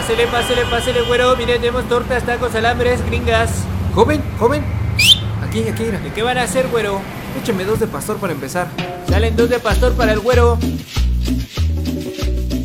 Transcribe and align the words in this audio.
Pásele, 0.00 0.26
pásele, 0.28 0.64
pásele, 0.64 1.02
güero. 1.02 1.36
Mire, 1.36 1.58
tenemos 1.58 1.86
tortas, 1.86 2.24
tacos, 2.24 2.54
alambres, 2.54 3.04
gringas. 3.04 3.50
Joven, 3.94 4.22
joven. 4.38 4.64
Aquí, 5.46 5.60
aquí, 5.68 5.82
mira. 5.82 5.98
¿De 5.98 6.10
qué 6.10 6.22
van 6.22 6.38
a 6.38 6.44
hacer, 6.44 6.68
güero? 6.68 7.02
Écheme 7.38 7.66
dos 7.66 7.80
de 7.80 7.86
pastor 7.86 8.16
para 8.16 8.32
empezar. 8.32 8.68
Salen 9.10 9.36
dos 9.36 9.50
de 9.50 9.58
pastor 9.58 9.92
para 9.92 10.14
el 10.14 10.20
güero. 10.20 10.58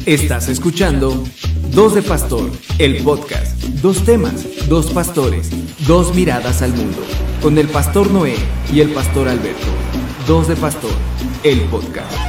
Estás 0.06 0.48
escuchando 0.48 1.26
Dos 1.74 1.96
de 1.96 2.04
Pastor, 2.04 2.50
el 2.80 3.04
podcast. 3.04 3.62
Dos 3.82 4.06
temas, 4.06 4.68
dos 4.70 4.92
pastores, 4.92 5.50
dos 5.86 6.16
miradas 6.16 6.62
al 6.62 6.72
mundo. 6.72 7.04
Con 7.42 7.58
el 7.58 7.68
pastor 7.68 8.12
Noé 8.12 8.38
y 8.72 8.80
el 8.80 8.92
pastor 8.92 9.28
Alberto. 9.28 9.68
Dos 10.26 10.48
de 10.48 10.56
Pastor, 10.56 10.92
el 11.44 11.60
podcast. 11.64 12.25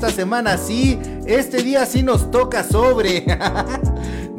Esta 0.00 0.16
semana 0.16 0.56
sí, 0.56 0.98
este 1.26 1.62
día 1.62 1.84
sí 1.84 2.02
nos 2.02 2.30
toca 2.30 2.64
sobre. 2.64 3.26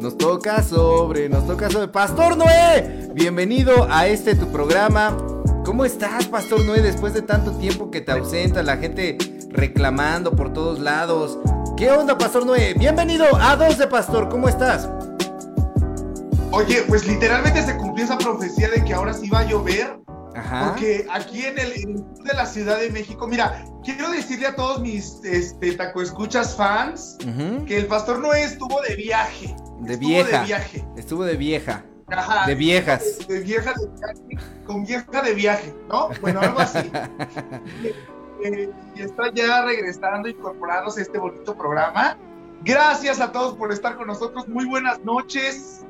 Nos 0.00 0.18
toca 0.18 0.60
sobre, 0.64 1.28
nos 1.28 1.46
toca 1.46 1.70
sobre. 1.70 1.86
Pastor 1.86 2.36
Noé, 2.36 3.08
bienvenido 3.14 3.86
a 3.88 4.08
este 4.08 4.34
tu 4.34 4.50
programa. 4.50 5.16
¿Cómo 5.64 5.84
estás, 5.84 6.26
Pastor 6.26 6.64
Noé, 6.64 6.82
después 6.82 7.14
de 7.14 7.22
tanto 7.22 7.52
tiempo 7.52 7.92
que 7.92 8.00
te 8.00 8.10
ausenta, 8.10 8.64
la 8.64 8.78
gente 8.78 9.16
reclamando 9.50 10.34
por 10.34 10.52
todos 10.52 10.80
lados? 10.80 11.38
¿Qué 11.76 11.92
onda, 11.92 12.18
Pastor 12.18 12.44
Noé? 12.44 12.74
Bienvenido 12.74 13.26
a 13.40 13.54
Dos 13.54 13.78
de 13.78 13.86
Pastor, 13.86 14.28
¿cómo 14.28 14.48
estás? 14.48 14.88
Oye, 16.50 16.82
pues 16.88 17.06
literalmente 17.06 17.62
se 17.62 17.76
cumplió 17.76 18.04
esa 18.04 18.18
profecía 18.18 18.68
de 18.70 18.82
que 18.82 18.92
ahora 18.92 19.14
sí 19.14 19.28
va 19.28 19.38
a 19.38 19.44
llover. 19.44 20.00
Ajá. 20.34 20.68
Porque 20.68 21.06
aquí 21.10 21.44
en 21.44 21.58
el, 21.58 21.72
en 21.72 21.90
el 21.90 21.98
sur 21.98 22.24
de 22.24 22.34
la 22.34 22.46
Ciudad 22.46 22.78
de 22.78 22.90
México, 22.90 23.26
mira, 23.26 23.64
quiero 23.84 24.10
decirle 24.10 24.46
a 24.46 24.56
todos 24.56 24.80
mis 24.80 25.20
este, 25.24 25.72
taco 25.72 26.02
escuchas 26.02 26.56
fans 26.56 27.18
que 27.66 27.76
el 27.76 27.86
pastor 27.86 28.18
Noé 28.20 28.44
estuvo 28.44 28.80
de 28.88 28.96
viaje. 28.96 29.54
De 29.80 29.94
Estuvo 29.94 30.08
vieja. 30.08 30.40
De 30.40 30.46
viaje. 30.46 30.84
Estuvo 30.96 31.24
de 31.24 31.36
vieja. 31.36 31.84
Ajá. 32.08 32.46
De 32.46 32.54
viejas. 32.54 33.26
De 33.26 33.40
vieja 33.40 33.72
de 33.72 33.88
viaje, 33.88 34.48
con 34.66 34.84
vieja 34.84 35.22
de 35.22 35.34
viaje, 35.34 35.74
¿no? 35.88 36.08
Bueno, 36.20 36.40
algo 36.40 36.60
así. 36.60 36.90
Eh, 38.44 38.68
y 38.96 39.02
está 39.02 39.32
ya 39.32 39.64
regresando, 39.64 40.28
incorporándose 40.28 40.98
a 40.98 41.02
este 41.04 41.16
bonito 41.16 41.54
programa. 41.56 42.18
Gracias 42.64 43.20
a 43.20 43.30
todos 43.30 43.54
por 43.54 43.70
estar 43.70 43.96
con 43.96 44.08
nosotros. 44.08 44.48
Muy 44.48 44.64
buenas 44.64 44.98
noches. 45.04 45.84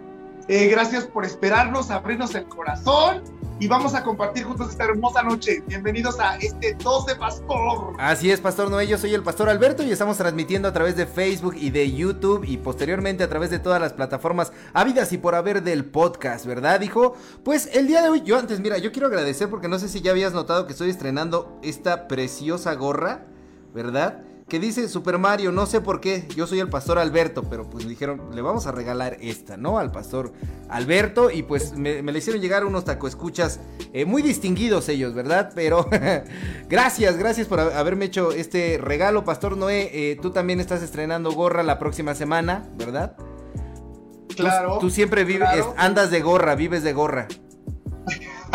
Eh, 0.48 0.66
gracias 0.66 1.06
por 1.06 1.24
esperarnos, 1.24 1.90
abrirnos 1.90 2.34
el 2.34 2.44
corazón 2.44 3.22
y 3.58 3.68
vamos 3.68 3.94
a 3.94 4.02
compartir 4.02 4.44
juntos 4.44 4.70
esta 4.70 4.84
hermosa 4.84 5.22
noche. 5.22 5.62
Bienvenidos 5.66 6.18
a 6.18 6.36
este 6.36 6.76
2 6.82 7.06
de 7.06 7.16
Pastor. 7.16 7.94
Así 7.98 8.30
es, 8.30 8.40
Pastor 8.40 8.70
Noé, 8.70 8.86
yo 8.86 8.98
soy 8.98 9.14
el 9.14 9.22
Pastor 9.22 9.48
Alberto 9.48 9.82
y 9.82 9.90
estamos 9.90 10.16
transmitiendo 10.16 10.68
a 10.68 10.72
través 10.72 10.96
de 10.96 11.06
Facebook 11.06 11.54
y 11.56 11.70
de 11.70 11.92
YouTube 11.92 12.44
y 12.44 12.56
posteriormente 12.56 13.22
a 13.24 13.28
través 13.28 13.50
de 13.50 13.58
todas 13.58 13.80
las 13.80 13.92
plataformas 13.92 14.52
habidas 14.72 15.12
y 15.12 15.18
por 15.18 15.34
haber 15.34 15.62
del 15.62 15.84
podcast, 15.84 16.46
¿verdad, 16.46 16.80
hijo? 16.80 17.14
Pues 17.44 17.68
el 17.72 17.86
día 17.86 18.02
de 18.02 18.08
hoy, 18.08 18.22
yo 18.22 18.38
antes, 18.38 18.60
mira, 18.60 18.78
yo 18.78 18.92
quiero 18.92 19.06
agradecer 19.08 19.48
porque 19.48 19.68
no 19.68 19.78
sé 19.78 19.88
si 19.88 20.00
ya 20.00 20.10
habías 20.10 20.32
notado 20.32 20.66
que 20.66 20.72
estoy 20.72 20.90
estrenando 20.90 21.58
esta 21.62 22.08
preciosa 22.08 22.74
gorra, 22.74 23.26
¿verdad? 23.74 24.22
Que 24.52 24.58
dice 24.60 24.86
Super 24.86 25.16
Mario, 25.16 25.50
no 25.50 25.64
sé 25.64 25.80
por 25.80 25.98
qué, 26.02 26.28
yo 26.36 26.46
soy 26.46 26.60
el 26.60 26.68
Pastor 26.68 26.98
Alberto, 26.98 27.42
pero 27.44 27.70
pues 27.70 27.84
me 27.84 27.90
dijeron, 27.90 28.20
le 28.34 28.42
vamos 28.42 28.66
a 28.66 28.70
regalar 28.72 29.16
esta, 29.22 29.56
¿no? 29.56 29.78
Al 29.78 29.90
Pastor 29.90 30.34
Alberto 30.68 31.30
y 31.30 31.42
pues 31.42 31.72
me, 31.72 32.02
me 32.02 32.12
le 32.12 32.18
hicieron 32.18 32.42
llegar 32.42 32.66
unos 32.66 32.84
tacoescuchas 32.84 33.60
eh, 33.94 34.04
muy 34.04 34.20
distinguidos 34.20 34.90
ellos, 34.90 35.14
¿verdad? 35.14 35.52
Pero 35.54 35.88
gracias, 36.68 37.16
gracias 37.16 37.46
por 37.46 37.60
ha- 37.60 37.78
haberme 37.78 38.04
hecho 38.04 38.30
este 38.32 38.76
regalo, 38.76 39.24
Pastor 39.24 39.56
Noé. 39.56 39.88
eh, 39.90 40.18
tú 40.20 40.32
también 40.32 40.60
estás 40.60 40.82
estrenando 40.82 41.32
gorra 41.32 41.62
la 41.62 41.78
próxima 41.78 42.14
semana, 42.14 42.68
¿verdad? 42.76 43.16
Tú- 43.16 44.34
Claro. 44.36 44.76
Tú, 44.80 44.90
siempre 44.90 45.24
vives, 45.24 45.48
claro. 45.48 45.74
andas 45.78 46.10
de 46.10 46.20
gorra, 46.20 46.54
vives 46.56 46.82
de 46.82 46.92
gorra. 46.92 47.26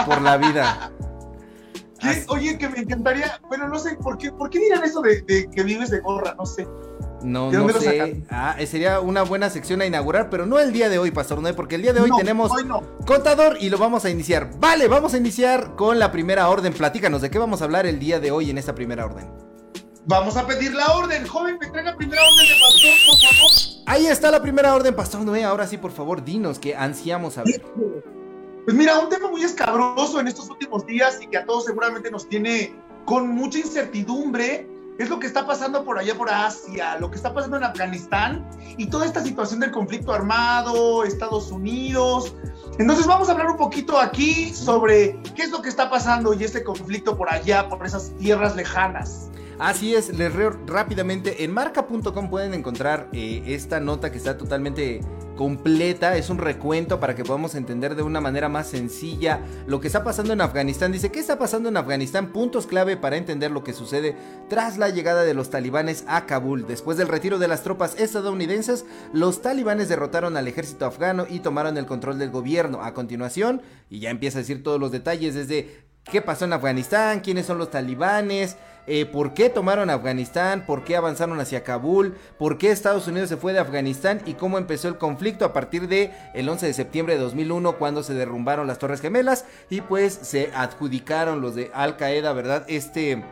Por 0.05 0.21
la 0.21 0.37
vida. 0.37 0.91
Oye, 2.27 2.57
que 2.57 2.69
me 2.69 2.79
encantaría, 2.79 3.39
bueno, 3.47 3.67
no 3.67 3.79
sé, 3.79 3.95
¿por 3.95 4.17
qué, 4.17 4.31
por 4.31 4.49
qué 4.49 4.59
dirán 4.59 4.83
eso 4.83 5.01
de, 5.01 5.21
de 5.21 5.49
que 5.49 5.63
vives 5.63 5.89
de 5.89 5.99
gorra? 5.99 6.35
No 6.37 6.45
sé. 6.45 6.67
No, 7.23 7.49
¿De 7.49 7.57
no 7.57 7.69
sé. 7.73 8.23
Ah, 8.29 8.55
eh, 8.59 8.67
sería 8.67 8.99
una 8.99 9.23
buena 9.23 9.49
sección 9.49 9.81
a 9.81 9.85
inaugurar, 9.87 10.29
pero 10.29 10.45
no 10.45 10.59
el 10.59 10.71
día 10.71 10.87
de 10.87 10.99
hoy, 10.99 11.09
Pastor 11.09 11.41
Noé, 11.41 11.53
porque 11.53 11.75
el 11.75 11.81
día 11.81 11.91
de 11.93 12.01
hoy 12.01 12.09
No, 12.11 12.17
tenemos 12.17 12.51
Hoy 12.51 12.63
no. 12.63 12.81
contador 13.07 13.57
y 13.59 13.69
lo 13.69 13.79
vamos 13.79 14.05
a 14.05 14.09
iniciar. 14.11 14.51
Vale, 14.59 14.87
vamos 14.87 15.15
a 15.15 15.17
iniciar 15.17 15.75
con 15.75 15.97
la 15.97 16.11
primera 16.11 16.47
orden. 16.49 16.73
Platícanos, 16.73 17.21
¿de 17.23 17.31
qué 17.31 17.39
vamos 17.39 17.61
a 17.61 17.65
hablar 17.65 17.87
el 17.87 17.97
día 17.99 18.19
de 18.19 18.29
hoy 18.29 18.51
en 18.51 18.59
esta 18.59 18.75
primera 18.75 19.05
orden? 19.05 19.27
Vamos 20.05 20.37
a 20.37 20.45
pedir 20.45 20.73
la 20.73 20.85
orden. 20.93 21.25
Joven, 21.27 21.57
me 21.59 21.67
trae 21.67 21.83
la 21.83 21.95
primera 21.97 22.21
orden 22.21 22.47
de 22.47 22.53
pastor, 22.61 22.91
por 23.07 23.19
favor. 23.19 23.51
Ahí 23.87 24.05
está 24.05 24.31
la 24.31 24.41
primera 24.41 24.75
orden, 24.75 24.95
Pastor 24.95 25.21
Noé. 25.21 25.43
Ahora 25.43 25.65
sí, 25.67 25.77
por 25.77 25.91
favor, 25.91 26.23
dinos 26.23 26.59
que 26.59 26.75
ansiamos 26.75 27.33
saber. 27.33 27.61
Pues 28.67 28.75
mira, 28.75 28.99
un 28.99 29.07
tema 29.07 29.29
muy 29.29 29.43
escabroso 29.43 30.19
en 30.19 30.27
estos 30.27 30.49
últimos 30.49 30.85
días 30.85 31.19
y 31.21 31.27
que 31.27 31.37
a 31.37 31.45
todos 31.45 31.63
seguramente 31.63 32.11
nos 32.11 32.27
tiene 32.27 32.75
con 33.05 33.29
mucha 33.29 33.59
incertidumbre. 33.59 34.67
Es 34.97 35.09
lo 35.09 35.19
que 35.19 35.27
está 35.27 35.47
pasando 35.47 35.85
por 35.85 35.97
allá 35.97 36.13
por 36.15 36.29
Asia, 36.29 36.97
lo 36.99 37.09
que 37.09 37.15
está 37.15 37.33
pasando 37.33 37.55
en 37.55 37.63
Afganistán 37.63 38.45
y 38.77 38.87
toda 38.87 39.05
esta 39.05 39.23
situación 39.23 39.61
del 39.61 39.71
conflicto 39.71 40.11
armado, 40.11 41.05
Estados 41.05 41.49
Unidos. 41.49 42.35
Entonces 42.77 43.07
vamos 43.07 43.29
a 43.29 43.31
hablar 43.31 43.51
un 43.51 43.55
poquito 43.55 43.97
aquí 43.97 44.53
sobre 44.53 45.17
qué 45.33 45.43
es 45.43 45.51
lo 45.51 45.61
que 45.61 45.69
está 45.69 45.89
pasando 45.89 46.33
y 46.33 46.43
este 46.43 46.61
conflicto 46.65 47.15
por 47.15 47.29
allá, 47.29 47.69
por 47.69 47.85
esas 47.85 48.11
tierras 48.17 48.57
lejanas. 48.57 49.29
Así 49.59 49.95
es, 49.95 50.15
les 50.15 50.35
leo 50.35 50.51
rápidamente. 50.67 51.43
En 51.43 51.51
marca.com 51.51 52.29
pueden 52.29 52.53
encontrar 52.53 53.09
eh, 53.11 53.41
esta 53.47 53.79
nota 53.79 54.11
que 54.11 54.19
está 54.19 54.37
totalmente 54.37 55.01
completa. 55.35 56.15
Es 56.15 56.29
un 56.29 56.37
recuento 56.37 56.99
para 56.99 57.15
que 57.15 57.23
podamos 57.23 57.55
entender 57.55 57.95
de 57.95 58.03
una 58.03 58.21
manera 58.21 58.49
más 58.49 58.67
sencilla 58.67 59.41
lo 59.65 59.79
que 59.79 59.87
está 59.87 60.03
pasando 60.03 60.33
en 60.33 60.41
Afganistán. 60.41 60.91
Dice, 60.91 61.11
¿qué 61.11 61.19
está 61.19 61.39
pasando 61.39 61.69
en 61.69 61.77
Afganistán? 61.77 62.33
Puntos 62.33 62.67
clave 62.67 62.97
para 62.97 63.17
entender 63.17 63.49
lo 63.49 63.63
que 63.63 63.73
sucede 63.73 64.15
tras 64.47 64.77
la 64.77 64.89
llegada 64.89 65.23
de 65.23 65.33
los 65.33 65.49
talibanes 65.49 66.05
a 66.07 66.27
Kabul. 66.27 66.67
Después 66.67 66.97
del 66.97 67.07
retiro 67.07 67.39
de 67.39 67.47
las 67.47 67.63
tropas 67.63 67.99
estadounidenses, 67.99 68.85
los 69.11 69.41
talibanes 69.41 69.89
derrotaron 69.89 70.37
al 70.37 70.47
ejército 70.47 70.85
afgano 70.85 71.25
y 71.27 71.39
tomaron 71.39 71.77
el 71.79 71.87
control 71.87 72.19
del 72.19 72.29
gobierno. 72.29 72.83
A 72.83 72.93
continuación, 72.93 73.63
y 73.89 74.01
ya 74.01 74.11
empieza 74.11 74.37
a 74.37 74.41
decir 74.41 74.61
todos 74.61 74.79
los 74.79 74.91
detalles 74.91 75.33
desde 75.33 75.87
qué 76.03 76.21
pasó 76.21 76.45
en 76.45 76.53
Afganistán, 76.53 77.21
quiénes 77.21 77.47
son 77.47 77.57
los 77.57 77.71
talibanes, 77.71 78.55
eh, 78.87 79.05
por 79.05 79.33
qué 79.33 79.49
tomaron 79.49 79.89
Afganistán, 79.89 80.65
por 80.65 80.85
qué 80.85 80.95
avanzaron 80.95 81.39
hacia 81.41 81.63
Kabul, 81.63 82.15
por 82.37 82.57
qué 82.57 82.71
Estados 82.71 83.07
Unidos 83.07 83.27
se 83.27 83.35
fue 83.35 83.51
de 83.51 83.59
Afganistán 83.59 84.21
y 84.25 84.35
cómo 84.35 84.57
empezó 84.57 84.87
el 84.87 84.97
conflicto 84.97 85.43
a 85.43 85.51
partir 85.51 85.89
de 85.89 86.11
el 86.33 86.47
11 86.47 86.67
de 86.67 86.73
septiembre 86.73 87.15
de 87.15 87.19
2001 87.19 87.77
cuando 87.77 88.01
se 88.01 88.13
derrumbaron 88.13 88.65
las 88.65 88.79
Torres 88.79 89.01
Gemelas 89.01 89.43
y 89.69 89.81
pues 89.81 90.13
se 90.13 90.51
adjudicaron 90.55 91.41
los 91.41 91.53
de 91.53 91.69
Al 91.73 91.97
Qaeda, 91.97 92.31
¿verdad? 92.31 92.65
Este 92.69 93.23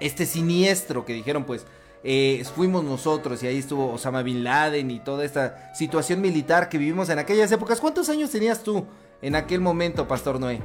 este 0.00 0.26
siniestro 0.26 1.04
que 1.04 1.14
dijeron 1.14 1.44
pues 1.44 1.64
eh, 2.04 2.44
fuimos 2.54 2.84
nosotros 2.84 3.42
y 3.42 3.46
ahí 3.46 3.58
estuvo 3.58 3.92
Osama 3.92 4.22
Bin 4.22 4.44
Laden 4.44 4.90
y 4.90 5.00
toda 5.00 5.24
esta 5.24 5.74
situación 5.74 6.20
militar 6.20 6.68
que 6.68 6.78
vivimos 6.78 7.08
en 7.08 7.18
aquellas 7.18 7.50
épocas. 7.50 7.80
¿Cuántos 7.80 8.08
años 8.08 8.30
tenías 8.30 8.62
tú 8.62 8.86
en 9.20 9.34
aquel 9.34 9.60
momento, 9.60 10.06
Pastor 10.06 10.38
Noé? 10.38 10.60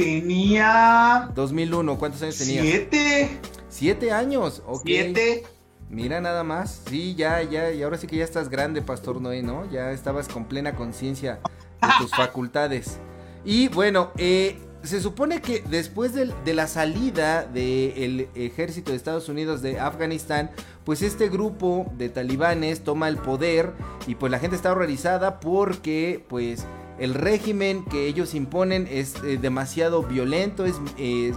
Tenía 0.00 1.30
2001, 1.34 1.98
¿cuántos 1.98 2.22
años 2.22 2.38
tenías? 2.38 2.62
siete, 2.64 3.38
Siete 3.68 4.12
años, 4.12 4.62
ok. 4.66 4.80
siete. 4.86 5.42
Mira 5.90 6.22
nada 6.22 6.42
más. 6.42 6.84
Sí, 6.88 7.14
ya, 7.14 7.42
ya, 7.42 7.70
y 7.70 7.82
ahora 7.82 7.98
sí 7.98 8.06
que 8.06 8.16
ya 8.16 8.24
estás 8.24 8.48
grande, 8.48 8.80
Pastor 8.80 9.20
Noé, 9.20 9.42
¿no? 9.42 9.70
Ya 9.70 9.92
estabas 9.92 10.26
con 10.26 10.46
plena 10.46 10.74
conciencia 10.74 11.40
de 11.82 11.88
tus 12.00 12.12
facultades. 12.12 12.96
Y 13.44 13.68
bueno, 13.68 14.10
eh, 14.16 14.58
se 14.82 15.02
supone 15.02 15.42
que 15.42 15.62
después 15.68 16.14
de, 16.14 16.54
la 16.54 16.66
salida 16.66 17.44
del 17.44 18.28
ejército 18.34 18.92
de 18.92 18.96
Estados 18.96 19.28
Unidos 19.28 19.60
de 19.60 19.80
Afganistán, 19.80 20.50
pues 20.84 21.02
este 21.02 21.28
grupo 21.28 21.92
de 21.98 22.08
talibanes 22.08 22.84
toma 22.84 23.08
el 23.08 23.18
poder 23.18 23.74
y 24.06 24.14
pues 24.14 24.32
la 24.32 24.38
gente 24.38 24.56
está 24.56 24.72
horrorizada 24.72 25.40
porque 25.40 26.24
pues 26.26 26.64
el 27.00 27.14
régimen 27.14 27.84
que 27.86 28.06
ellos 28.06 28.34
imponen 28.34 28.86
es 28.88 29.14
eh, 29.24 29.38
demasiado 29.40 30.02
violento, 30.02 30.66
es, 30.66 30.78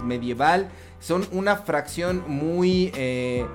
medieval, 0.04 0.68
son 1.00 1.26
una 1.32 1.56
fracción 1.56 2.22
muy... 2.28 2.92
eh, 2.94 3.46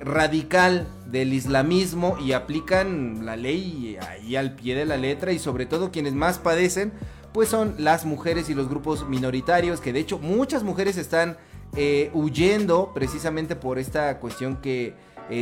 radical 0.00 0.86
del 1.06 1.32
islamismo 1.32 2.16
y 2.24 2.30
aplican 2.30 3.26
la 3.26 3.34
ley 3.34 3.98
ahí 4.08 4.36
al 4.36 4.54
pie 4.54 4.76
de 4.76 4.84
la 4.84 4.96
letra 4.96 5.32
y 5.32 5.40
sobre 5.40 5.66
todo 5.66 5.90
quienes 5.90 6.14
más 6.14 6.38
padecen 6.38 6.92
pues 7.32 7.48
son 7.48 7.74
las 7.78 8.04
mujeres 8.06 8.48
y 8.48 8.54
los 8.54 8.68
grupos 8.68 9.08
minoritarios 9.08 9.80
que 9.80 9.92
de 9.92 9.98
hecho 9.98 10.20
muchas 10.20 10.62
mujeres 10.62 10.98
están 10.98 11.36
eh, 11.74 12.12
huyendo 12.14 12.92
precisamente 12.94 13.56
por 13.56 13.80
esta 13.80 14.20
cuestión 14.20 14.58
que 14.58 14.94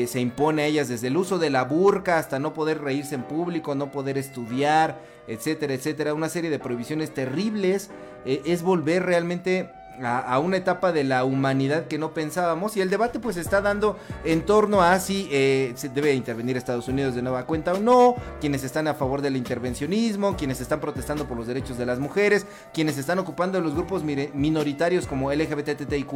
se 0.07 0.21
impone 0.21 0.63
a 0.63 0.67
ellas 0.67 0.89
desde 0.89 1.09
el 1.09 1.19
uso 1.19 1.39
de 1.39 1.51
la 1.51 1.65
burka 1.65 2.17
hasta 2.19 2.39
no 2.39 2.55
poder 2.55 2.81
reírse 2.81 3.15
en 3.15 3.25
público, 3.25 3.75
no 3.75 3.93
poder 3.93 4.17
estudiar, 4.17 4.99
etcétera, 5.28 5.75
etcétera. 5.75 6.14
Una 6.14 6.28
serie 6.28 6.50
de 6.50 6.58
prohibiciones 6.58 7.12
terribles. 7.12 7.90
Eh, 8.25 8.43
es 8.44 8.62
volver 8.62 9.05
realmente 9.05 9.70
a, 10.05 10.38
una 10.38 10.56
etapa 10.56 10.93
de 10.93 11.05
la 11.05 11.25
humanidad 11.25 11.87
que 11.87 11.99
no 11.99 12.12
pensábamos 12.12 12.76
y 12.76 12.81
el 12.81 12.90
debate 12.90 13.19
pues 13.19 13.37
está 13.37 13.61
dando 13.61 13.96
en 14.25 14.43
torno 14.44 14.82
a 14.82 14.99
si 15.00 15.28
eh, 15.31 15.73
se 15.76 15.88
debe 15.88 16.12
intervenir 16.14 16.56
Estados 16.56 16.88
Unidos 16.88 17.14
de 17.14 17.23
nueva 17.23 17.46
cuenta 17.46 17.73
o 17.73 17.78
no, 17.78 18.14
quienes 18.40 18.64
están 18.64 18.88
a 18.88 18.94
favor 18.94 19.23
del 19.23 19.37
intervencionismo, 19.37 20.37
quienes 20.37 20.61
están 20.61 20.81
protestando 20.81 21.26
por 21.26 21.37
los 21.37 21.46
derechos 21.46 21.79
de 21.79 21.87
las 21.87 21.99
mujeres, 21.99 22.46
quienes 22.75 22.99
están 22.99 23.19
ocupando 23.19 23.61
los 23.61 23.75
grupos 23.75 24.02
minoritarios 24.05 25.06
como 25.06 25.32
LGBTTIQ+, 25.32 26.11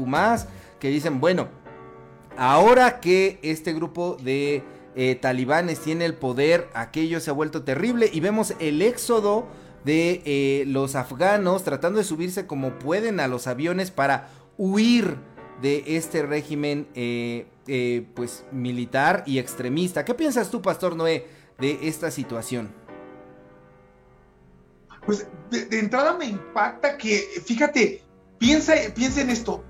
que 0.78 0.88
dicen, 0.88 1.20
bueno, 1.20 1.48
ahora 2.36 3.00
que 3.00 3.38
este 3.42 3.72
grupo 3.72 4.16
de 4.20 4.62
eh, 4.96 5.14
talibanes 5.14 5.80
tiene 5.80 6.04
el 6.04 6.14
poder, 6.14 6.68
aquello 6.74 7.20
se 7.20 7.30
ha 7.30 7.32
vuelto 7.32 7.62
terrible 7.62 8.10
y 8.12 8.20
vemos 8.20 8.54
el 8.58 8.82
éxodo 8.82 9.46
de 9.84 10.22
eh, 10.24 10.64
los 10.66 10.94
afganos 10.94 11.64
tratando 11.64 11.98
de 11.98 12.04
subirse 12.04 12.46
como 12.46 12.78
pueden 12.78 13.20
a 13.20 13.28
los 13.28 13.46
aviones 13.46 13.90
para 13.90 14.28
huir 14.58 15.16
de 15.62 15.84
este 15.96 16.22
régimen 16.22 16.88
eh, 16.94 17.46
eh, 17.66 18.06
pues 18.14 18.44
militar 18.52 19.22
y 19.26 19.38
extremista. 19.38 20.04
¿Qué 20.04 20.14
piensas 20.14 20.50
tú, 20.50 20.62
Pastor 20.62 20.96
Noé, 20.96 21.26
de 21.58 21.78
esta 21.82 22.10
situación? 22.10 22.70
Pues 25.04 25.26
de, 25.50 25.78
entrada 25.78 26.16
me 26.16 26.26
impacta 26.26 26.96
que, 26.96 27.26
fíjate, 27.44 28.02
piensa, 28.38 28.74
piensa 28.94 29.22
en 29.22 29.30
esto, 29.30 29.64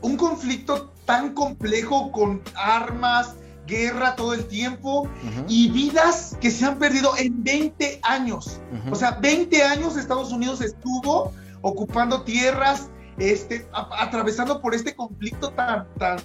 un 0.00 0.16
conflicto 0.16 0.92
tan 1.04 1.32
complejo 1.32 2.10
con 2.10 2.42
armas, 2.56 3.36
guerra 3.66 4.14
todo 4.16 4.34
el 4.34 4.46
tiempo 4.46 5.08
y 5.48 5.70
vidas 5.70 6.36
que 6.40 6.50
se 6.50 6.64
han 6.64 6.78
perdido 6.78 7.16
en 7.16 7.42
20 7.42 8.00
años. 8.02 8.60
O 8.90 8.94
sea, 8.94 9.12
20 9.12 9.62
años 9.62 9.96
Estados 9.96 10.32
Unidos 10.32 10.60
estuvo 10.60 11.32
ocupando 11.62 12.22
tierras, 12.22 12.90
este, 13.18 13.66
atravesando 13.72 14.60
por 14.60 14.74
este 14.74 14.94
conflicto 14.94 15.50
tan, 15.50 15.88
tan, 15.94 16.18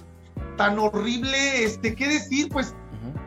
tan 0.56 0.78
horrible, 0.78 1.64
este, 1.64 1.94
¿qué 1.94 2.08
decir? 2.08 2.48
Pues 2.50 2.74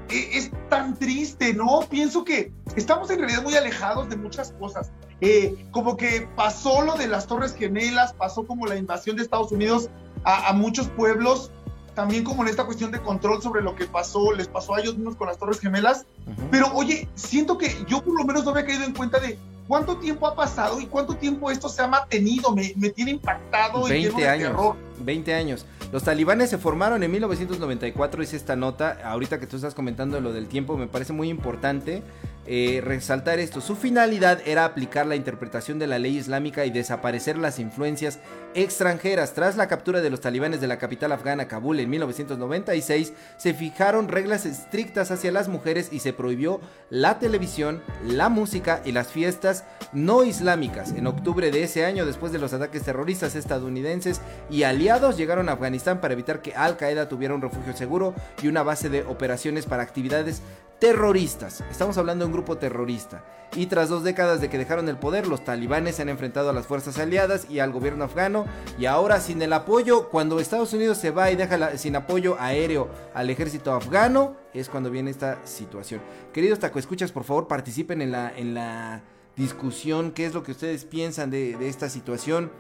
e, 0.09 0.37
es, 0.37 0.51
tan 0.69 0.97
triste, 0.97 1.53
¿no? 1.53 1.81
Pienso 1.89 2.23
que 2.23 2.51
estamos 2.75 3.09
en 3.09 3.19
realidad 3.19 3.43
muy 3.43 3.55
alejados 3.55 4.09
de 4.09 4.15
muchas 4.15 4.51
cosas. 4.53 4.91
Eh, 5.21 5.67
como 5.71 5.95
que 5.97 6.27
pasó 6.35 6.81
lo 6.81 6.95
de 6.95 7.07
las 7.07 7.27
Torres 7.27 7.55
Gemelas, 7.55 8.13
pasó 8.13 8.45
como 8.45 8.65
la 8.65 8.75
invasión 8.75 9.15
de 9.15 9.23
Estados 9.23 9.51
Unidos 9.51 9.89
a, 10.23 10.49
a 10.49 10.53
muchos 10.53 10.89
pueblos, 10.89 11.51
también 11.95 12.23
como 12.23 12.43
en 12.43 12.49
esta 12.49 12.65
cuestión 12.65 12.91
de 12.91 12.99
control 12.99 13.41
sobre 13.41 13.61
lo 13.61 13.75
que 13.75 13.85
pasó, 13.85 14.31
les 14.33 14.47
pasó 14.47 14.75
a 14.75 14.81
ellos 14.81 14.95
mismos 14.95 15.15
con 15.15 15.27
las 15.27 15.37
Torres 15.37 15.59
Gemelas. 15.59 16.05
Pero 16.51 16.71
oye, 16.73 17.07
siento 17.15 17.57
que 17.57 17.75
yo 17.87 18.03
por 18.03 18.15
lo 18.17 18.25
menos 18.25 18.45
no 18.45 18.51
había 18.51 18.65
caído 18.65 18.83
en 18.83 18.93
cuenta 18.93 19.19
de 19.19 19.37
cuánto 19.67 19.97
tiempo 19.97 20.27
ha 20.27 20.35
pasado 20.35 20.79
y 20.79 20.85
cuánto 20.85 21.15
tiempo 21.15 21.51
esto 21.51 21.69
se 21.69 21.81
ha 21.81 21.87
mantenido. 21.87 22.55
Me, 22.55 22.73
me 22.75 22.89
tiene 22.89 23.11
impactado 23.11 23.83
20 23.83 23.97
y 23.97 24.03
lleno 24.03 24.31
años, 24.31 24.49
terror. 24.49 24.75
20 24.99 25.33
años. 25.33 25.65
Los 25.91 26.03
talibanes 26.03 26.49
se 26.49 26.57
formaron 26.57 27.03
en 27.03 27.11
1994, 27.11 28.21
dice 28.21 28.35
esta 28.35 28.55
nota. 28.55 28.97
Ahorita 29.05 29.39
que 29.39 29.45
tú 29.45 29.57
estás 29.57 29.75
comentando 29.75 30.19
lo 30.19 30.33
del 30.33 30.47
tiempo, 30.47 30.75
me 30.75 30.87
parece 30.87 31.13
muy 31.13 31.29
importante 31.29 32.01
eh, 32.45 32.81
resaltar 32.83 33.39
esto. 33.39 33.61
Su 33.61 33.75
finalidad 33.75 34.41
era 34.45 34.65
aplicar 34.65 35.05
la 35.05 35.15
interpretación 35.15 35.79
de 35.79 35.87
la 35.87 35.99
ley 35.99 36.17
islámica 36.17 36.65
y 36.65 36.71
desaparecer 36.71 37.37
las 37.37 37.57
influencias 37.59 38.19
extranjeras. 38.53 39.33
Tras 39.33 39.55
la 39.55 39.67
captura 39.67 40.01
de 40.01 40.09
los 40.09 40.19
talibanes 40.19 40.59
de 40.59 40.67
la 40.67 40.77
capital 40.77 41.13
afgana, 41.13 41.47
Kabul, 41.47 41.79
en 41.79 41.89
1996, 41.89 43.13
se 43.37 43.53
fijaron 43.53 44.09
reglas 44.09 44.45
estrictas 44.45 45.11
hacia 45.11 45.31
las 45.31 45.47
mujeres 45.47 45.89
y 45.91 45.99
se 45.99 46.11
prohibió 46.11 46.59
la 46.89 47.17
televisión, 47.19 47.81
la 48.05 48.27
música 48.27 48.81
y 48.83 48.91
las 48.91 49.07
fiestas 49.07 49.63
no 49.93 50.23
islámicas. 50.23 50.91
En 50.91 51.07
octubre 51.07 51.49
de 51.49 51.63
ese 51.63 51.85
año, 51.85 52.05
después 52.05 52.31
de 52.33 52.39
los 52.39 52.53
ataques 52.53 52.83
terroristas 52.83 53.35
estadounidenses 53.35 54.19
y 54.49 54.63
aliados, 54.63 55.17
llegaron 55.17 55.47
a 55.47 55.53
Afganistán 55.53 56.01
para 56.01 56.13
evitar 56.13 56.41
que 56.41 56.55
Al 56.55 56.77
Qaeda 56.77 57.07
tuviera 57.07 57.33
un 57.33 57.41
refugio 57.41 57.75
seguro 57.75 58.13
y 58.41 58.47
una 58.47 58.63
base 58.63 58.89
de 58.89 59.03
operaciones 59.03 59.65
para 59.65 59.83
actividades 59.83 60.41
terroristas. 60.83 61.63
Estamos 61.71 61.97
hablando 61.97 62.25
de 62.25 62.27
un 62.27 62.33
grupo 62.33 62.57
terrorista. 62.57 63.23
Y 63.55 63.67
tras 63.67 63.87
dos 63.87 64.03
décadas 64.03 64.41
de 64.41 64.49
que 64.49 64.57
dejaron 64.57 64.89
el 64.89 64.97
poder, 64.97 65.27
los 65.27 65.45
talibanes 65.45 65.95
se 65.95 66.01
han 66.01 66.09
enfrentado 66.09 66.49
a 66.49 66.53
las 66.53 66.67
fuerzas 66.67 66.99
aliadas 66.99 67.47
y 67.49 67.59
al 67.59 67.71
gobierno 67.71 68.03
afgano. 68.03 68.47
Y 68.77 68.85
ahora 68.85 69.21
sin 69.21 69.41
el 69.41 69.53
apoyo, 69.53 70.09
cuando 70.09 70.41
Estados 70.41 70.73
Unidos 70.73 70.97
se 70.97 71.11
va 71.11 71.31
y 71.31 71.37
deja 71.37 71.77
sin 71.77 71.95
apoyo 71.95 72.35
aéreo 72.37 72.89
al 73.13 73.29
ejército 73.29 73.71
afgano, 73.71 74.35
es 74.53 74.67
cuando 74.67 74.91
viene 74.91 75.09
esta 75.09 75.39
situación. 75.45 76.01
Queridos 76.33 76.59
taco 76.59 76.79
escuchas, 76.79 77.13
por 77.13 77.23
favor 77.23 77.47
participen 77.47 78.01
en 78.01 78.11
la, 78.11 78.33
en 78.35 78.53
la 78.53 79.03
discusión. 79.37 80.11
¿Qué 80.11 80.25
es 80.25 80.33
lo 80.33 80.43
que 80.43 80.51
ustedes 80.51 80.83
piensan 80.83 81.29
de 81.31 81.55
esta 81.61 81.87
situación? 81.87 82.51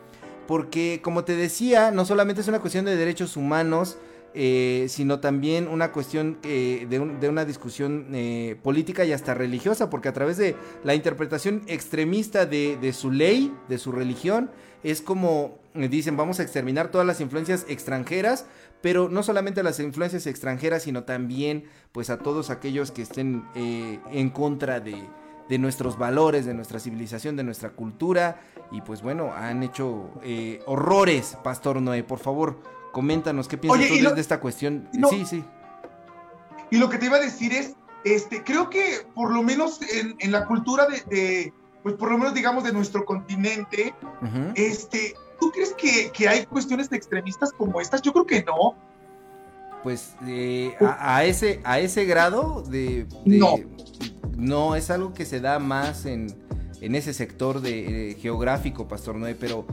Porque 0.47 1.01
como 1.03 1.25
te 1.25 1.35
decía, 1.35 1.91
no 1.91 2.05
solamente 2.05 2.39
es 2.39 2.47
una 2.47 2.61
cuestión 2.61 2.85
de 2.85 2.95
derechos 2.95 3.35
humanos, 3.35 3.97
eh, 4.35 4.87
sino 4.89 5.19
también 5.19 5.67
una 5.67 5.91
cuestión 5.91 6.39
eh, 6.41 6.87
de, 6.89 7.29
una 7.29 7.45
discusión 7.45 8.07
eh, 8.13 8.57
política 8.63 9.05
y 9.05 9.13
hasta 9.13 9.35
religiosa, 9.35 9.91
porque 9.91 10.09
a 10.09 10.13
través 10.13 10.37
de 10.37 10.55
la 10.83 10.95
interpretación 10.95 11.61
extremista 11.67 12.47
de, 12.47 12.93
su 12.93 13.11
ley, 13.11 13.53
de 13.69 13.77
su 13.77 13.91
religión, 13.91 14.49
es 14.83 15.03
como 15.03 15.59
dicen, 15.75 16.17
vamos 16.17 16.39
a 16.39 16.43
exterminar 16.43 16.89
todas 16.89 17.05
las 17.05 17.21
influencias 17.21 17.65
extranjeras, 17.69 18.47
pero 18.81 19.07
no 19.07 19.21
solamente 19.21 19.61
las 19.61 19.79
influencias 19.79 20.25
extranjeras, 20.25 20.81
sino 20.81 21.03
también 21.03 21.65
pues 21.91 22.09
a 22.09 22.17
todos 22.17 22.49
aquellos 22.49 22.89
que 22.89 23.03
estén 23.03 23.43
en 23.55 24.29
contra 24.31 24.79
de, 24.79 24.95
de 25.47 25.57
nuestros 25.59 25.97
valores, 25.97 26.45
de 26.45 26.55
nuestra 26.55 26.79
civilización, 26.79 27.35
de 27.35 27.43
nuestra 27.43 27.69
cultura. 27.69 28.41
Y 28.71 28.81
pues 28.81 29.03
bueno, 29.03 29.31
han 29.31 29.63
hecho 29.63 30.09
horrores, 30.65 31.37
Pastor 31.43 31.81
Noé. 31.81 32.03
Por 32.03 32.19
favor, 32.19 32.57
Coméntanos 32.93 33.47
qué 33.47 33.57
piensas 33.57 33.89
tú 33.89 34.15
de 34.15 34.21
esta 34.21 34.39
cuestión. 34.39 34.87
sí, 35.09 35.25
sí. 35.25 35.43
Y 36.69 36.77
lo 36.77 36.89
que 36.89 36.97
te 36.97 37.07
iba 37.07 37.17
a 37.17 37.19
decir 37.19 37.53
es, 37.53 37.75
este, 38.05 38.43
creo 38.43 38.69
que 38.69 39.05
por 39.13 39.33
lo 39.33 39.43
menos 39.43 39.79
en, 39.91 40.31
la 40.31 40.45
cultura 40.45 40.87
de, 40.87 41.51
pues 41.81 41.95
por 41.95 42.11
lo 42.11 42.17
menos 42.17 42.33
digamos 42.33 42.63
de 42.63 42.71
nuestro 42.71 43.03
continente, 43.03 43.93
este, 44.55 45.15
¿tú 45.39 45.51
crees 45.51 45.73
que, 45.73 46.27
hay 46.27 46.45
cuestiones 46.45 46.91
extremistas 46.91 47.51
como 47.51 47.81
estas? 47.81 48.01
Yo 48.03 48.13
creo 48.13 48.25
que 48.25 48.43
no. 48.43 48.75
Pues 49.81 50.15
eh, 50.27 50.75
a, 50.79 51.25
ese, 51.25 51.61
a 51.63 51.79
ese 51.79 52.05
grado 52.05 52.61
de, 52.61 53.07
no. 53.25 53.55
no, 54.37 54.75
es 54.75 54.89
algo 54.91 55.13
que 55.13 55.25
se 55.25 55.41
da 55.41 55.59
más 55.59 56.05
en, 56.05 56.27
en 56.79 56.95
ese 56.95 57.13
sector 57.13 57.61
de, 57.61 58.11
eh, 58.11 58.15
geográfico, 58.15 58.87
Pastor 58.87 59.15
Noé, 59.15 59.35
pero 59.35 59.65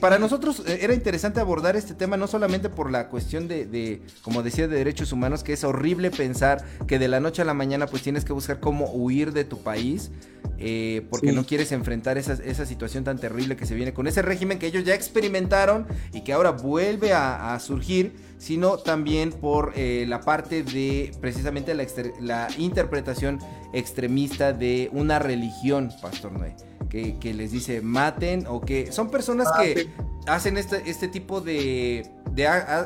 para 0.00 0.18
nosotros 0.18 0.62
eh, 0.66 0.80
era 0.82 0.94
interesante 0.94 1.40
abordar 1.40 1.76
este 1.76 1.94
tema 1.94 2.16
no 2.16 2.26
solamente 2.26 2.68
por 2.68 2.90
la 2.90 3.08
cuestión 3.08 3.48
de, 3.48 4.02
como 4.22 4.42
decía, 4.42 4.66
de 4.66 4.76
derechos 4.76 5.12
humanos, 5.12 5.44
que 5.44 5.52
es 5.52 5.64
horrible 5.64 6.10
pensar 6.10 6.64
que 6.86 6.98
de 6.98 7.08
la 7.08 7.20
noche 7.20 7.42
a 7.42 7.44
la 7.44 7.54
mañana 7.54 7.86
pues 7.86 8.02
tienes 8.02 8.24
que 8.24 8.32
buscar 8.32 8.60
cómo 8.60 8.90
huir 8.90 9.32
de 9.32 9.44
tu 9.44 9.62
país, 9.62 10.10
eh, 10.58 11.06
porque 11.10 11.32
no 11.32 11.44
quieres 11.44 11.72
enfrentar 11.72 12.18
esa, 12.18 12.66
situación 12.66 13.04
tan 13.04 13.18
terrible 13.18 13.56
que 13.56 13.66
se 13.66 13.74
viene 13.74 13.92
con 13.92 14.06
ese 14.06 14.22
régimen 14.22 14.58
que 14.58 14.66
ellos 14.66 14.84
ya 14.84 14.94
experimentaron 14.94 15.86
y 16.12 16.22
que 16.22 16.32
ahora 16.32 16.50
vuelve 16.50 17.12
a, 17.12 17.58
surgir, 17.60 18.12
sino 18.42 18.76
también 18.76 19.30
por 19.30 19.72
eh, 19.76 20.04
la 20.08 20.20
parte 20.20 20.64
de 20.64 21.12
precisamente 21.20 21.74
la, 21.74 21.86
la 22.20 22.48
interpretación 22.58 23.38
extremista 23.72 24.52
de 24.52 24.90
una 24.92 25.20
religión, 25.20 25.92
Pastor 26.02 26.32
Noé 26.32 26.56
que, 26.92 27.34
les 27.34 27.50
dice 27.52 27.80
maten 27.80 28.46
o 28.46 28.60
que 28.60 28.92
son 28.92 29.10
personas 29.10 29.48
que 29.58 29.90
hacen 30.26 30.58
este, 30.58 30.90
este 30.90 31.08
tipo 31.08 31.40
de, 31.40 32.10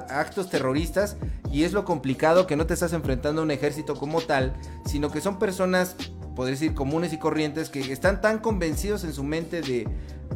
actos 0.09 0.49
terroristas 0.49 1.17
y 1.51 1.65
es 1.65 1.73
lo 1.73 1.85
complicado 1.85 2.47
que 2.47 2.57
no 2.57 2.67
te 2.67 2.75
estás 2.75 2.93
enfrentando 2.93 3.41
a 3.41 3.45
un 3.45 3.51
ejército 3.51 3.97
como 3.97 4.21
tal, 4.21 4.55
sino 4.85 5.11
que 5.11 5.21
son 5.21 5.39
personas, 5.39 5.97
podría 6.37 6.53
decir, 6.53 6.75
comunes 6.75 7.13
y 7.13 7.19
corrientes 7.19 7.69
que 7.69 7.93
están 7.93 8.21
tan 8.21 8.39
convencidos 8.39 9.03
en 9.03 9.13
su 9.13 9.25
mente 9.25 9.63
de, 9.63 9.89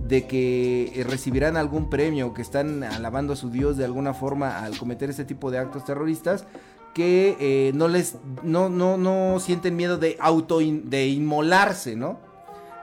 de 0.08 0.26
que 0.26 1.04
recibirán 1.06 1.56
algún 1.56 1.88
premio, 1.88 2.34
que 2.34 2.42
están 2.42 2.82
alabando 2.82 3.34
a 3.34 3.36
su 3.36 3.50
Dios 3.50 3.76
de 3.76 3.84
alguna 3.84 4.14
forma 4.14 4.64
al 4.64 4.76
cometer 4.76 5.10
este 5.10 5.24
tipo 5.24 5.52
de 5.52 5.58
actos 5.58 5.84
terroristas, 5.84 6.46
que 6.94 7.36
eh, 7.38 7.70
no 7.74 7.86
les 7.86 8.16
no, 8.42 8.68
no, 8.68 8.96
no 8.96 9.38
sienten 9.38 9.76
miedo 9.76 9.98
de 9.98 10.16
auto 10.18 10.58
de 10.58 11.06
inmolarse, 11.06 11.94
¿no? 11.94 12.18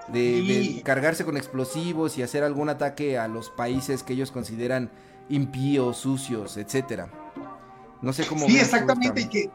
de, 0.08 0.82
cargarse 0.84 1.26
con 1.26 1.38
explosivos 1.38 2.18
y 2.18 2.22
hacer 2.22 2.44
algún 2.44 2.70
ataque 2.70 3.18
a 3.18 3.28
los 3.28 3.50
países 3.50 4.04
que 4.04 4.14
ellos 4.14 4.32
consideran 4.32 4.90
impíos, 5.30 5.98
sucios, 5.98 6.58
etcétera. 6.58 7.10
No 8.02 8.14
sé 8.14 8.26
cómo. 8.26 8.48
Sí, 8.48 8.58
exactamente, 8.58 9.22
y 9.22 9.28
que, 9.28 9.50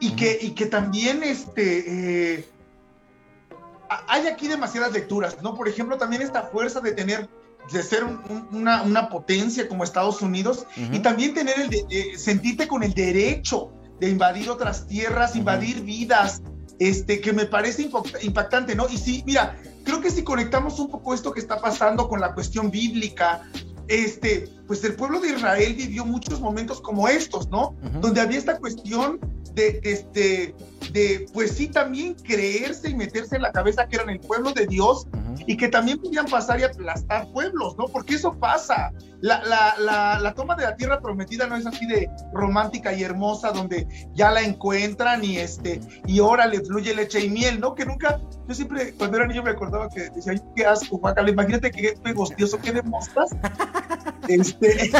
y, 0.00 0.10
que, 0.12 0.38
y 0.40 0.50
que 0.50 0.66
también 0.66 1.22
este 1.22 2.34
eh, 2.38 2.44
hay 4.08 4.26
aquí 4.26 4.48
demasiadas 4.48 4.92
lecturas, 4.92 5.36
¿no? 5.42 5.54
Por 5.54 5.68
ejemplo, 5.68 5.96
también 5.98 6.22
esta 6.22 6.42
fuerza 6.44 6.80
de 6.80 6.92
tener 6.92 7.28
de 7.72 7.82
ser 7.82 8.04
una, 8.52 8.82
una, 8.82 9.08
potencia 9.08 9.68
como 9.68 9.82
Estados 9.82 10.22
Unidos 10.22 10.66
y 10.92 11.00
también 11.00 11.34
tener 11.34 11.58
el 11.58 11.68
de, 11.68 12.12
sentirte 12.16 12.68
con 12.68 12.84
el 12.84 12.94
derecho 12.94 13.72
de 13.98 14.08
invadir 14.08 14.48
otras 14.50 14.86
tierras, 14.86 15.34
invadir 15.34 15.82
vidas, 15.82 16.42
este, 16.78 17.20
que 17.20 17.32
me 17.32 17.46
parece 17.46 17.90
impactante, 18.22 18.76
¿no? 18.76 18.86
Y 18.88 18.98
sí, 18.98 19.22
mira, 19.26 19.58
creo 19.84 20.00
que 20.00 20.10
si 20.10 20.22
conectamos 20.22 20.78
un 20.78 20.90
poco 20.90 21.14
esto 21.14 21.32
que 21.32 21.40
está 21.40 21.60
pasando 21.60 22.08
con 22.08 22.20
la 22.20 22.34
cuestión 22.34 22.70
bíblica, 22.70 23.42
este, 23.88 24.48
pues 24.66 24.84
el 24.84 24.94
pueblo 24.94 25.20
de 25.20 25.30
Israel 25.30 25.74
vivió 25.74 26.04
muchos 26.04 26.40
momentos 26.40 26.80
como 26.80 27.08
estos, 27.08 27.48
¿no? 27.48 27.74
Donde 28.00 28.20
había 28.20 28.38
esta 28.38 28.58
cuestión 28.58 29.18
de, 29.54 29.80
este, 29.82 30.54
de, 30.92 31.26
pues 31.32 31.52
sí, 31.52 31.68
también 31.68 32.14
creerse 32.14 32.90
y 32.90 32.94
meterse 32.94 33.36
en 33.36 33.42
la 33.42 33.52
cabeza 33.52 33.86
que 33.86 33.96
eran 33.96 34.10
el 34.10 34.20
pueblo 34.20 34.52
de 34.52 34.66
Dios 34.66 35.06
y 35.46 35.56
que 35.56 35.68
también 35.68 35.98
podían 35.98 36.26
pasar 36.26 36.60
y 36.60 36.64
aplastar 36.64 37.30
pueblos, 37.32 37.76
¿no? 37.78 37.86
Porque 37.86 38.14
eso 38.14 38.38
pasa. 38.38 38.92
La, 39.20 39.42
la, 39.44 40.18
la, 40.20 40.34
toma 40.34 40.54
de 40.56 40.64
la 40.64 40.76
tierra 40.76 41.00
prometida 41.00 41.46
no 41.46 41.56
es 41.56 41.66
así 41.66 41.86
de 41.86 42.08
romántica 42.32 42.92
y 42.92 43.02
hermosa, 43.02 43.50
donde 43.50 43.86
ya 44.14 44.30
la 44.30 44.42
encuentran 44.42 45.24
y 45.24 45.38
este, 45.38 45.80
y 46.06 46.20
ahora 46.20 46.46
le 46.46 46.60
fluye 46.60 46.94
leche 46.94 47.24
y 47.24 47.30
miel, 47.30 47.58
¿no? 47.58 47.74
Que 47.74 47.86
nunca, 47.86 48.20
yo 48.46 48.54
siempre, 48.54 48.92
cuando 48.94 49.16
era 49.16 49.26
niño 49.26 49.42
me 49.42 49.50
acordaba 49.50 49.88
que 49.88 50.10
decía, 50.10 50.34
qué 50.54 50.66
asco, 50.66 50.98
guacala, 50.98 51.30
imagínate 51.30 51.70
qué 51.70 51.94
pegostioso, 52.02 52.58
qué 52.60 52.72
demostras. 52.72 53.30
este. 54.28 54.90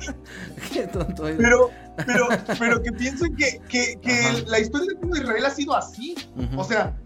qué 0.72 0.86
tonto 0.86 1.24
Pero, 1.36 1.70
pero, 2.06 2.28
pero 2.58 2.82
que 2.82 2.92
piensen 2.92 3.36
que, 3.36 3.60
que, 3.68 3.98
que 4.00 4.44
la 4.46 4.58
historia 4.58 4.88
de 5.00 5.18
Israel 5.20 5.44
ha 5.46 5.50
sido 5.50 5.76
así. 5.76 6.14
O 6.56 6.64
sea, 6.64 6.96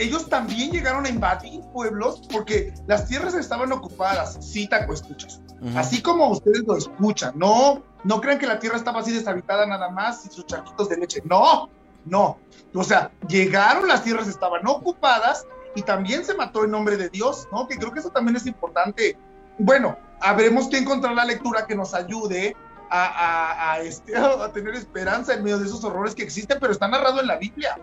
ellos 0.00 0.28
también 0.28 0.70
llegaron 0.70 1.04
a 1.04 1.08
invadir 1.10 1.60
pueblos 1.72 2.22
porque 2.32 2.72
las 2.86 3.06
tierras 3.06 3.34
estaban 3.34 3.70
ocupadas. 3.70 4.38
Sí, 4.40 4.66
taco 4.66 4.94
escuchas. 4.94 5.40
Así 5.76 6.00
como 6.00 6.28
ustedes 6.28 6.62
lo 6.66 6.76
escuchan. 6.76 7.34
No, 7.36 7.82
no 8.04 8.20
crean 8.20 8.38
que 8.38 8.46
la 8.46 8.58
tierra 8.58 8.78
estaba 8.78 9.00
así 9.00 9.12
deshabitada 9.12 9.66
nada 9.66 9.90
más 9.90 10.24
y 10.24 10.30
sus 10.30 10.46
charquitos 10.46 10.88
de 10.88 10.96
leche. 10.96 11.20
No, 11.24 11.68
no. 12.06 12.38
O 12.74 12.82
sea, 12.82 13.10
llegaron, 13.28 13.86
las 13.86 14.02
tierras 14.02 14.26
estaban 14.26 14.66
ocupadas 14.66 15.46
y 15.74 15.82
también 15.82 16.24
se 16.24 16.34
mató 16.34 16.64
en 16.64 16.70
nombre 16.70 16.96
de 16.96 17.10
Dios, 17.10 17.46
¿no? 17.52 17.68
Que 17.68 17.76
creo 17.76 17.92
que 17.92 18.00
eso 18.00 18.10
también 18.10 18.36
es 18.36 18.46
importante. 18.46 19.18
Bueno, 19.58 19.98
habremos 20.20 20.68
que 20.68 20.78
encontrar 20.78 21.14
la 21.14 21.26
lectura 21.26 21.66
que 21.66 21.76
nos 21.76 21.92
ayude 21.92 22.56
a, 22.90 23.78
este, 23.82 24.16
a 24.16 24.50
tener 24.52 24.74
esperanza 24.74 25.34
en 25.34 25.44
medio 25.44 25.58
de 25.58 25.66
esos 25.66 25.84
horrores 25.84 26.14
que 26.14 26.22
existen, 26.22 26.58
pero 26.58 26.72
está 26.72 26.88
narrado 26.88 27.20
en 27.20 27.26
la 27.26 27.36
Biblia. 27.36 27.78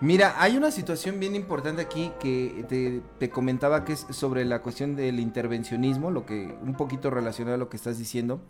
Mira, 0.00 0.34
hay 0.38 0.58
una 0.58 0.70
situación 0.70 1.18
bien 1.18 1.34
importante 1.34 1.80
aquí 1.80 2.12
que 2.20 3.02
te, 3.18 3.30
comentaba 3.30 3.84
que 3.84 3.94
es 3.94 4.06
sobre 4.10 4.44
la 4.44 4.60
cuestión 4.60 4.94
del 4.94 5.18
intervencionismo, 5.20 6.10
lo 6.10 6.26
que 6.26 6.54
un 6.62 6.74
poquito 6.74 7.08
relacionado 7.08 7.54
a 7.54 7.58
lo 7.58 7.70
que 7.70 7.78
estás 7.78 7.98
diciendo, 7.98 8.42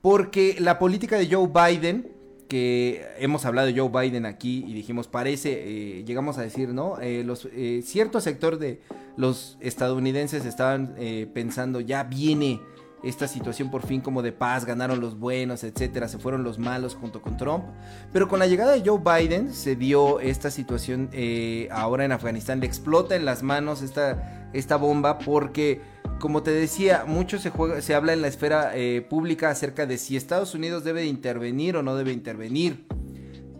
porque 0.00 0.56
la 0.58 0.78
política 0.78 1.18
de 1.18 1.28
Joe 1.30 1.48
Biden, 1.48 2.10
que 2.48 3.06
hemos 3.18 3.44
hablado 3.44 3.66
de 3.66 3.78
Joe 3.78 3.90
Biden 3.90 4.24
aquí 4.24 4.64
y 4.66 4.72
dijimos 4.72 5.08
parece, 5.08 5.98
eh, 5.98 6.04
llegamos 6.04 6.38
a 6.38 6.42
decir, 6.42 6.70
¿no? 6.70 6.98
Eh, 7.00 7.22
los 7.22 7.46
eh, 7.52 7.82
cierto 7.84 8.22
sector 8.22 8.58
de 8.58 8.80
los 9.18 9.58
estadounidenses 9.60 10.46
estaban 10.46 10.94
pensando 11.34 11.80
ya 11.80 12.04
viene 12.04 12.60
esta 13.02 13.28
situación 13.28 13.70
por 13.70 13.86
fin 13.86 14.00
como 14.00 14.22
de 14.22 14.32
paz, 14.32 14.64
ganaron 14.64 15.00
los 15.00 15.18
buenos, 15.18 15.64
etcétera, 15.64 16.08
se 16.08 16.18
fueron 16.18 16.42
los 16.42 16.58
malos 16.58 16.94
junto 16.94 17.22
con 17.22 17.36
Trump. 17.36 17.64
Pero 18.12 18.28
con 18.28 18.38
la 18.38 18.46
llegada 18.46 18.72
de 18.72 18.82
Joe 18.84 19.00
Biden 19.00 19.52
se 19.52 19.76
dio 19.76 20.20
esta 20.20 20.50
situación 20.50 21.08
eh, 21.12 21.68
ahora 21.70 22.04
en 22.04 22.12
Afganistán, 22.12 22.60
le 22.60 22.66
explota 22.66 23.16
en 23.16 23.24
las 23.24 23.42
manos 23.42 23.82
esta, 23.82 24.50
esta 24.52 24.76
bomba 24.76 25.18
porque, 25.18 25.80
como 26.18 26.42
te 26.42 26.50
decía, 26.50 27.04
mucho 27.06 27.38
se, 27.38 27.50
juega, 27.50 27.80
se 27.82 27.94
habla 27.94 28.12
en 28.12 28.22
la 28.22 28.28
esfera 28.28 28.72
eh, 28.74 29.06
pública 29.08 29.50
acerca 29.50 29.86
de 29.86 29.98
si 29.98 30.16
Estados 30.16 30.54
Unidos 30.54 30.84
debe 30.84 31.06
intervenir 31.06 31.76
o 31.76 31.82
no 31.82 31.94
debe 31.94 32.12
intervenir. 32.12 32.86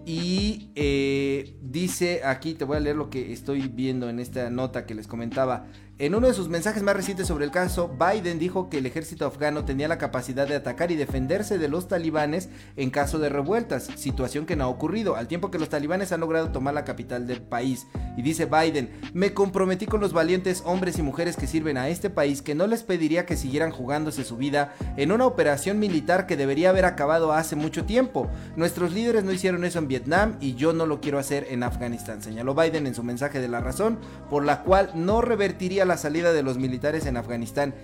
Y 0.08 0.70
eh, 0.74 1.54
dice 1.60 2.22
aquí, 2.24 2.54
te 2.54 2.64
voy 2.64 2.78
a 2.78 2.80
leer 2.80 2.96
lo 2.96 3.10
que 3.10 3.30
estoy 3.30 3.68
viendo 3.68 4.08
en 4.08 4.20
esta 4.20 4.48
nota 4.48 4.86
que 4.86 4.94
les 4.94 5.06
comentaba. 5.06 5.66
En 6.00 6.14
uno 6.14 6.28
de 6.28 6.34
sus 6.34 6.48
mensajes 6.48 6.84
más 6.84 6.94
recientes 6.94 7.26
sobre 7.26 7.44
el 7.44 7.50
caso, 7.50 7.88
Biden 7.88 8.38
dijo 8.38 8.70
que 8.70 8.78
el 8.78 8.86
ejército 8.86 9.26
afgano 9.26 9.64
tenía 9.64 9.88
la 9.88 9.98
capacidad 9.98 10.46
de 10.46 10.54
atacar 10.54 10.92
y 10.92 10.94
defenderse 10.94 11.58
de 11.58 11.66
los 11.66 11.88
talibanes 11.88 12.50
en 12.76 12.90
caso 12.90 13.18
de 13.18 13.28
revueltas, 13.28 13.88
situación 13.96 14.46
que 14.46 14.54
no 14.54 14.62
ha 14.62 14.68
ocurrido, 14.68 15.16
al 15.16 15.26
tiempo 15.26 15.50
que 15.50 15.58
los 15.58 15.70
talibanes 15.70 16.12
han 16.12 16.20
logrado 16.20 16.52
tomar 16.52 16.72
la 16.74 16.84
capital 16.84 17.26
del 17.26 17.42
país. 17.42 17.88
Y 18.16 18.22
dice 18.22 18.46
Biden, 18.46 18.92
me 19.12 19.34
comprometí 19.34 19.86
con 19.86 20.00
los 20.00 20.12
valientes 20.12 20.62
hombres 20.64 21.00
y 21.00 21.02
mujeres 21.02 21.36
que 21.36 21.48
sirven 21.48 21.76
a 21.76 21.88
este 21.88 22.10
país 22.10 22.42
que 22.42 22.54
no 22.54 22.68
les 22.68 22.84
pediría 22.84 23.26
que 23.26 23.36
siguieran 23.36 23.72
jugándose 23.72 24.22
su 24.22 24.36
vida 24.36 24.74
en 24.96 25.10
una 25.10 25.26
operación 25.26 25.80
militar 25.80 26.28
que 26.28 26.36
debería 26.36 26.70
haber 26.70 26.84
acabado 26.84 27.32
hace 27.32 27.56
mucho 27.56 27.86
tiempo. 27.86 28.28
Nuestros 28.54 28.92
líderes 28.92 29.24
no 29.24 29.32
hicieron 29.32 29.64
eso 29.64 29.80
en 29.80 29.88
Vietnam 29.88 30.36
y 30.40 30.54
yo 30.54 30.72
no 30.72 30.86
lo 30.86 31.00
quiero 31.00 31.18
hacer 31.18 31.48
en 31.50 31.64
Afganistán, 31.64 32.22
señaló 32.22 32.54
Biden 32.54 32.86
en 32.86 32.94
su 32.94 33.02
mensaje 33.02 33.40
de 33.40 33.48
la 33.48 33.58
razón 33.58 33.98
por 34.30 34.44
la 34.44 34.62
cual 34.62 34.92
no 34.94 35.22
revertiría 35.22 35.87
la 35.88 35.96
salida 35.96 36.32
de 36.32 36.42
los 36.42 36.58
militares 36.58 37.06
en 37.06 37.16
Afganistán. 37.16 37.74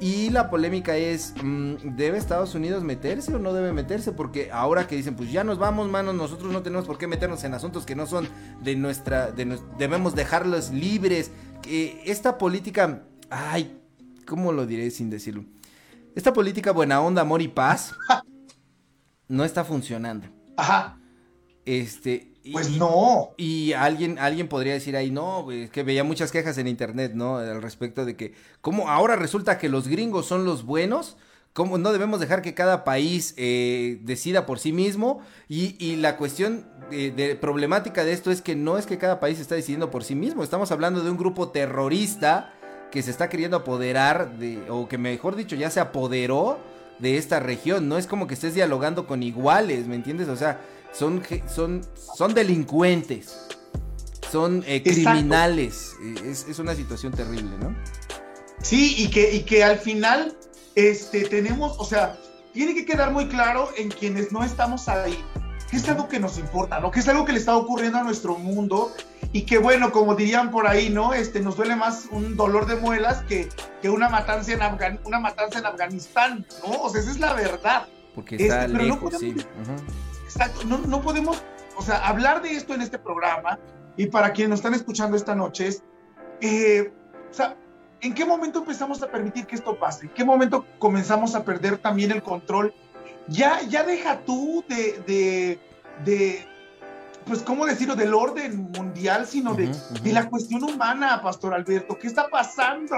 Y 0.00 0.30
la 0.30 0.50
polémica 0.50 0.96
es, 0.96 1.34
mm, 1.42 1.96
¿debe 1.96 2.18
Estados 2.18 2.54
Unidos 2.54 2.82
meterse 2.84 3.34
o 3.34 3.38
no 3.38 3.52
debe 3.52 3.72
meterse? 3.72 4.12
Porque 4.12 4.50
ahora 4.52 4.86
que 4.86 4.96
dicen, 4.96 5.16
pues 5.16 5.32
ya 5.32 5.44
nos 5.44 5.58
vamos, 5.58 5.88
manos, 5.88 6.14
nosotros 6.14 6.52
no 6.52 6.62
tenemos 6.62 6.84
por 6.84 6.98
qué 6.98 7.06
meternos 7.06 7.42
en 7.44 7.54
asuntos 7.54 7.86
que 7.86 7.94
no 7.96 8.06
son 8.06 8.28
de 8.62 8.76
nuestra, 8.76 9.30
debemos 9.32 10.14
dejarlos 10.14 10.70
libres. 10.70 11.30
esta 11.66 12.38
política, 12.38 13.04
ay, 13.30 13.80
¿cómo 14.26 14.52
lo 14.52 14.66
diré 14.66 14.90
sin 14.90 15.10
decirlo? 15.10 15.44
Esta 16.14 16.32
política 16.32 16.72
buena 16.72 17.00
onda, 17.00 17.22
amor 17.22 17.40
y 17.40 17.48
paz 17.48 17.94
no 19.28 19.44
está 19.44 19.64
funcionando. 19.64 20.28
Ajá. 20.56 20.98
Este, 21.64 22.33
pues 22.52 22.70
no. 22.70 23.30
Y 23.36 23.72
alguien, 23.72 24.18
alguien 24.18 24.48
podría 24.48 24.74
decir 24.74 24.96
ahí, 24.96 25.10
no, 25.10 25.50
es 25.50 25.70
que 25.70 25.82
veía 25.82 26.04
muchas 26.04 26.30
quejas 26.30 26.58
en 26.58 26.68
internet, 26.68 27.12
¿no? 27.14 27.38
Al 27.38 27.62
respecto 27.62 28.04
de 28.04 28.16
que, 28.16 28.34
¿cómo 28.60 28.90
ahora 28.90 29.16
resulta 29.16 29.58
que 29.58 29.68
los 29.68 29.88
gringos 29.88 30.26
son 30.26 30.44
los 30.44 30.64
buenos? 30.64 31.16
¿Cómo 31.54 31.78
no 31.78 31.92
debemos 31.92 32.18
dejar 32.18 32.42
que 32.42 32.52
cada 32.52 32.82
país 32.82 33.32
eh, 33.36 34.00
decida 34.02 34.44
por 34.44 34.58
sí 34.58 34.72
mismo? 34.72 35.20
Y, 35.48 35.96
la 35.96 36.16
cuestión 36.16 36.66
de, 36.90 37.38
problemática 37.40 38.04
de 38.04 38.12
esto 38.12 38.30
es 38.30 38.42
que 38.42 38.56
no 38.56 38.76
es 38.76 38.86
que 38.86 38.98
cada 38.98 39.20
país 39.20 39.38
está 39.38 39.54
decidiendo 39.54 39.90
por 39.90 40.02
sí 40.02 40.16
mismo. 40.16 40.42
Estamos 40.42 40.72
hablando 40.72 41.02
de 41.02 41.10
un 41.10 41.16
grupo 41.16 41.50
terrorista 41.50 42.52
que 42.90 43.02
se 43.02 43.12
está 43.12 43.28
queriendo 43.28 43.58
apoderar, 43.58 44.36
de, 44.36 44.68
o 44.68 44.88
que 44.88 44.98
mejor 44.98 45.36
dicho, 45.36 45.54
ya 45.54 45.70
se 45.70 45.80
apoderó 45.80 46.58
de 46.98 47.18
esta 47.18 47.38
región. 47.38 47.88
No 47.88 47.98
es 47.98 48.08
como 48.08 48.26
que 48.26 48.34
estés 48.34 48.54
dialogando 48.54 49.06
con 49.06 49.22
iguales, 49.22 49.86
¿me 49.86 49.94
entiendes? 49.94 50.28
O 50.28 50.36
sea, 50.36 50.60
son, 50.94 51.22
son, 51.52 51.86
son 52.16 52.34
delincuentes, 52.34 53.48
son 54.30 54.64
eh, 54.66 54.82
criminales. 54.82 55.96
Eh, 56.02 56.34
es, 56.48 56.58
una 56.58 56.74
situación 56.74 57.12
terrible, 57.12 57.56
¿no? 57.58 57.74
Sí, 58.62 58.94
y 58.96 59.10
que, 59.10 59.34
y 59.34 59.40
que 59.42 59.64
al 59.64 59.78
final 59.78 60.36
este, 60.74 61.24
tenemos, 61.24 61.76
o 61.78 61.84
sea, 61.84 62.16
tiene 62.52 62.74
que 62.74 62.86
quedar 62.86 63.12
muy 63.12 63.26
claro 63.26 63.68
en 63.76 63.90
quienes 63.90 64.32
no 64.32 64.44
estamos 64.44 64.88
ahí, 64.88 65.18
que 65.70 65.76
es 65.76 65.88
algo 65.88 66.08
que 66.08 66.20
nos 66.20 66.38
importa, 66.38 66.78
¿no? 66.80 66.90
Que 66.90 67.00
es 67.00 67.08
algo 67.08 67.24
que 67.24 67.32
le 67.32 67.38
está 67.38 67.56
ocurriendo 67.56 67.98
a 67.98 68.04
nuestro 68.04 68.38
mundo 68.38 68.92
y 69.32 69.42
que 69.42 69.58
bueno, 69.58 69.90
como 69.90 70.14
dirían 70.14 70.52
por 70.52 70.68
ahí, 70.68 70.90
¿no? 70.90 71.12
Este, 71.12 71.40
nos 71.40 71.56
duele 71.56 71.74
más 71.74 72.06
un 72.12 72.36
dolor 72.36 72.66
de 72.66 72.76
muelas 72.76 73.24
que, 73.24 73.48
que 73.82 73.90
una, 73.90 74.08
matanza 74.08 74.52
en 74.52 75.00
una 75.04 75.18
matanza 75.18 75.58
en 75.58 75.66
Afganistán, 75.66 76.46
¿no? 76.64 76.82
O 76.82 76.88
sea, 76.88 77.00
esa 77.00 77.10
es 77.10 77.18
la 77.18 77.34
verdad. 77.34 77.88
Porque 78.14 78.36
está 78.36 78.66
este, 78.66 78.78
lejos, 78.78 79.14
sí. 79.18 79.34
Exacto, 80.34 80.64
no, 80.64 81.00
podemos, 81.00 81.42
o 81.76 81.82
sea, 81.82 82.06
hablar 82.06 82.42
de 82.42 82.50
esto 82.52 82.74
en 82.74 82.82
este 82.82 82.98
programa 82.98 83.58
y 83.96 84.06
para 84.06 84.32
quienes 84.32 84.50
nos 84.50 84.58
están 84.58 84.74
escuchando 84.74 85.16
esta 85.16 85.34
noche 85.34 85.68
es, 85.68 85.82
eh, 86.40 86.92
o 87.30 87.32
sea, 87.32 87.56
¿en 88.00 88.14
qué 88.14 88.24
momento 88.24 88.58
empezamos 88.58 89.00
a 89.02 89.10
permitir 89.10 89.46
que 89.46 89.54
esto 89.54 89.78
pase? 89.78 90.06
¿En 90.06 90.12
qué 90.12 90.24
momento 90.24 90.66
comenzamos 90.80 91.36
a 91.36 91.44
perder 91.44 91.78
también 91.78 92.10
el 92.10 92.22
control? 92.22 92.74
Ya, 93.28 93.62
ya 93.62 93.84
deja 93.84 94.20
tú 94.24 94.64
de 94.68 95.60
pues, 97.26 97.42
¿cómo 97.42 97.66
decirlo? 97.66 97.96
Del 97.96 98.14
orden 98.14 98.70
mundial, 98.72 99.26
sino 99.26 99.54
de, 99.54 99.70
de 100.02 100.12
la 100.12 100.28
cuestión 100.28 100.62
humana, 100.64 101.20
Pastor 101.22 101.54
Alberto. 101.54 101.98
¿Qué 101.98 102.06
está 102.06 102.28
pasando? 102.28 102.96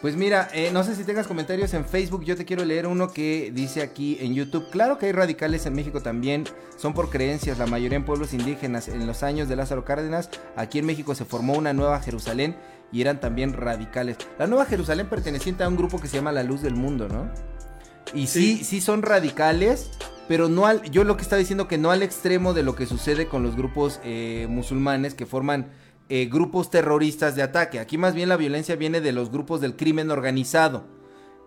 Pues 0.00 0.16
mira, 0.16 0.48
eh, 0.52 0.70
no 0.70 0.84
sé 0.84 0.94
si 0.94 1.04
tengas 1.04 1.26
comentarios 1.26 1.72
en 1.72 1.84
Facebook, 1.86 2.24
yo 2.24 2.36
te 2.36 2.44
quiero 2.44 2.64
leer 2.64 2.86
uno 2.86 3.08
que 3.08 3.50
dice 3.54 3.80
aquí 3.80 4.18
en 4.20 4.34
YouTube, 4.34 4.68
claro 4.70 4.98
que 4.98 5.06
hay 5.06 5.12
radicales 5.12 5.64
en 5.64 5.74
México 5.74 6.02
también, 6.02 6.44
son 6.76 6.92
por 6.92 7.08
creencias, 7.08 7.58
la 7.58 7.66
mayoría 7.66 7.96
en 7.96 8.04
pueblos 8.04 8.34
indígenas, 8.34 8.88
en 8.88 9.06
los 9.06 9.22
años 9.22 9.48
de 9.48 9.56
Lázaro 9.56 9.84
Cárdenas, 9.86 10.28
aquí 10.56 10.80
en 10.80 10.86
México 10.86 11.14
se 11.14 11.24
formó 11.24 11.54
una 11.54 11.72
nueva 11.72 12.00
Jerusalén 12.00 12.54
y 12.92 13.00
eran 13.00 13.18
también 13.18 13.54
radicales. 13.54 14.18
La 14.38 14.46
nueva 14.46 14.66
Jerusalén 14.66 15.08
perteneciente 15.08 15.64
a 15.64 15.68
un 15.68 15.76
grupo 15.76 15.98
que 15.98 16.08
se 16.08 16.16
llama 16.16 16.32
La 16.32 16.42
Luz 16.42 16.60
del 16.60 16.74
Mundo, 16.74 17.08
¿no? 17.08 17.30
Y 18.12 18.26
sí, 18.26 18.62
sí, 18.62 18.82
son 18.82 19.00
radicales, 19.00 19.90
pero 20.28 20.48
no 20.48 20.66
al, 20.66 20.82
yo 20.90 21.04
lo 21.04 21.16
que 21.16 21.22
estaba 21.22 21.38
diciendo 21.38 21.68
que 21.68 21.78
no 21.78 21.90
al 21.90 22.02
extremo 22.02 22.54
de 22.54 22.62
lo 22.62 22.74
que 22.74 22.86
sucede 22.86 23.26
con 23.26 23.42
los 23.42 23.56
grupos 23.56 24.00
eh, 24.04 24.46
musulmanes 24.48 25.14
que 25.14 25.26
forman 25.26 25.68
eh, 26.08 26.26
grupos 26.26 26.70
terroristas 26.70 27.36
de 27.36 27.42
ataque. 27.42 27.78
Aquí 27.78 27.98
más 27.98 28.14
bien 28.14 28.28
la 28.28 28.36
violencia 28.36 28.76
viene 28.76 29.00
de 29.00 29.12
los 29.12 29.30
grupos 29.30 29.60
del 29.60 29.76
crimen 29.76 30.10
organizado. 30.10 30.84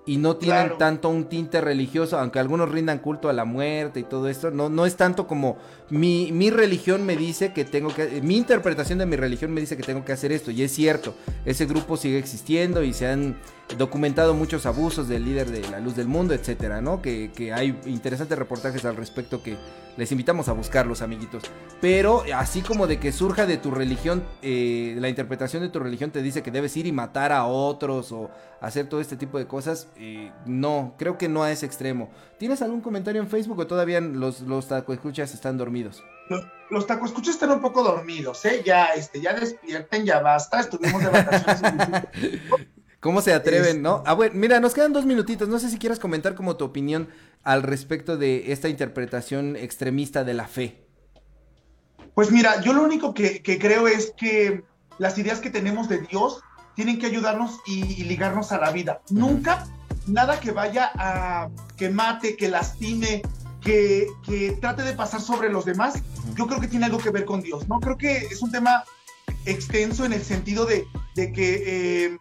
Y 0.07 0.17
no 0.17 0.37
tienen 0.37 0.61
Claro. 0.63 0.77
tanto 0.77 1.09
un 1.09 1.25
tinte 1.25 1.61
religioso, 1.61 2.17
aunque 2.17 2.39
algunos 2.39 2.71
rindan 2.71 2.97
culto 2.99 3.29
a 3.29 3.33
la 3.33 3.45
muerte 3.45 3.99
y 3.99 4.03
todo 4.03 4.27
esto, 4.29 4.49
no, 4.49 4.69
no 4.69 4.85
es 4.87 4.95
tanto 4.95 5.27
como 5.27 5.57
mi, 5.91 6.31
mi 6.31 6.49
religión 6.49 7.05
me 7.05 7.15
dice 7.15 7.53
que 7.53 7.63
tengo 7.65 7.93
que, 7.93 8.21
mi 8.23 8.37
interpretación 8.37 8.97
de 8.97 9.05
mi 9.05 9.17
religión 9.17 9.53
me 9.53 9.61
dice 9.61 9.77
que 9.77 9.83
tengo 9.83 10.03
que 10.03 10.13
hacer 10.13 10.31
esto, 10.31 10.49
y 10.49 10.63
es 10.63 10.71
cierto, 10.73 11.13
ese 11.45 11.65
grupo 11.65 11.97
sigue 11.97 12.17
existiendo 12.17 12.83
y 12.83 12.93
se 12.93 13.07
han 13.07 13.37
documentado 13.77 14.33
muchos 14.33 14.65
abusos 14.65 15.09
del 15.09 15.25
líder 15.25 15.51
de 15.51 15.61
la 15.69 15.81
luz 15.81 15.95
del 15.95 16.07
mundo, 16.07 16.33
etcétera, 16.33 16.79
¿no? 16.79 17.01
Que, 17.01 17.31
que 17.35 17.51
hay 17.51 17.77
interesantes 17.85 18.37
reportajes 18.39 18.85
al 18.85 18.95
respecto 18.95 19.43
que 19.43 19.57
les 19.97 20.09
invitamos 20.13 20.47
a 20.47 20.53
buscarlos, 20.53 21.01
amiguitos. 21.01 21.43
Pero 21.81 22.23
así 22.33 22.61
como 22.61 22.87
de 22.87 22.97
que 22.99 23.11
surja 23.11 23.45
de 23.45 23.57
tu 23.57 23.71
religión, 23.71 24.23
eh, 24.41 24.95
la 24.99 25.09
interpretación 25.09 25.63
de 25.63 25.69
tu 25.69 25.79
religión 25.79 26.11
te 26.11 26.21
dice 26.21 26.43
que 26.43 26.51
debes 26.51 26.77
ir 26.77 26.87
y 26.87 26.93
matar 26.93 27.33
a 27.33 27.45
otros 27.45 28.13
o 28.13 28.29
hacer 28.61 28.87
todo 28.87 29.01
este 29.01 29.17
tipo 29.17 29.37
de 29.37 29.47
cosas, 29.47 29.87
eh, 29.99 30.31
no, 30.45 30.95
creo 30.97 31.17
que 31.17 31.27
no 31.27 31.43
a 31.43 31.51
ese 31.51 31.65
extremo. 31.65 32.09
¿Tienes 32.39 32.61
algún 32.61 32.81
comentario 32.81 33.21
en 33.21 33.27
Facebook 33.29 33.59
o 33.59 33.67
todavía 33.67 33.99
los, 34.01 34.41
los 34.41 34.67
tacoescuchas 34.67 35.33
están 35.33 35.57
dormidos? 35.57 36.03
Los, 36.29 36.45
los 36.69 36.87
tacoescuchas 36.87 37.35
están 37.35 37.51
un 37.51 37.61
poco 37.61 37.83
dormidos, 37.83 38.43
¿eh? 38.45 38.61
Ya, 38.65 38.87
este, 38.87 39.21
ya 39.21 39.33
despierten, 39.33 40.05
ya 40.05 40.19
basta. 40.19 40.59
Estuvimos 40.59 41.01
de 41.01 41.09
vacaciones. 41.09 42.03
¿Cómo 42.99 43.21
se 43.21 43.33
atreven, 43.33 43.77
Es- 43.77 43.81
no? 43.81 44.03
Ah, 44.05 44.13
bueno, 44.13 44.33
mira, 44.35 44.59
nos 44.59 44.73
quedan 44.73 44.91
dos 44.93 45.05
minutitos. 45.05 45.47
No 45.47 45.59
sé 45.59 45.69
si 45.69 45.77
quieras 45.77 45.99
comentar 45.99 46.35
como 46.35 46.57
tu 46.57 46.65
opinión 46.65 47.07
al 47.43 47.63
respecto 47.63 48.17
de 48.17 48.51
esta 48.51 48.69
interpretación 48.69 49.55
extremista 49.55 50.23
de 50.23 50.33
la 50.33 50.47
fe. 50.47 50.83
Pues 52.13 52.31
mira, 52.31 52.59
yo 52.61 52.73
lo 52.73 52.83
único 52.83 53.13
que, 53.13 53.41
que 53.43 53.59
creo 53.59 53.87
es 53.87 54.11
que 54.17 54.63
las 54.97 55.17
ideas 55.17 55.39
que 55.39 55.51
tenemos 55.51 55.87
de 55.87 55.99
Dios 55.99 56.41
tienen 56.75 56.99
que 56.99 57.05
ayudarnos 57.05 57.59
y, 57.67 57.83
y 58.01 58.03
ligarnos 58.05 58.51
a 58.51 58.57
la 58.59 58.71
vida. 58.71 59.01
Nunca 59.11 59.65
nada 60.07 60.39
que 60.39 60.51
vaya 60.51 60.91
a 60.95 61.49
que 61.77 61.89
mate, 61.89 62.35
que 62.35 62.47
lastime, 62.47 63.21
que, 63.61 64.07
que 64.25 64.57
trate 64.61 64.83
de 64.83 64.93
pasar 64.93 65.21
sobre 65.21 65.49
los 65.49 65.65
demás, 65.65 66.01
yo 66.35 66.47
creo 66.47 66.59
que 66.59 66.67
tiene 66.67 66.85
algo 66.85 66.99
que 66.99 67.09
ver 67.09 67.25
con 67.25 67.41
Dios, 67.41 67.67
¿no? 67.67 67.79
Creo 67.79 67.97
que 67.97 68.17
es 68.17 68.41
un 68.41 68.51
tema 68.51 68.83
extenso 69.45 70.05
en 70.05 70.13
el 70.13 70.23
sentido 70.23 70.65
de, 70.65 70.85
de 71.15 71.31
que, 71.31 71.63
eh, 72.05 72.17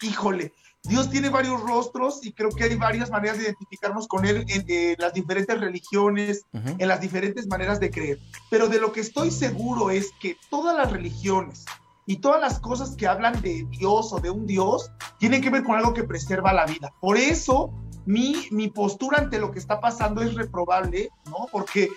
híjole, 0.00 0.52
Dios 0.84 1.10
tiene 1.10 1.28
varios 1.28 1.60
rostros 1.62 2.24
y 2.26 2.32
creo 2.32 2.50
que 2.50 2.64
hay 2.64 2.74
varias 2.74 3.10
maneras 3.10 3.38
de 3.38 3.44
identificarnos 3.44 4.08
con 4.08 4.26
Él 4.26 4.44
en, 4.48 4.64
en 4.68 4.96
las 4.98 5.14
diferentes 5.14 5.60
religiones, 5.60 6.44
en 6.52 6.88
las 6.88 7.00
diferentes 7.00 7.46
maneras 7.46 7.78
de 7.78 7.92
creer. 7.92 8.18
Pero 8.50 8.66
de 8.66 8.80
lo 8.80 8.92
que 8.92 9.00
estoy 9.00 9.30
seguro 9.30 9.90
es 9.90 10.10
que 10.20 10.36
todas 10.50 10.76
las 10.76 10.90
religiones 10.90 11.64
y 12.06 12.16
todas 12.16 12.40
las 12.40 12.58
cosas 12.60 12.96
que 12.96 13.06
hablan 13.06 13.40
de 13.42 13.66
Dios 13.70 14.12
o 14.12 14.20
de 14.20 14.30
un 14.30 14.46
Dios 14.46 14.90
tienen 15.18 15.40
que 15.40 15.50
ver 15.50 15.62
con 15.62 15.76
algo 15.76 15.94
que 15.94 16.04
preserva 16.04 16.52
la 16.52 16.66
vida. 16.66 16.92
Por 17.00 17.16
eso 17.16 17.72
mi, 18.06 18.48
mi 18.50 18.68
postura 18.68 19.18
ante 19.18 19.38
lo 19.38 19.52
que 19.52 19.58
está 19.58 19.80
pasando 19.80 20.22
es 20.22 20.34
reprobable, 20.34 21.10
¿no? 21.26 21.46
Porque 21.50 21.90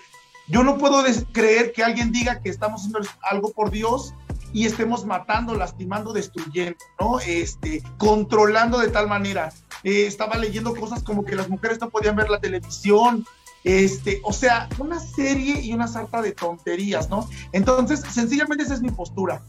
yo 0.48 0.62
no 0.62 0.78
puedo 0.78 1.02
creer 1.32 1.72
que 1.72 1.82
alguien 1.82 2.12
diga 2.12 2.40
que 2.40 2.50
estamos 2.50 2.82
haciendo 2.82 3.00
algo 3.22 3.50
por 3.50 3.70
Dios 3.70 4.14
y 4.52 4.64
estemos 4.64 5.04
matando, 5.04 5.54
lastimando, 5.54 6.12
destruyendo, 6.12 6.78
¿no? 7.00 7.18
Este, 7.20 7.82
controlando 7.98 8.78
de 8.78 8.88
tal 8.88 9.08
manera. 9.08 9.52
Eh, 9.82 10.06
estaba 10.06 10.36
leyendo 10.36 10.74
cosas 10.74 11.02
como 11.02 11.24
que 11.24 11.34
las 11.34 11.48
mujeres 11.48 11.80
no 11.80 11.90
podían 11.90 12.16
ver 12.16 12.30
la 12.30 12.40
televisión, 12.40 13.26
este, 13.66 14.20
o 14.22 14.32
sea, 14.32 14.68
una 14.78 15.00
serie 15.00 15.60
y 15.60 15.72
una 15.74 15.88
sarta 15.88 16.22
de 16.22 16.30
tonterías, 16.30 17.10
¿no? 17.10 17.28
Entonces, 17.50 18.00
sencillamente 18.08 18.62
esa 18.62 18.74
es 18.74 18.80
mi 18.80 18.92
postura. 18.92 19.42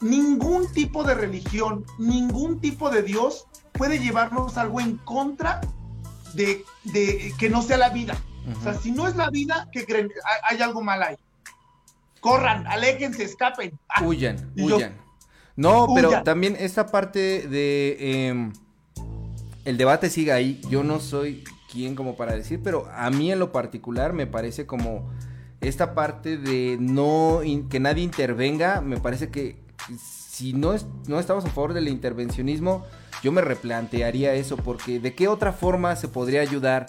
Ningún 0.00 0.70
tipo 0.72 1.02
de 1.02 1.14
religión, 1.14 1.84
ningún 1.98 2.60
tipo 2.60 2.88
de 2.88 3.02
Dios 3.02 3.46
puede 3.72 3.98
llevarnos 3.98 4.56
algo 4.58 4.80
en 4.80 4.98
contra 4.98 5.60
de, 6.34 6.64
de 6.84 7.34
que 7.36 7.50
no 7.50 7.62
sea 7.62 7.76
la 7.76 7.88
vida. 7.90 8.16
O 8.56 8.62
sea, 8.62 8.74
si 8.74 8.92
no 8.92 9.08
es 9.08 9.16
la 9.16 9.28
vida, 9.30 9.68
¿qué 9.72 9.84
creen? 9.84 10.08
Hay, 10.24 10.56
hay 10.56 10.62
algo 10.62 10.80
mal 10.80 11.02
ahí. 11.02 11.16
Corran, 12.20 12.66
aléjense, 12.68 13.24
escapen. 13.24 13.76
Ah, 13.88 14.04
Huyan, 14.04 14.52
yo- 14.54 14.76
huyan. 14.76 14.96
No, 15.56 15.88
pero 15.96 16.22
también 16.22 16.56
esta 16.60 16.86
parte 16.86 17.48
de 17.48 18.28
em, 18.28 18.52
el 19.64 19.76
debate 19.76 20.10
sigue 20.10 20.30
ahí. 20.32 20.60
Yo 20.68 20.84
no 20.84 21.00
soy 21.00 21.42
quien 21.74 21.94
como 21.96 22.16
para 22.16 22.34
decir, 22.36 22.60
pero 22.62 22.88
a 22.94 23.10
mí 23.10 23.32
en 23.32 23.38
lo 23.40 23.50
particular 23.52 24.12
me 24.12 24.26
parece 24.28 24.64
como 24.64 25.10
esta 25.60 25.94
parte 25.94 26.36
de 26.38 26.76
no 26.80 27.40
que 27.68 27.80
nadie 27.80 28.02
intervenga, 28.04 28.80
me 28.80 28.98
parece 28.98 29.30
que 29.30 29.56
si 29.98 30.52
no, 30.52 30.72
es- 30.72 30.86
no 31.08 31.18
estamos 31.18 31.44
a 31.44 31.48
favor 31.48 31.74
del 31.74 31.88
intervencionismo, 31.88 32.84
yo 33.22 33.32
me 33.32 33.40
replantearía 33.40 34.34
eso, 34.34 34.56
porque 34.56 35.00
de 35.00 35.14
qué 35.14 35.26
otra 35.28 35.52
forma 35.52 35.96
se 35.96 36.08
podría 36.08 36.40
ayudar 36.42 36.86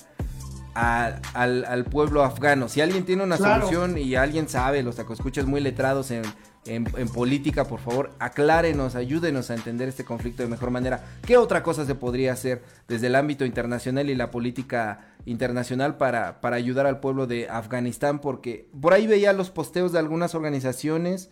a- 0.76 1.19
al, 1.34 1.65
al 1.65 1.86
pueblo 1.86 2.24
afgano. 2.24 2.67
Si 2.67 2.82
alguien 2.82 3.06
tiene 3.06 3.24
una 3.24 3.38
Claro. 3.38 3.67
solución 3.67 3.98
y 3.98 4.15
alguien 4.15 4.48
sabe, 4.50 4.84
los 4.84 4.98
tacoscuchas 4.98 5.45
muy 5.45 5.62
letrados 5.62 6.12
en, 6.12 6.21
en- 6.65 6.86
política, 7.10 7.65
por 7.65 7.80
favor, 7.80 8.12
aclárenos, 8.19 8.95
ayúdenos 8.95 9.49
a 9.49 9.56
entender 9.56 9.88
este 9.88 10.04
conflicto 10.04 10.43
de 10.43 10.49
mejor 10.49 10.71
manera. 10.71 11.04
¿Qué 11.25 11.38
otra 11.38 11.63
cosa 11.63 11.86
se 11.86 11.95
podría 11.95 12.34
hacer 12.34 12.63
desde 12.88 13.08
el 13.08 13.15
ámbito 13.15 13.45
internacional 13.45 14.10
y 14.10 14.15
la 14.15 14.32
política 14.32 15.13
internacional 15.25 15.97
para, 15.97 16.41
para 16.41 16.56
ayudar 16.56 16.86
al 16.88 16.99
pueblo 16.99 17.28
de 17.28 17.49
Afganistán? 17.49 18.19
Porque 18.19 18.67
por 18.80 18.93
ahí 18.93 19.08
veía 19.08 19.34
los 19.34 19.49
posteos 19.51 19.91
de 19.91 19.99
algunas 19.99 20.34
organizaciones 20.36 21.30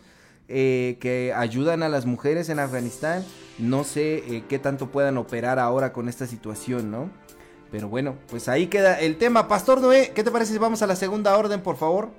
eh, 0.48 0.98
que 1.00 1.32
ayudan 1.34 1.82
a 1.82 1.88
las 1.88 2.06
mujeres 2.06 2.48
en 2.48 2.58
Afganistán. 2.58 3.24
No 3.58 3.84
sé 3.84 4.16
eh, 4.18 4.44
qué 4.48 4.58
tanto 4.58 4.90
puedan 4.90 5.16
operar 5.16 5.58
ahora 5.58 5.92
con 5.92 6.08
esta 6.08 6.26
situación, 6.26 6.90
¿no? 6.90 7.10
Pero 7.70 7.88
bueno, 7.88 8.14
pues 8.28 8.48
ahí 8.48 8.68
queda 8.68 9.00
el 9.00 9.16
tema. 9.16 9.48
Pastor 9.48 9.80
Noé, 9.80 10.12
¿qué 10.14 10.22
te 10.22 10.30
parece 10.30 10.52
si 10.52 10.58
vamos 10.58 10.82
a 10.82 10.86
la 10.86 10.94
segunda 10.94 11.36
orden, 11.36 11.60
por 11.60 11.76
favor? 11.76 12.10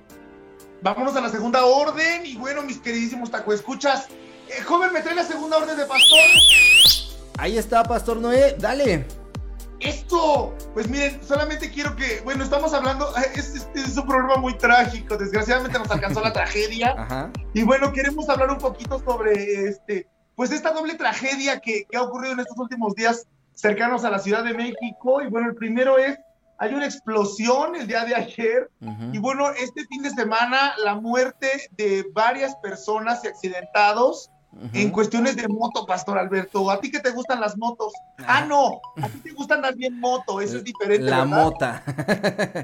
Vámonos 0.86 1.16
a 1.16 1.22
la 1.22 1.30
segunda 1.30 1.66
orden. 1.66 2.28
Y 2.28 2.36
bueno, 2.36 2.62
mis 2.62 2.78
queridísimos 2.78 3.32
tacoescuchas, 3.32 4.08
eh, 4.50 4.62
joven, 4.62 4.94
me 4.94 5.02
trae 5.02 5.16
la 5.16 5.24
segunda 5.24 5.58
orden 5.58 5.76
de 5.76 5.84
pastor. 5.88 6.20
Ahí 7.40 7.58
está, 7.58 7.84
Pastor 7.84 8.18
Noé, 8.18 8.56
dale. 8.60 9.08
Esto, 9.80 10.56
pues 10.76 10.88
miren, 10.88 11.20
solamente 11.24 11.72
quiero 11.72 11.96
que, 11.96 12.22
bueno, 12.24 12.44
estamos 12.44 12.72
hablando, 12.76 13.10
eh, 13.18 13.32
es, 13.34 13.56
es- 13.56 13.68
es 13.74 13.98
un 13.98 14.06
problema 14.06 14.38
muy 14.38 14.56
trágico, 14.60 15.18
desgraciadamente 15.18 15.80
nos 15.80 15.90
alcanzó 15.90 16.22
la 16.22 16.32
tragedia. 16.40 16.94
Ajá. 16.96 17.32
Y 17.56 17.64
bueno, 17.64 17.92
queremos 17.92 18.30
hablar 18.30 18.52
un 18.52 18.60
poquito 18.60 19.00
sobre 19.04 19.68
este, 19.68 20.08
pues 20.36 20.52
esta 20.52 20.72
doble 20.72 20.94
tragedia 20.94 21.60
que, 21.62 21.86
que 21.90 21.98
ha 21.98 22.04
ocurrido 22.04 22.34
en 22.36 22.42
estos 22.42 22.58
últimos 22.60 22.94
días 22.94 23.26
cercanos 23.56 24.06
a 24.06 24.12
la 24.12 24.20
Ciudad 24.20 24.44
de 24.44 24.54
México. 24.54 25.20
Y 25.24 25.30
bueno, 25.30 25.50
el 25.50 25.56
primero 25.56 25.98
es, 25.98 26.16
hay 26.58 26.74
una 26.74 26.86
explosión 26.86 27.76
el 27.76 27.88
día 27.88 28.06
de 28.06 28.16
ayer. 28.16 28.70
ujú. 28.82 29.04
Y 29.14 29.18
bueno, 29.18 29.50
este 29.52 29.86
fin 29.88 30.02
de 30.04 30.10
semana 30.12 30.74
la 30.84 30.96
muerte 30.96 31.50
de 31.72 32.06
varias 32.14 32.56
personas 32.58 33.24
y 33.24 33.28
accidentados 33.28 34.30
Ujú. 34.54 34.70
en 34.72 34.90
cuestiones 34.92 35.36
de 35.36 35.50
moto, 35.50 35.86
Pastor 35.86 36.18
Alberto. 36.18 36.72
¿A 36.72 36.80
ti 36.80 36.90
que 36.90 37.02
te 37.02 37.10
gustan 37.12 37.42
las 37.42 37.58
motos? 37.58 37.92
Ah, 38.26 38.46
no, 38.46 38.80
a 39.02 39.10
ti 39.10 39.20
te 39.20 39.32
gusta 39.34 39.56
andar 39.56 39.76
bien 39.76 40.00
moto, 40.00 40.40
eso 40.40 40.58
es 40.58 40.64
diferente. 40.64 41.10
La 41.10 41.26
¿verdad? 41.26 41.44
mota. 41.44 41.84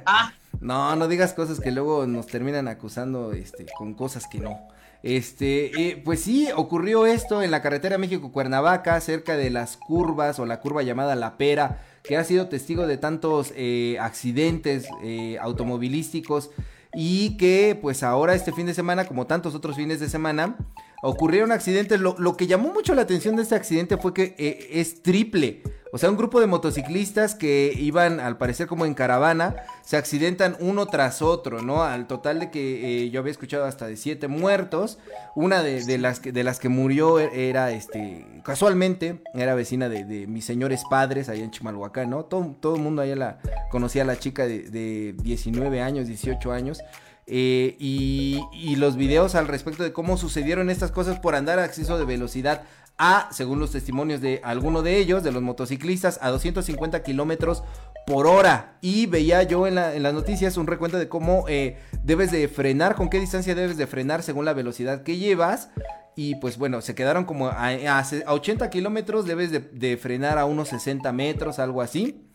Ah, 0.06 0.32
No, 0.62 0.96
no 0.96 1.08
digas 1.08 1.34
cosas 1.34 1.60
que 1.60 1.72
luego 1.72 2.06
nos 2.06 2.28
terminan 2.28 2.68
acusando 2.68 3.34
este, 3.34 3.66
con 3.78 3.96
cosas 3.96 4.28
que 4.28 4.40
no. 4.40 4.68
Este, 5.02 5.90
eh, 5.90 6.02
pues 6.06 6.22
sí, 6.22 6.50
ocurrió 6.56 7.08
esto 7.08 7.42
en 7.42 7.50
la 7.50 7.64
carretera 7.64 7.98
México-Cuernavaca, 7.98 9.02
cerca 9.02 9.36
de 9.36 9.50
las 9.50 9.76
curvas 9.76 10.38
o 10.38 10.46
la 10.46 10.60
curva 10.60 10.84
llamada 10.84 11.16
La 11.16 11.36
Pera, 11.38 11.82
que 12.04 12.18
ha 12.18 12.24
sido 12.24 12.48
testigo 12.48 12.88
de 12.88 12.98
tantos 12.98 13.54
eh, 13.56 13.98
accidentes 14.00 14.86
eh, 15.04 15.38
automovilísticos 15.40 16.52
y 16.94 17.38
que 17.38 17.78
pues 17.82 18.04
ahora 18.04 18.36
este 18.36 18.52
fin 18.52 18.66
de 18.66 18.74
semana, 18.74 19.06
como 19.06 19.28
tantos 19.28 19.56
otros 19.56 19.76
fines 19.76 20.00
de 20.00 20.10
semana, 20.10 20.58
ocurrieron 21.02 21.52
accidentes. 21.52 22.00
Lo, 22.00 22.16
lo 22.18 22.36
que 22.36 22.48
llamó 22.48 22.74
mucho 22.74 22.96
la 22.96 23.04
atención 23.04 23.36
de 23.36 23.44
este 23.44 23.56
accidente 23.56 23.98
fue 23.98 24.14
que 24.14 24.36
eh, 24.38 24.70
es 24.74 25.02
triple. 25.02 25.64
O 25.94 25.98
sea, 25.98 26.10
un 26.10 26.16
grupo 26.16 26.40
de 26.40 26.48
motociclistas 26.48 27.36
que 27.36 27.74
iban, 27.78 28.22
al 28.22 28.38
parecer, 28.38 28.68
como 28.68 28.86
en 28.86 28.94
caravana, 28.94 29.58
se 29.84 29.98
accidentan 29.98 30.56
uno 30.60 30.86
tras 30.86 31.22
otro, 31.22 31.62
¿no? 31.62 31.84
Al 31.84 32.08
total 32.08 32.40
de 32.40 32.50
que 32.50 33.04
eh, 33.04 33.10
yo 33.10 33.20
había 33.20 33.32
escuchado 33.32 33.66
hasta 33.66 33.88
de 33.88 33.98
siete 33.98 34.30
muertos. 34.30 35.00
Una 35.36 35.62
de, 35.62 35.98
las, 35.98 36.22
que, 36.22 36.32
de 36.32 36.46
las 36.46 36.60
que 36.60 36.70
murió 36.70 37.20
era, 37.20 37.72
este, 37.72 38.26
casualmente, 38.44 39.22
era 39.34 39.54
vecina 39.54 39.90
de, 39.90 40.06
de 40.06 40.28
mis 40.28 40.46
señores 40.46 40.82
padres 40.90 41.28
allá 41.28 41.44
en 41.44 41.52
Chimalhuacán, 41.52 42.10
¿no? 42.10 42.24
Todo, 42.24 42.56
todo 42.60 42.76
el 42.78 42.82
mundo 42.82 43.02
allá 43.02 43.18
la 43.18 43.40
conocía 43.70 44.04
a 44.04 44.06
la 44.06 44.18
chica 44.18 44.48
de, 44.48 44.70
de 44.70 45.14
19 45.22 45.82
años, 45.82 46.08
18 46.08 46.54
años. 46.54 46.82
Eh, 47.28 47.76
y, 47.80 48.40
los 48.78 48.96
videos 48.96 49.36
al 49.36 49.48
respecto 49.48 49.84
de 49.84 49.94
cómo 49.94 50.18
sucedieron 50.18 50.70
estas 50.70 50.92
cosas 50.92 51.20
por 51.20 51.36
andar 51.36 51.60
a 51.60 51.66
exceso 51.66 51.98
de 52.00 52.06
velocidad 52.06 52.64
a, 52.98 53.30
según 53.32 53.60
los 53.60 53.72
testimonios 53.72 54.22
de 54.22 54.42
alguno 54.44 54.82
de 54.82 54.98
ellos, 54.98 55.24
de 55.24 55.32
los 55.32 55.42
motociclistas, 55.42 56.20
a 56.22 56.30
250 56.30 57.04
kilómetros 57.04 57.64
por 58.08 58.28
hora. 58.28 58.78
Y 58.82 59.06
veía 59.06 59.44
yo 59.44 59.68
en, 59.68 59.76
la- 59.76 59.96
en 59.96 60.04
las 60.04 60.14
noticias 60.14 60.58
un 60.58 60.68
recuento 60.68 60.98
de 60.98 61.08
cómo 61.10 61.46
eh, 61.48 61.78
debes 62.04 62.32
de 62.32 62.48
frenar, 62.48 62.96
con 62.96 63.10
qué 63.10 63.20
distancia 63.20 63.56
debes 63.56 63.78
de 63.78 63.88
frenar 63.88 64.24
según 64.24 64.46
la 64.46 64.54
velocidad 64.54 65.04
que 65.04 65.18
llevas. 65.18 65.70
Y 66.16 66.36
pues 66.36 66.58
bueno, 66.58 66.82
se 66.82 66.94
quedaron 66.94 67.24
como 67.26 67.48
a, 67.48 67.70
a 67.70 68.34
80 68.34 68.70
kilómetros, 68.70 69.26
debes 69.26 69.50
de, 69.52 69.60
de 69.60 69.98
frenar 69.98 70.38
a 70.38 70.46
unos 70.46 70.70
60 70.70 71.12
metros, 71.14 71.58
algo 71.60 71.82
así. 71.82 72.28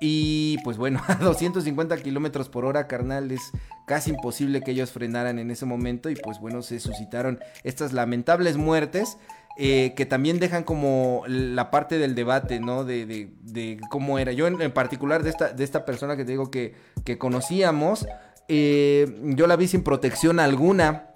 Y 0.00 0.58
pues 0.64 0.76
bueno, 0.76 1.02
a 1.08 1.14
250 1.16 1.96
kilómetros 1.98 2.48
por 2.48 2.64
hora, 2.64 2.86
carnal, 2.86 3.30
es 3.30 3.52
casi 3.86 4.10
imposible 4.10 4.60
que 4.60 4.72
ellos 4.72 4.90
frenaran 4.90 5.38
en 5.38 5.50
ese 5.50 5.66
momento. 5.66 6.10
Y 6.10 6.16
pues 6.16 6.40
bueno, 6.40 6.62
se 6.62 6.80
suscitaron 6.80 7.38
estas 7.62 7.92
lamentables 7.92 8.56
muertes. 8.56 9.18
eh, 9.56 9.94
que 9.94 10.04
también 10.04 10.40
dejan 10.40 10.64
como 10.64 11.22
la 11.28 11.70
parte 11.70 11.98
del 11.98 12.14
debate, 12.16 12.58
¿no? 12.58 12.84
De, 12.84 13.30
cómo 13.88 14.18
era. 14.18 14.32
Yo 14.32 14.46
en, 14.48 14.60
en 14.60 14.72
particular 14.72 15.22
de 15.22 15.30
esta, 15.30 15.52
de 15.52 15.62
esta 15.62 15.84
persona 15.84 16.16
que 16.16 16.24
te 16.24 16.32
digo 16.32 16.50
que, 16.50 16.74
que 17.04 17.18
conocíamos, 17.18 18.06
eh, 18.48 19.16
yo 19.22 19.46
la 19.46 19.56
vi 19.56 19.68
sin 19.68 19.84
protección 19.84 20.40
alguna 20.40 21.10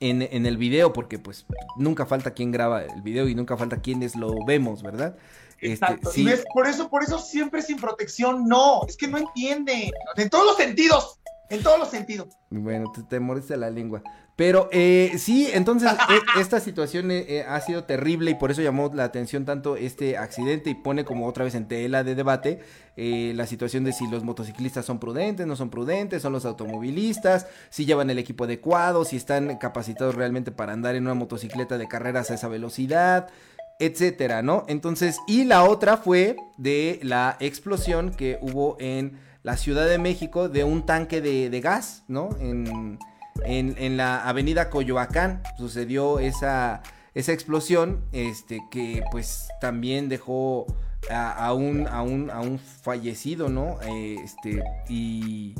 en, 0.00 0.22
en 0.22 0.46
el 0.46 0.56
video, 0.56 0.92
porque 0.92 1.18
pues 1.18 1.46
nunca 1.76 2.06
falta 2.06 2.32
quien 2.32 2.50
graba 2.50 2.82
el 2.82 3.02
video 3.02 3.28
y 3.28 3.34
nunca 3.34 3.56
falta 3.56 3.82
quienes 3.82 4.16
lo 4.16 4.32
vemos, 4.46 4.82
¿verdad? 4.82 5.16
Este, 5.64 5.86
Exacto. 5.86 6.10
sí. 6.10 6.20
Y 6.20 6.24
ves, 6.24 6.44
por 6.52 6.66
eso, 6.66 6.90
por 6.90 7.02
eso 7.02 7.18
siempre 7.18 7.62
sin 7.62 7.78
protección, 7.78 8.46
no, 8.46 8.82
es 8.86 8.96
que 8.96 9.08
no 9.08 9.16
entiende. 9.16 9.90
En 10.16 10.28
todos 10.28 10.44
los 10.44 10.56
sentidos, 10.56 11.18
en 11.48 11.62
todos 11.62 11.78
los 11.78 11.88
sentidos. 11.88 12.28
Bueno, 12.50 12.92
te, 12.94 13.02
te 13.02 13.18
mordiste 13.18 13.56
la 13.56 13.70
lengua. 13.70 14.02
Pero 14.36 14.68
eh, 14.72 15.12
sí, 15.16 15.48
entonces 15.52 15.90
e- 16.36 16.40
esta 16.40 16.58
situación 16.60 17.10
eh, 17.10 17.24
eh, 17.28 17.44
ha 17.48 17.60
sido 17.60 17.84
terrible 17.84 18.32
y 18.32 18.34
por 18.34 18.50
eso 18.50 18.62
llamó 18.62 18.90
la 18.92 19.04
atención 19.04 19.44
tanto 19.44 19.76
este 19.76 20.16
accidente 20.18 20.70
y 20.70 20.74
pone 20.74 21.04
como 21.04 21.28
otra 21.28 21.44
vez 21.44 21.54
en 21.54 21.68
tela 21.68 22.02
de 22.02 22.14
debate 22.16 22.60
eh, 22.96 23.32
la 23.36 23.46
situación 23.46 23.84
de 23.84 23.92
si 23.92 24.08
los 24.08 24.24
motociclistas 24.24 24.84
son 24.84 24.98
prudentes, 24.98 25.46
no 25.46 25.54
son 25.56 25.70
prudentes, 25.70 26.22
son 26.22 26.32
los 26.32 26.44
automovilistas, 26.44 27.46
si 27.70 27.86
llevan 27.86 28.10
el 28.10 28.18
equipo 28.18 28.44
adecuado, 28.44 29.04
si 29.04 29.16
están 29.16 29.56
capacitados 29.58 30.14
realmente 30.16 30.50
para 30.50 30.72
andar 30.72 30.96
en 30.96 31.04
una 31.04 31.14
motocicleta 31.14 31.78
de 31.78 31.86
carreras 31.88 32.30
a 32.30 32.34
esa 32.34 32.48
velocidad, 32.48 33.28
etcétera, 33.78 34.42
¿no? 34.42 34.64
Entonces, 34.68 35.18
y 35.26 35.44
la 35.44 35.64
otra 35.64 35.96
fue 35.96 36.36
de 36.56 37.00
la 37.02 37.36
explosión 37.40 38.10
que 38.10 38.38
hubo 38.40 38.76
en 38.80 39.18
la 39.42 39.56
Ciudad 39.56 39.86
de 39.86 39.98
México 39.98 40.48
de 40.48 40.64
un 40.64 40.86
tanque 40.86 41.20
de, 41.20 41.50
de 41.50 41.60
gas, 41.60 42.04
¿no? 42.08 42.30
En, 42.40 42.98
en, 43.44 43.96
la 43.96 44.26
avenida 44.26 44.70
Coyoacán 44.70 45.42
sucedió 45.58 46.18
esa, 46.18 46.82
esa 47.14 47.32
explosión, 47.32 48.04
este, 48.12 48.60
que 48.70 49.02
pues 49.10 49.48
también 49.60 50.08
dejó 50.08 50.66
a, 51.10 51.46
a 51.46 51.52
un, 51.52 51.86
a, 51.88 52.02
un, 52.02 52.30
a 52.30 52.40
un 52.40 52.58
fallecido, 52.58 53.48
¿no? 53.48 53.78
Eh, 53.82 54.16
este, 54.24 54.62
y, 54.88 55.54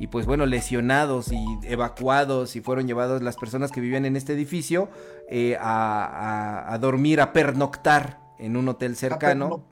y 0.00 0.08
pues 0.08 0.26
bueno, 0.26 0.46
lesionados 0.46 1.30
y 1.30 1.44
evacuados 1.62 2.56
y 2.56 2.60
fueron 2.60 2.88
llevados 2.88 3.22
las 3.22 3.36
personas 3.36 3.70
que 3.70 3.80
vivían 3.80 4.04
en 4.06 4.16
este 4.16 4.32
edificio 4.32 4.88
eh, 5.28 5.56
a, 5.60 6.04
a- 6.66 6.72
a 6.74 6.78
dormir, 6.78 7.20
a 7.20 7.32
pernoctar 7.32 8.18
en 8.38 8.56
un 8.56 8.66
hotel 8.68 8.96
cercano. 8.96 9.62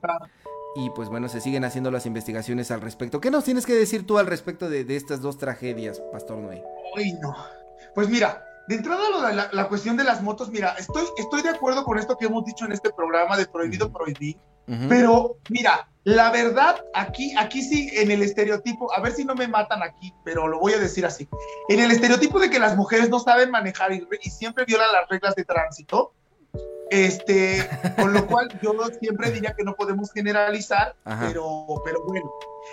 Y 0.75 0.91
pues 0.91 1.09
bueno, 1.09 1.27
se 1.29 1.41
siguen 1.41 1.65
haciendo 1.65 1.89
las 1.89 2.05
investigaciones 2.05 2.69
al 2.69 2.79
respecto. 2.81 3.19
¿Qué 3.19 3.31
nos 3.31 3.43
tienes 3.43 3.65
que 3.65 3.73
decir 3.73 4.05
tú 4.05 4.19
al 4.19 4.27
respecto 4.27 4.69
de, 4.69 4.85
de 4.85 4.95
estas 4.95 5.19
dos 5.19 5.39
tragedias, 5.39 5.99
Pastor 6.11 6.37
Noé? 6.37 6.63
Uy, 6.95 7.13
no. 7.13 7.35
Pues 7.95 8.07
mira, 8.07 8.45
de 8.67 8.75
entrada 8.75 9.09
lo 9.09 9.21
de 9.23 9.33
la, 9.33 9.49
la 9.51 9.67
cuestión 9.67 9.97
de 9.97 10.03
las 10.03 10.21
motos, 10.21 10.51
mira, 10.51 10.75
estoy, 10.77 11.05
estoy 11.17 11.41
de 11.41 11.49
acuerdo 11.49 11.83
con 11.83 11.97
esto 11.97 12.15
que 12.17 12.27
hemos 12.27 12.45
dicho 12.45 12.65
en 12.65 12.71
este 12.71 12.91
programa 12.91 13.35
de 13.35 13.47
prohibido 13.47 13.91
prohibir, 13.91 14.37
pero 14.87 15.37
mira, 15.49 15.89
la 16.05 16.31
verdad, 16.31 16.83
aquí, 16.93 17.33
aquí 17.37 17.61
sí, 17.61 17.89
en 17.93 18.09
el 18.11 18.23
estereotipo, 18.23 18.91
a 18.93 19.01
ver 19.01 19.11
si 19.13 19.25
no 19.25 19.35
me 19.35 19.47
matan 19.47 19.83
aquí, 19.83 20.13
pero 20.23 20.47
lo 20.47 20.59
voy 20.59 20.73
a 20.73 20.77
decir 20.79 21.05
así, 21.05 21.27
en 21.67 21.79
el 21.79 21.91
estereotipo 21.91 22.39
de 22.39 22.49
que 22.49 22.57
las 22.59 22.75
mujeres 22.77 23.09
no 23.09 23.19
saben 23.19 23.51
manejar 23.51 23.91
y, 23.93 24.07
y 24.21 24.29
siempre 24.29 24.65
violan 24.65 24.91
las 24.93 25.07
reglas 25.09 25.35
de 25.35 25.43
tránsito, 25.43 26.13
este, 26.89 27.69
con 27.97 28.13
lo 28.13 28.25
cual 28.25 28.47
yo 28.63 28.73
siempre 28.99 29.29
diría 29.31 29.53
que 29.55 29.63
no 29.63 29.75
podemos 29.75 30.11
generalizar, 30.11 30.95
Ajá. 31.03 31.27
pero, 31.27 31.65
pero 31.85 32.03
bueno, 32.07 32.31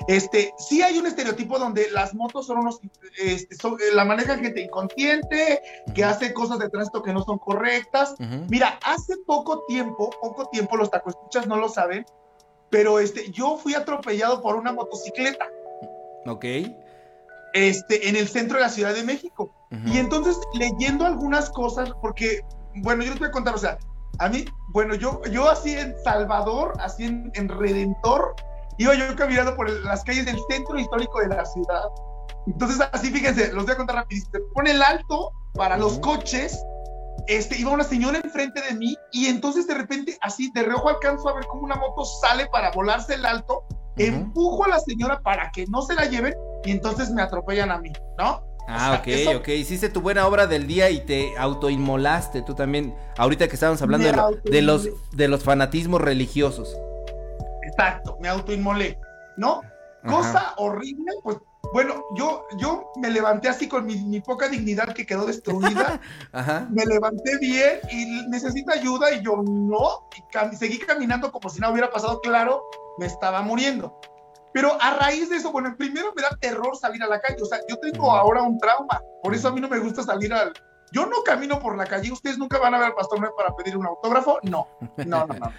este, 0.09 0.55
sí 0.59 0.81
hay 0.83 0.97
un 0.99 1.07
estereotipo 1.07 1.59
donde 1.59 1.91
las 1.91 2.15
motos 2.15 2.47
son 2.47 2.59
unos, 2.59 2.81
este, 3.19 3.55
son- 3.57 3.75
eh, 3.75 3.95
la 3.95 4.05
maneja 4.07 4.39
gente 4.39 4.63
inconsciente, 4.63 5.61
que 5.95 6.05
hace 6.05 6.33
cosas 6.33 6.59
de 6.61 6.71
tránsito 6.71 7.03
que 7.03 7.13
no 7.13 7.23
son 7.25 7.39
correctas. 7.39 8.15
Mira, 8.49 8.79
hace 8.85 9.17
poco 9.27 9.65
tiempo, 9.67 10.09
poco 10.21 10.49
tiempo, 10.49 10.77
los 10.79 10.91
tacoescuchas 10.91 11.47
no 11.47 11.57
lo 11.57 11.69
saben, 11.69 12.07
pero 12.71 12.99
este, 12.99 13.31
yo 13.31 13.57
fui 13.59 13.75
atropellado 13.75 14.43
por 14.43 14.57
una 14.57 14.73
motocicleta, 14.73 15.47
Ok. 16.27 16.45
este, 17.55 18.09
en 18.09 18.17
el 18.17 18.29
centro 18.29 18.59
de 18.59 18.65
la 18.65 18.71
Ciudad 18.71 18.95
de 18.95 19.03
México. 19.03 19.53
Y 19.87 19.99
entonces, 19.99 20.39
leyendo 20.55 21.05
algunas 21.05 21.51
cosas, 21.51 21.91
porque, 22.01 22.41
bueno, 22.77 23.03
yo 23.03 23.11
les 23.11 23.19
voy 23.19 23.29
a 23.29 23.33
contar, 23.33 23.55
o 23.55 23.59
sea, 23.59 23.79
a 24.19 24.29
mí, 24.29 24.45
bueno, 24.69 24.95
yo, 24.95 25.21
yo 25.31 25.51
así 25.51 25.75
en 25.77 25.95
Salvador, 26.05 26.73
así 26.79 27.05
en, 27.05 27.31
en 27.35 27.49
Redentor, 27.49 28.35
iba 28.79 28.95
yo 28.95 29.15
caminando 29.17 29.57
por 29.57 29.69
el- 29.69 29.83
las 29.85 30.05
calles 30.05 30.25
del 30.25 30.39
centro 30.49 30.79
histórico 30.79 31.19
de 31.21 31.29
la 31.29 31.45
ciudad. 31.45 31.83
Entonces, 32.47 32.87
así, 32.93 33.11
fíjense, 33.11 33.53
los 33.53 33.65
voy 33.65 33.75
a 33.75 33.77
contar 33.77 33.97
rapidísimo. 33.97 34.31
Se 34.35 34.41
pone 34.55 34.71
el 34.71 34.83
alto 34.83 35.33
para 35.55 35.77
los 35.77 35.99
coches, 35.99 36.63
este, 37.29 37.59
iba 37.59 37.71
una 37.71 37.85
señora 37.85 38.19
enfrente 38.23 38.61
de 38.63 38.75
mí, 38.75 38.97
y 39.13 39.27
entonces 39.27 39.67
de 39.67 39.75
repente, 39.75 40.17
así, 40.21 40.51
de 40.55 40.63
reojo 40.63 40.89
alcanzo 40.89 41.29
a 41.29 41.35
ver 41.35 41.47
cómo 41.47 41.63
una 41.63 41.77
moto 41.77 42.05
sale 42.05 42.47
para 42.47 42.71
volarse 42.71 43.15
el 43.15 43.27
alto, 43.27 43.65
empujo 43.97 44.65
a 44.65 44.69
la 44.69 44.79
señora 44.81 45.21
para 45.21 45.51
que 45.53 45.65
no 45.69 45.83
se 45.83 45.95
la 45.95 46.05
lleven, 46.07 46.35
y 46.65 46.71
entonces 46.71 47.11
me 47.11 47.23
atropellan 47.23 47.71
a 47.71 47.79
mí, 47.79 47.93
¿no? 48.19 48.43
Ah, 48.69 49.01
O 49.01 49.05
sea, 49.05 49.31
ok, 49.37 49.41
ok. 49.43 49.49
Hiciste 49.49 49.89
tu 49.89 50.01
buena 50.01 50.27
obra 50.27 50.47
del 50.49 50.67
día 50.67 50.91
y 50.91 51.01
te 51.01 51.33
autoinmolaste 51.39 52.43
tú 52.43 52.55
también. 52.57 52.97
Ahorita 53.17 53.47
que 53.47 53.55
estábamos 53.55 53.81
hablando 53.81 54.07
de, 54.09 54.13
lo- 54.13 54.31
de 54.43 54.63
los, 54.63 54.89
de 55.13 55.29
los 55.29 55.45
fanatismos 55.45 56.01
religiosos. 56.01 56.77
Exacto, 57.63 58.17
me 58.21 58.29
autoinmolé, 58.29 58.99
¿no? 59.37 59.61
Ajá. 60.03 60.17
Cosa 60.17 60.55
horrible, 60.57 61.13
pues 61.23 61.37
bueno, 61.73 61.95
yo, 62.17 62.45
yo 62.59 62.76
me 63.07 63.13
levanté 63.13 63.49
así 63.49 63.69
con 63.69 63.87
mi, 63.87 63.97
mi 64.05 64.21
poca 64.21 64.49
dignidad 64.49 64.93
que 64.93 65.07
quedó 65.07 65.25
destruida, 65.27 66.01
Ajá. 66.33 66.67
me 66.71 66.85
levanté 66.85 67.39
bien 67.39 67.81
y 67.91 68.27
necesita 68.29 68.75
ayuda 68.75 69.13
y 69.13 69.23
yo 69.23 69.43
no, 69.45 70.09
y 70.17 70.23
cam- 70.37 70.53
seguí 70.57 70.79
caminando 70.79 71.31
como 71.31 71.49
si 71.49 71.61
nada 71.61 71.73
hubiera 71.73 71.91
pasado, 71.91 72.21
claro, 72.21 72.63
me 72.99 73.07
estaba 73.07 73.43
muriendo. 73.43 73.99
Pero 74.53 74.77
a 74.81 74.95
raíz 74.97 75.29
de 75.31 75.37
eso, 75.37 75.53
bueno, 75.53 75.75
primero 75.77 76.13
me 76.17 76.23
da 76.23 76.31
terror 76.41 76.77
salir 76.77 77.03
a 77.03 77.07
la 77.07 77.21
calle, 77.21 77.41
o 77.43 77.47
sea, 77.47 77.59
yo 77.69 77.77
tengo 77.79 78.11
ahora 78.11 78.43
un 78.43 78.59
trauma, 78.59 79.01
por 79.23 79.35
eso 79.35 79.49
a 79.49 79.53
mí 79.53 79.61
no 79.61 79.69
me 79.69 79.79
gusta 79.79 80.03
salir 80.03 80.33
al... 80.33 80.53
Yo 80.93 81.05
no 81.07 81.23
camino 81.25 81.59
por 81.61 81.77
la 81.77 81.85
calle, 81.85 82.11
ustedes 82.13 82.39
nunca 82.39 82.59
van 82.59 82.75
a 82.75 82.79
ver 82.79 82.87
al 82.89 82.95
Pastor 82.95 83.21
Noé 83.21 83.31
para 83.37 83.55
pedir 83.55 83.77
un 83.77 83.87
autógrafo, 83.87 84.39
no, 84.45 84.67
no, 85.05 85.27
no, 85.27 85.35
no. 85.35 85.53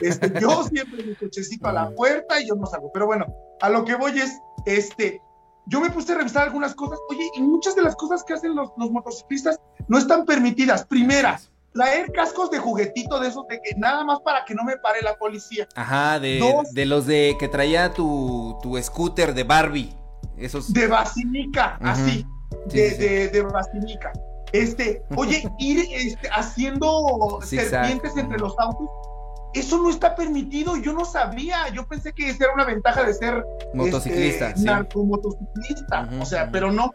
Este, 0.00 0.32
yo 0.40 0.62
siempre 0.64 1.02
mi 1.02 1.14
cochecito 1.16 1.66
a 1.68 1.72
la 1.72 1.90
puerta 1.96 2.40
y 2.40 2.46
yo 2.48 2.54
no 2.54 2.64
salgo. 2.66 2.90
Pero 2.92 3.06
bueno, 3.06 3.26
a 3.60 3.68
lo 3.68 3.84
que 3.84 3.96
voy 3.96 4.18
es, 4.20 4.38
este, 4.66 5.20
yo 5.68 5.80
me 5.80 5.90
puse 5.90 6.12
a 6.12 6.16
revisar 6.16 6.44
algunas 6.44 6.74
cosas. 6.74 6.98
Oye, 7.10 7.30
y 7.36 7.42
muchas 7.42 7.76
de 7.76 7.82
las 7.82 7.94
cosas 7.96 8.24
que 8.24 8.34
hacen 8.34 8.54
los, 8.54 8.70
los 8.76 8.90
motociclistas 8.90 9.60
no 9.86 9.98
están 9.98 10.24
permitidas. 10.24 10.84
Primera, 10.84 11.38
traer 11.72 12.10
cascos 12.12 12.50
de 12.50 12.58
juguetito 12.58 13.20
de 13.20 13.28
esos 13.28 13.46
de 13.46 13.60
que 13.62 13.74
nada 13.76 14.04
más 14.04 14.20
para 14.20 14.44
que 14.44 14.54
no 14.54 14.64
me 14.64 14.76
pare 14.78 15.02
la 15.02 15.16
policía. 15.16 15.68
Ajá, 15.74 16.18
de, 16.18 16.38
Dos. 16.38 16.72
de 16.72 16.86
los 16.86 17.06
de 17.06 17.36
que 17.38 17.48
traía 17.48 17.92
tu, 17.92 18.58
tu 18.62 18.76
scooter 18.82 19.34
de 19.34 19.44
Barbie. 19.44 19.94
Esos. 20.36 20.72
De 20.72 20.86
basinica, 20.86 21.78
así. 21.82 22.24
Sí, 22.68 22.78
de, 22.78 22.90
sí, 22.90 22.96
de, 22.96 23.28
de 23.28 23.42
basinica. 23.42 24.12
Este, 24.52 25.02
oye, 25.16 25.42
ir 25.58 25.86
este, 25.90 26.28
haciendo 26.30 27.40
serpientes 27.42 28.16
entre 28.16 28.38
los 28.38 28.58
autos, 28.58 28.88
eso 29.54 29.78
no 29.78 29.90
está 29.90 30.14
permitido. 30.14 30.76
Yo 30.76 30.92
no 30.92 31.04
sabía. 31.04 31.68
Yo 31.72 31.86
pensé 31.86 32.12
que 32.12 32.30
esa 32.30 32.44
era 32.44 32.54
una 32.54 32.64
ventaja 32.64 33.04
de 33.04 33.14
ser 33.14 33.44
Motociclista, 33.74 34.48
este, 34.48 34.60
sí. 34.60 34.66
narcomotociclista, 34.66 36.08
o 36.20 36.24
sea, 36.24 36.50
pero 36.50 36.72
no. 36.72 36.92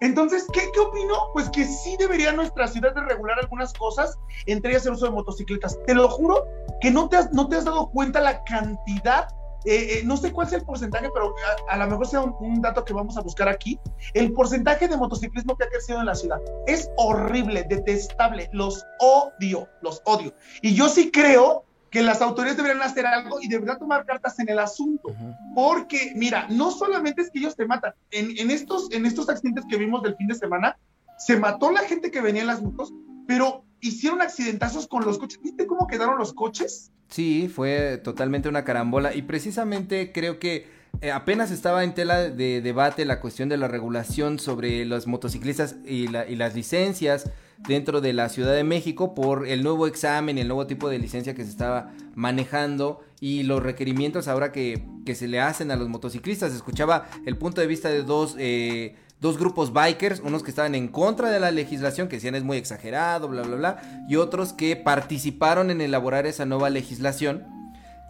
Entonces, 0.00 0.46
¿qué, 0.52 0.62
¿qué 0.72 0.80
opino? 0.80 1.14
Pues 1.34 1.50
que 1.50 1.64
sí 1.66 1.94
debería 1.98 2.32
nuestra 2.32 2.66
ciudad 2.66 2.94
de 2.94 3.02
regular 3.02 3.38
algunas 3.38 3.72
cosas, 3.74 4.18
entre 4.46 4.70
ellas 4.70 4.86
el 4.86 4.92
uso 4.92 5.04
de 5.04 5.12
motocicletas. 5.12 5.78
Te 5.86 5.94
lo 5.94 6.08
juro 6.08 6.46
que 6.80 6.90
no 6.90 7.08
te 7.10 7.18
has, 7.18 7.32
no 7.32 7.48
te 7.48 7.56
has 7.56 7.66
dado 7.66 7.90
cuenta 7.90 8.18
la 8.20 8.42
cantidad, 8.44 9.28
eh, 9.66 9.98
eh, 9.98 10.02
no 10.06 10.16
sé 10.16 10.32
cuál 10.32 10.48
sea 10.48 10.58
el 10.58 10.64
porcentaje, 10.64 11.10
pero 11.12 11.34
a, 11.68 11.74
a 11.74 11.76
lo 11.76 11.86
mejor 11.86 12.06
sea 12.06 12.22
un, 12.22 12.34
un 12.40 12.62
dato 12.62 12.82
que 12.82 12.94
vamos 12.94 13.18
a 13.18 13.20
buscar 13.20 13.46
aquí, 13.46 13.78
el 14.14 14.32
porcentaje 14.32 14.88
de 14.88 14.96
motociclismo 14.96 15.54
que 15.54 15.64
ha 15.64 15.68
crecido 15.68 16.00
en 16.00 16.06
la 16.06 16.14
ciudad. 16.14 16.40
Es 16.66 16.90
horrible, 16.96 17.66
detestable, 17.68 18.48
los 18.54 18.82
odio, 19.00 19.68
los 19.82 20.00
odio. 20.06 20.32
Y 20.62 20.74
yo 20.74 20.88
sí 20.88 21.10
creo 21.10 21.66
que 21.90 22.02
las 22.02 22.22
autoridades 22.22 22.56
deberían 22.56 22.82
hacer 22.82 23.04
algo 23.06 23.38
y 23.42 23.48
deberían 23.48 23.78
tomar 23.78 24.04
cartas 24.06 24.38
en 24.38 24.48
el 24.48 24.58
asunto. 24.58 25.14
Porque, 25.54 26.12
mira, 26.14 26.46
no 26.48 26.70
solamente 26.70 27.22
es 27.22 27.30
que 27.30 27.40
ellos 27.40 27.56
te 27.56 27.66
matan, 27.66 27.92
en, 28.10 28.36
en 28.38 28.50
estos, 28.50 28.90
en 28.92 29.06
estos 29.06 29.28
accidentes 29.28 29.64
que 29.68 29.76
vimos 29.76 30.02
del 30.02 30.14
fin 30.16 30.28
de 30.28 30.34
semana, 30.34 30.76
se 31.18 31.36
mató 31.36 31.70
la 31.70 31.80
gente 31.80 32.10
que 32.10 32.20
venía 32.20 32.42
en 32.42 32.46
las 32.46 32.62
motos, 32.62 32.92
pero 33.26 33.64
hicieron 33.80 34.22
accidentazos 34.22 34.86
con 34.86 35.04
los 35.04 35.18
coches. 35.18 35.40
¿Viste 35.42 35.66
cómo 35.66 35.86
quedaron 35.86 36.16
los 36.18 36.32
coches? 36.32 36.92
Sí, 37.08 37.48
fue 37.48 37.98
totalmente 37.98 38.48
una 38.48 38.64
carambola 38.64 39.14
y 39.14 39.22
precisamente 39.22 40.12
creo 40.12 40.38
que 40.38 40.68
eh, 41.00 41.10
apenas 41.10 41.50
estaba 41.50 41.82
en 41.82 41.94
tela 41.94 42.28
de 42.30 42.60
debate 42.60 43.04
la 43.04 43.20
cuestión 43.20 43.48
de 43.48 43.56
la 43.56 43.68
regulación 43.68 44.38
sobre 44.38 44.84
los 44.84 45.06
motociclistas 45.06 45.76
y, 45.84 46.06
la- 46.08 46.28
y 46.28 46.36
las 46.36 46.54
licencias 46.54 47.28
dentro 47.66 48.00
de 48.00 48.12
la 48.12 48.28
Ciudad 48.28 48.54
de 48.54 48.64
México 48.64 49.14
por 49.14 49.46
el 49.46 49.62
nuevo 49.62 49.86
examen 49.86 50.38
el 50.38 50.48
nuevo 50.48 50.66
tipo 50.66 50.88
de 50.88 50.98
licencia 50.98 51.34
que 51.34 51.44
se 51.44 51.50
estaba 51.50 51.92
manejando 52.14 53.00
y 53.20 53.42
los 53.42 53.62
requerimientos 53.62 54.28
ahora 54.28 54.52
que, 54.52 54.82
que 55.04 55.14
se 55.14 55.28
le 55.28 55.40
hacen 55.40 55.70
a 55.70 55.76
los 55.76 55.88
motociclistas. 55.88 56.54
Escuchaba 56.54 57.06
el 57.26 57.36
punto 57.36 57.60
de 57.60 57.66
vista 57.66 57.88
de 57.88 58.02
dos... 58.02 58.36
Eh, 58.38 58.96
dos 59.20 59.38
grupos 59.38 59.74
bikers, 59.74 60.20
unos 60.20 60.42
que 60.42 60.48
estaban 60.48 60.74
en 60.74 60.88
contra 60.88 61.30
de 61.30 61.38
la 61.38 61.50
legislación, 61.50 62.08
que 62.08 62.16
decían 62.16 62.34
es 62.34 62.42
muy 62.42 62.56
exagerado, 62.56 63.28
bla, 63.28 63.42
bla, 63.42 63.56
bla, 63.56 64.06
y 64.08 64.16
otros 64.16 64.54
que 64.54 64.76
participaron 64.76 65.70
en 65.70 65.82
elaborar 65.82 66.26
esa 66.26 66.46
nueva 66.46 66.70
legislación 66.70 67.59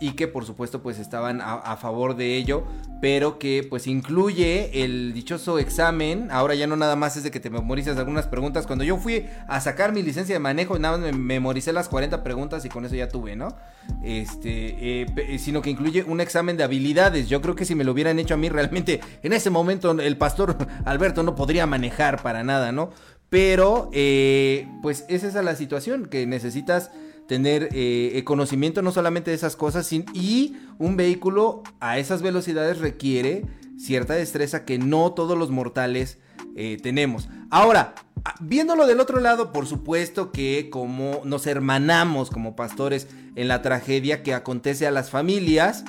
y 0.01 0.13
que 0.13 0.27
por 0.27 0.47
supuesto 0.47 0.83
pues 0.83 0.99
estaban 0.99 1.41
a, 1.43 1.77
favor 1.77 2.17
de 2.17 2.37
ello, 2.37 2.65
pero 3.01 3.39
que 3.39 3.67
pues 3.69 3.87
incluye 3.87 4.83
el 4.83 5.13
dichoso 5.13 5.59
examen, 5.59 6.29
ahora 6.31 6.55
ya 6.55 6.67
no 6.67 6.75
nada 6.75 6.97
más 6.97 7.17
es 7.17 7.23
de 7.23 7.31
que 7.31 7.39
te 7.39 7.51
memorices 7.51 7.99
algunas 7.99 8.27
preguntas, 8.27 8.67
cuando 8.67 8.83
yo 8.83 8.97
fui 8.97 9.27
a 9.47 9.61
sacar 9.61 9.93
mi 9.93 10.03
licencia 10.03 10.35
de 10.35 10.39
manejo 10.39 10.79
nada 10.79 10.97
más 10.97 11.13
me 11.13 11.19
memoricé 11.19 11.73
las 11.73 11.89
40 11.89 12.25
preguntas 12.25 12.65
y 12.65 12.71
con 12.71 12.87
eso 12.87 12.95
ya 12.95 13.09
tuve, 13.09 13.37
¿no? 13.37 13.55
Este, 14.03 15.03
eh, 15.03 15.39
sino 15.39 15.61
que 15.61 15.71
incluye 15.71 16.03
un 16.03 16.21
examen 16.21 16.57
de 16.57 16.65
habilidades, 16.65 17.29
yo 17.29 17.43
creo 17.43 17.55
que 17.55 17.67
si 17.67 17.75
me 17.75 17.85
lo 17.85 17.93
hubieran 17.93 18.19
hecho 18.19 18.35
a 18.35 18.39
mí 18.39 18.49
realmente 18.49 19.01
en 19.23 19.35
ese 19.35 19.51
momento 19.51 19.91
el 19.91 20.17
pastor 20.17 20.57
Alberto 20.87 21.23
no 21.23 21.35
podría 21.35 21.67
manejar 21.67 22.23
para 22.23 22.43
nada, 22.43 22.73
¿no? 22.73 22.91
Pero 23.29 23.91
eh, 23.93 24.67
pues 24.83 25.05
esa 25.09 25.29
es 25.29 25.35
la 25.35 25.55
situación, 25.55 26.07
que 26.07 26.27
necesitas 26.27 26.91
tener 27.31 27.69
eh, 27.71 28.21
conocimiento 28.25 28.83
no 28.83 28.91
solamente 28.91 29.31
de 29.31 29.37
esas 29.37 29.55
cosas 29.55 29.93
y 29.93 30.57
un 30.81 30.97
vehículo 30.97 31.63
a 31.79 31.97
esas 31.97 32.23
velocidades 32.23 32.79
requiere 32.79 33.45
cierta 33.79 34.15
destreza 34.15 34.65
que 34.65 34.79
no 34.79 35.13
todos 35.13 35.39
los 35.39 35.53
mortales 35.53 36.19
eh, 36.57 36.77
tenemos. 36.83 37.29
Ahora, 37.49 37.95
viéndolo 38.41 38.85
del 38.89 38.99
otro 38.99 39.21
lado, 39.21 39.53
por 39.53 39.69
supuesto 39.69 40.33
que 40.33 40.71
como 40.71 41.21
nos 41.25 41.47
hermanamos 41.47 42.31
como 42.31 42.57
pastores 42.57 43.07
en 43.37 43.47
la 43.47 43.63
tragedia 43.63 44.25
que 44.25 44.35
acontece 44.35 44.89
a 44.89 44.91
las 44.91 45.11
familias, 45.11 45.85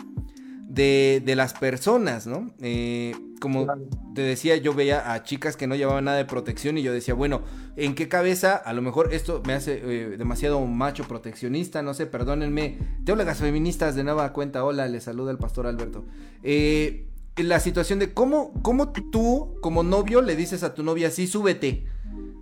de, 0.74 1.34
las 1.36 1.54
personas, 1.54 2.28
¿no? 2.28 2.52
Eh, 2.62 3.14
como 3.40 3.68
te 4.14 4.22
decía, 4.22 4.56
yo 4.58 4.74
veía 4.74 5.14
a 5.14 5.24
chicas 5.24 5.58
que 5.58 5.68
no 5.68 5.76
llevaban 5.76 6.06
nada 6.06 6.18
de 6.18 6.26
protección 6.26 6.78
y 6.78 6.84
yo 6.84 6.94
decía, 6.94 7.14
bueno, 7.14 7.42
¿en 7.76 7.96
qué 7.96 8.08
cabeza? 8.08 8.56
A 8.56 8.72
lo 8.74 8.82
mejor 8.82 9.14
esto 9.14 9.42
me 9.46 9.54
hace 9.54 9.82
eh, 9.84 10.18
demasiado 10.18 10.64
macho 10.66 11.06
proteccionista, 11.06 11.82
no 11.82 11.94
sé, 11.94 12.06
perdónenme. 12.06 12.78
Teólogas 13.04 13.40
feministas 13.40 13.96
de 13.96 14.04
nueva 14.04 14.32
cuenta, 14.32 14.64
hola, 14.64 14.88
les 14.88 15.06
saluda 15.06 15.32
el 15.32 15.38
pastor 15.38 15.68
Alberto. 15.68 16.06
Eh, 16.44 17.08
la 17.38 17.60
situación 17.60 18.00
de 18.00 18.14
cómo, 18.14 18.54
cómo 18.62 18.92
tú, 18.92 19.56
como 19.62 19.84
novio, 19.84 20.22
le 20.22 20.36
dices 20.36 20.64
a 20.64 20.74
tu 20.76 20.84
novia, 20.84 21.10
sí, 21.10 21.28
súbete, 21.28 21.86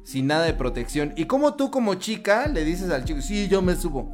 sin 0.03 0.27
nada 0.27 0.45
de 0.45 0.53
protección. 0.53 1.13
Y 1.15 1.25
cómo 1.25 1.55
tú, 1.55 1.71
como 1.71 1.95
chica, 1.95 2.47
le 2.47 2.65
dices 2.65 2.89
al 2.91 3.05
chico, 3.05 3.21
sí, 3.21 3.47
yo 3.47 3.61
me 3.61 3.75
subo. 3.75 4.11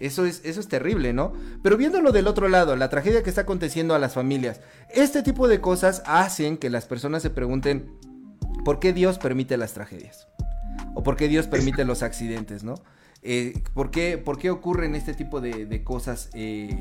Eso 0.00 0.24
es, 0.24 0.40
eso 0.44 0.60
es 0.60 0.68
terrible, 0.68 1.12
¿no? 1.12 1.34
Pero 1.62 1.76
viéndolo 1.76 2.10
del 2.10 2.26
otro 2.26 2.48
lado, 2.48 2.74
la 2.74 2.88
tragedia 2.88 3.22
que 3.22 3.28
está 3.28 3.42
aconteciendo 3.42 3.94
a 3.94 3.98
las 3.98 4.14
familias, 4.14 4.60
este 4.88 5.22
tipo 5.22 5.46
de 5.46 5.60
cosas 5.60 6.02
hacen 6.06 6.56
que 6.56 6.70
las 6.70 6.86
personas 6.86 7.22
se 7.22 7.28
pregunten, 7.28 7.92
¿por 8.64 8.80
qué 8.80 8.94
Dios 8.94 9.18
permite 9.18 9.58
las 9.58 9.74
tragedias? 9.74 10.26
¿O 10.94 11.02
por 11.02 11.16
qué 11.16 11.28
Dios 11.28 11.46
permite 11.46 11.84
los 11.84 12.02
accidentes, 12.02 12.64
¿no? 12.64 12.76
Eh, 13.22 13.62
¿por, 13.74 13.90
qué, 13.90 14.16
¿por, 14.16 14.38
qué, 14.38 14.50
ocurren 14.50 14.94
este 14.94 15.12
tipo 15.12 15.42
de, 15.42 15.84
cosas 15.84 16.30
eh, 16.32 16.74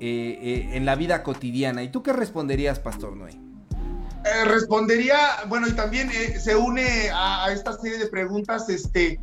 eh, 0.00 0.70
en 0.72 0.84
la 0.84 0.96
vida 0.96 1.22
cotidiana? 1.22 1.84
¿Y 1.84 1.88
tú 1.90 2.02
qué 2.02 2.12
responderías, 2.12 2.80
Pastor 2.80 3.16
Noé? 3.16 3.38
respondería, 4.44 5.16
bueno, 5.48 5.68
y 5.68 5.72
también 5.72 6.10
se 6.10 6.56
une 6.56 7.10
a, 7.10 7.44
a, 7.44 7.52
esta 7.52 7.74
serie 7.74 7.96
de 7.96 8.08
preguntas, 8.08 8.68
este, 8.68 9.20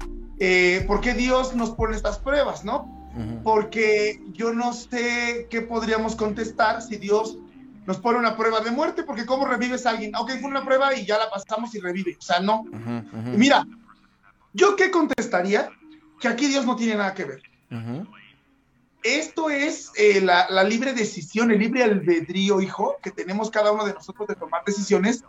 ¿por 0.87 1.01
qué 1.01 1.13
Dios 1.13 1.53
nos 1.57 1.71
pone 1.71 1.97
estas 1.97 2.19
pruebas, 2.19 2.63
no? 2.63 3.02
Porque 3.43 4.21
yo 4.33 4.53
no 4.53 4.73
sé 4.73 5.47
qué 5.49 5.61
podríamos 5.61 6.15
contestar 6.15 6.81
si 6.81 6.97
Dios 6.97 7.37
nos 7.85 7.97
pone 7.97 8.17
una 8.17 8.37
prueba 8.37 8.61
de 8.61 8.71
muerte, 8.71 9.03
porque 9.03 9.25
¿cómo 9.25 9.45
revives 9.45 9.85
a 9.85 9.91
alguien? 9.91 10.15
Ok, 10.15 10.31
fue 10.39 10.49
una 10.49 10.63
prueba 10.63 10.95
y 10.95 11.05
ya 11.05 11.17
la 11.17 11.29
pasamos 11.29 11.75
y 11.75 11.79
revive. 11.79 12.15
O 12.17 12.21
sea, 12.21 12.39
no. 12.39 12.63
Mira, 13.25 13.67
¿yo 14.53 14.75
qué 14.75 14.89
contestaría? 14.89 15.69
Que 16.19 16.27
aquí 16.27 16.47
Dios 16.47 16.65
no 16.65 16.75
tiene 16.75 16.95
nada 16.95 17.13
que 17.13 17.25
ver. 17.25 17.43
Esto 19.03 19.49
es 19.49 19.91
eh, 19.97 20.21
la, 20.21 20.63
libre 20.63 20.93
decisión, 20.93 21.51
el 21.51 21.59
libre 21.59 21.83
albedrío, 21.83 22.61
hijo, 22.61 22.95
que 23.03 23.11
tenemos 23.11 23.51
cada 23.51 23.73
uno 23.73 23.83
de 23.83 23.93
nosotros 23.93 24.29
de 24.29 24.35
tomar 24.35 24.63
decisiones, 24.65 25.25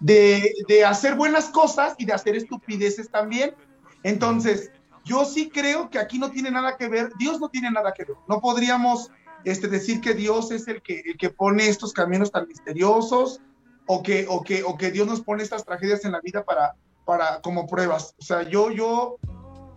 de, 0.00 0.54
de 0.66 0.84
hacer 0.84 1.14
buenas 1.14 1.50
cosas 1.50 1.94
y 1.98 2.06
de 2.06 2.14
hacer 2.14 2.36
estupideces 2.36 3.10
también. 3.10 3.54
Entonces, 4.02 4.70
yo 5.08 5.24
sí 5.24 5.48
creo 5.48 5.88
que 5.88 5.98
aquí 5.98 6.18
no 6.18 6.30
tiene 6.30 6.50
nada 6.50 6.76
que 6.76 6.88
ver, 6.88 7.10
Dios 7.18 7.40
no 7.40 7.48
tiene 7.48 7.70
nada 7.70 7.92
que 7.92 8.04
ver. 8.04 8.16
No 8.28 8.40
podríamos 8.40 9.10
este, 9.44 9.66
decir 9.66 10.00
que 10.00 10.12
Dios 10.12 10.50
es 10.50 10.68
el 10.68 10.82
que, 10.82 11.00
el 11.04 11.16
que 11.16 11.30
pone 11.30 11.66
estos 11.66 11.92
caminos 11.92 12.30
tan 12.30 12.46
misteriosos 12.46 13.40
o 13.86 14.02
que, 14.02 14.26
o, 14.28 14.42
que, 14.42 14.62
o 14.62 14.76
que 14.76 14.90
Dios 14.90 15.08
nos 15.08 15.22
pone 15.22 15.42
estas 15.42 15.64
tragedias 15.64 16.04
en 16.04 16.12
la 16.12 16.20
vida 16.20 16.44
para, 16.44 16.76
para, 17.06 17.40
como 17.40 17.66
pruebas. 17.66 18.14
O 18.18 18.22
sea, 18.22 18.42
yo, 18.42 18.70
yo 18.70 19.16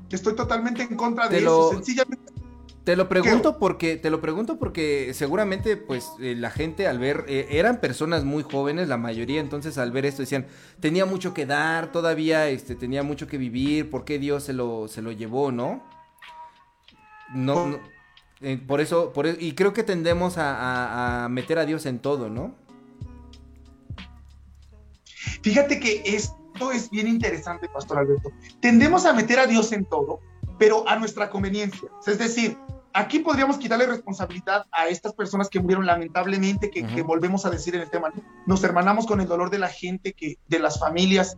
estoy 0.09 0.35
totalmente 0.35 0.83
en 0.83 0.97
contra 0.97 1.29
de 1.29 1.39
eso. 1.39 1.71
Sencillamente 1.71 2.30
te 2.83 2.95
lo 2.95 3.07
pregunto 3.07 3.59
porque 3.59 3.97
te 3.97 4.09
lo 4.09 4.21
pregunto 4.21 4.57
porque 4.57 5.13
seguramente 5.13 5.77
pues 5.77 6.11
eh, 6.19 6.35
la 6.35 6.49
gente 6.49 6.87
al 6.87 6.97
ver 6.97 7.25
eh, 7.27 7.47
eran 7.51 7.79
personas 7.79 8.23
muy 8.23 8.43
jóvenes 8.43 8.87
la 8.87 8.97
mayoría 8.97 9.39
entonces 9.39 9.77
al 9.77 9.91
ver 9.91 10.05
esto 10.05 10.23
decían 10.23 10.47
tenía 10.79 11.05
mucho 11.05 11.33
que 11.33 11.45
dar 11.45 11.91
todavía 11.91 12.49
este 12.49 12.75
tenía 12.75 13.03
mucho 13.03 13.27
que 13.27 13.37
vivir 13.37 13.89
por 13.89 14.03
qué 14.03 14.17
Dios 14.17 14.43
se 14.43 14.53
lo 14.53 14.87
se 14.87 15.01
lo 15.01 15.11
llevó 15.11 15.51
no 15.51 15.83
no, 17.33 17.79
eh, 18.41 18.59
por 18.65 18.81
eso 18.81 19.13
por 19.13 19.27
e, 19.27 19.37
y 19.39 19.53
creo 19.53 19.73
que 19.73 19.83
tendemos 19.83 20.37
a, 20.37 21.23
a, 21.23 21.29
meter 21.29 21.59
a 21.59 21.65
Dios 21.65 21.85
en 21.85 21.99
todo 21.99 22.29
no 22.29 22.55
fíjate 25.43 25.79
que 25.79 26.01
esto 26.03 26.71
es 26.73 26.89
bien 26.89 27.07
interesante 27.07 27.69
Pastor 27.69 27.99
Alberto. 27.99 28.31
Tendemos 28.59 29.05
a 29.05 29.13
meter 29.13 29.39
a 29.39 29.47
Dios 29.47 29.71
en 29.71 29.85
todo 29.85 30.19
pero 30.61 30.87
a 30.87 30.95
nuestra 30.95 31.31
conveniencia. 31.31 31.89
Es 32.05 32.19
decir, 32.19 32.55
aquí 32.93 33.19
podríamos 33.19 33.57
quitarle 33.57 33.85
responsabilidad 33.85 34.65
a 34.71 34.87
estas 34.87 35.13
personas 35.13 35.49
que 35.49 35.59
murieron 35.59 35.85
lamentablemente, 35.85 36.69
que, 36.69 37.01
volvemos 37.01 37.45
a 37.45 37.49
decir 37.49 37.75
en 37.75 37.81
el 37.81 37.89
tema, 37.89 38.11
nos 38.45 38.63
hermanamos 38.63 39.05
con 39.05 39.21
el 39.21 39.27
dolor 39.27 39.49
de 39.49 39.59
la 39.59 39.69
gente, 39.69 40.13
que, 40.13 40.37
de 40.47 40.59
las 40.59 40.79
familias, 40.79 41.35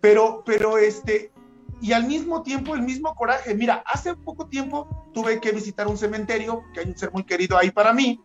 pero, 0.00 0.42
pero 0.44 0.78
este, 0.78 1.32
y 1.80 1.92
al 1.92 2.06
mismo 2.06 2.42
tiempo 2.42 2.74
el 2.74 2.82
mismo 2.82 3.14
coraje. 3.14 3.54
Mira, 3.54 3.82
hace 3.86 4.14
poco 4.14 4.46
tiempo 4.46 4.88
tuve 5.12 5.40
que 5.40 5.52
visitar 5.52 5.86
un 5.86 5.96
cementerio, 5.96 6.62
que 6.72 6.80
hay 6.80 6.86
un 6.86 6.96
ser 6.96 7.12
muy 7.12 7.24
querido 7.24 7.58
ahí 7.58 7.70
para 7.70 7.92
mí, 7.92 8.20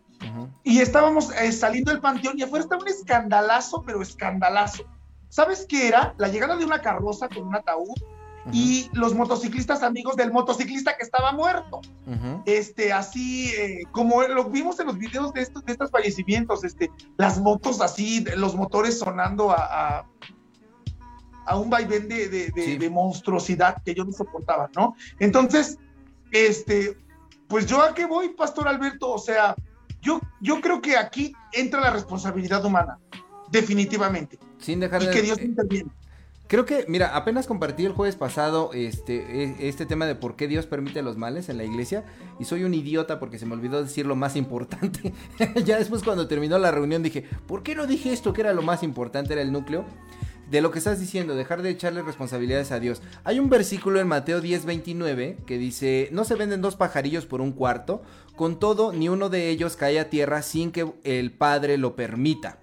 y 0.62 0.80
estábamos 0.80 1.30
eh, 1.36 1.50
saliendo 1.50 1.90
del 1.90 2.00
panteón 2.00 2.38
y 2.38 2.42
afuera 2.42 2.62
estaba 2.62 2.82
un 2.82 2.88
escandalazo, 2.88 3.82
pero 3.82 4.02
escandalazo. 4.02 4.84
¿Sabes 5.28 5.64
qué 5.68 5.88
era? 5.88 6.14
La 6.18 6.28
llegada 6.28 6.56
de 6.56 6.64
una 6.64 6.82
carroza 6.82 7.28
con 7.28 7.46
un 7.46 7.54
ataúd 7.54 7.94
y 8.52 8.90
los 8.92 9.14
motociclistas 9.14 9.82
amigos 9.82 10.16
del 10.16 10.32
motociclista 10.32 10.96
que 10.96 11.02
estaba 11.02 11.32
muerto. 11.32 11.80
Este, 12.46 12.92
así 12.92 13.50
eh, 13.50 13.82
como 13.92 14.22
lo 14.22 14.44
vimos 14.44 14.80
en 14.80 14.86
los 14.86 14.98
videos 14.98 15.32
de 15.32 15.42
estos, 15.42 15.64
de 15.64 15.72
estos 15.72 15.90
fallecimientos, 15.90 16.64
este, 16.64 16.90
las 17.16 17.38
motos 17.38 17.80
así, 17.80 18.24
los 18.36 18.54
motores 18.56 18.98
sonando 18.98 19.50
a, 19.50 20.06
a, 21.46 21.56
un 21.56 21.70
vaivén 21.70 22.08
de, 22.08 22.28
de, 22.28 22.90
monstruosidad 22.90 23.82
que 23.84 23.94
yo 23.94 24.04
no 24.04 24.12
soportaba, 24.12 24.70
¿no? 24.76 24.94
Entonces, 25.18 25.78
este, 26.32 26.96
pues 27.48 27.66
yo 27.66 27.82
a 27.82 27.94
qué 27.94 28.06
voy, 28.06 28.30
Pastor 28.30 28.68
Alberto, 28.68 29.10
o 29.10 29.18
sea, 29.18 29.54
yo, 30.00 30.20
yo 30.40 30.60
creo 30.60 30.80
que 30.80 30.96
aquí 30.96 31.32
entra 31.52 31.80
la 31.80 31.90
responsabilidad 31.90 32.64
humana, 32.64 32.98
definitivamente. 33.50 34.38
Sin 34.58 34.80
dejar 34.80 35.02
y 35.02 35.10
que 35.10 35.22
Dios 35.22 35.40
interviene. 35.40 35.90
Creo 36.50 36.66
que, 36.66 36.84
mira, 36.88 37.14
apenas 37.14 37.46
compartí 37.46 37.86
el 37.86 37.92
jueves 37.92 38.16
pasado 38.16 38.72
este, 38.74 39.44
e, 39.44 39.68
este 39.68 39.86
tema 39.86 40.04
de 40.04 40.16
por 40.16 40.34
qué 40.34 40.48
Dios 40.48 40.66
permite 40.66 41.00
los 41.00 41.16
males 41.16 41.48
en 41.48 41.56
la 41.56 41.62
iglesia 41.62 42.04
y 42.40 42.44
soy 42.44 42.64
un 42.64 42.74
idiota 42.74 43.20
porque 43.20 43.38
se 43.38 43.46
me 43.46 43.54
olvidó 43.54 43.80
decir 43.80 44.04
lo 44.04 44.16
más 44.16 44.34
importante. 44.34 45.14
ya 45.64 45.78
después 45.78 46.02
cuando 46.02 46.26
terminó 46.26 46.58
la 46.58 46.72
reunión 46.72 47.04
dije, 47.04 47.24
¿por 47.46 47.62
qué 47.62 47.76
no 47.76 47.86
dije 47.86 48.12
esto 48.12 48.32
que 48.32 48.40
era 48.40 48.52
lo 48.52 48.62
más 48.62 48.82
importante, 48.82 49.32
era 49.32 49.42
el 49.42 49.52
núcleo? 49.52 49.84
De 50.50 50.60
lo 50.60 50.72
que 50.72 50.78
estás 50.78 50.98
diciendo, 50.98 51.36
dejar 51.36 51.62
de 51.62 51.70
echarle 51.70 52.02
responsabilidades 52.02 52.72
a 52.72 52.80
Dios. 52.80 53.00
Hay 53.22 53.38
un 53.38 53.48
versículo 53.48 54.00
en 54.00 54.08
Mateo 54.08 54.42
10:29 54.42 55.44
que 55.46 55.56
dice, 55.56 56.08
no 56.10 56.24
se 56.24 56.34
venden 56.34 56.62
dos 56.62 56.74
pajarillos 56.74 57.26
por 57.26 57.40
un 57.40 57.52
cuarto, 57.52 58.02
con 58.34 58.58
todo 58.58 58.92
ni 58.92 59.08
uno 59.08 59.28
de 59.28 59.50
ellos 59.50 59.76
cae 59.76 60.00
a 60.00 60.10
tierra 60.10 60.42
sin 60.42 60.72
que 60.72 60.92
el 61.04 61.30
Padre 61.30 61.78
lo 61.78 61.94
permita. 61.94 62.58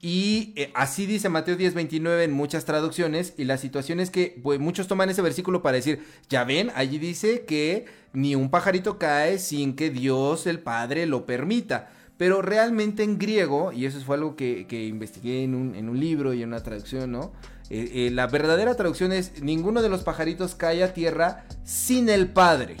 Y 0.00 0.52
eh, 0.56 0.70
así 0.74 1.06
dice 1.06 1.28
Mateo 1.28 1.56
10:29 1.56 2.24
en 2.24 2.32
muchas 2.32 2.64
traducciones. 2.64 3.34
Y 3.36 3.44
la 3.44 3.58
situación 3.58 4.00
es 4.00 4.10
que 4.10 4.38
pues, 4.42 4.60
muchos 4.60 4.88
toman 4.88 5.10
ese 5.10 5.22
versículo 5.22 5.62
para 5.62 5.76
decir, 5.76 6.04
ya 6.28 6.44
ven, 6.44 6.70
allí 6.74 6.98
dice 6.98 7.44
que 7.44 7.86
ni 8.12 8.34
un 8.34 8.50
pajarito 8.50 8.98
cae 8.98 9.38
sin 9.38 9.74
que 9.76 9.90
Dios 9.90 10.46
el 10.46 10.60
Padre 10.60 11.06
lo 11.06 11.26
permita. 11.26 11.90
Pero 12.18 12.40
realmente 12.40 13.02
en 13.02 13.18
griego, 13.18 13.72
y 13.72 13.84
eso 13.84 14.00
fue 14.00 14.16
algo 14.16 14.36
que, 14.36 14.66
investigué 14.88 15.44
en 15.44 15.54
un, 15.54 16.00
libro 16.00 16.32
y 16.32 16.42
en 16.42 16.48
una 16.48 16.62
traducción, 16.62 17.12
¿no? 17.12 17.32
Eh, 17.68 18.06
eh, 18.06 18.10
la 18.10 18.26
verdadera 18.26 18.74
traducción 18.74 19.12
es 19.12 19.42
ninguno 19.42 19.82
de 19.82 19.88
los 19.88 20.02
pajaritos 20.02 20.54
cae 20.54 20.82
a 20.82 20.94
tierra 20.94 21.44
sin 21.64 22.08
el 22.08 22.28
Padre. 22.28 22.76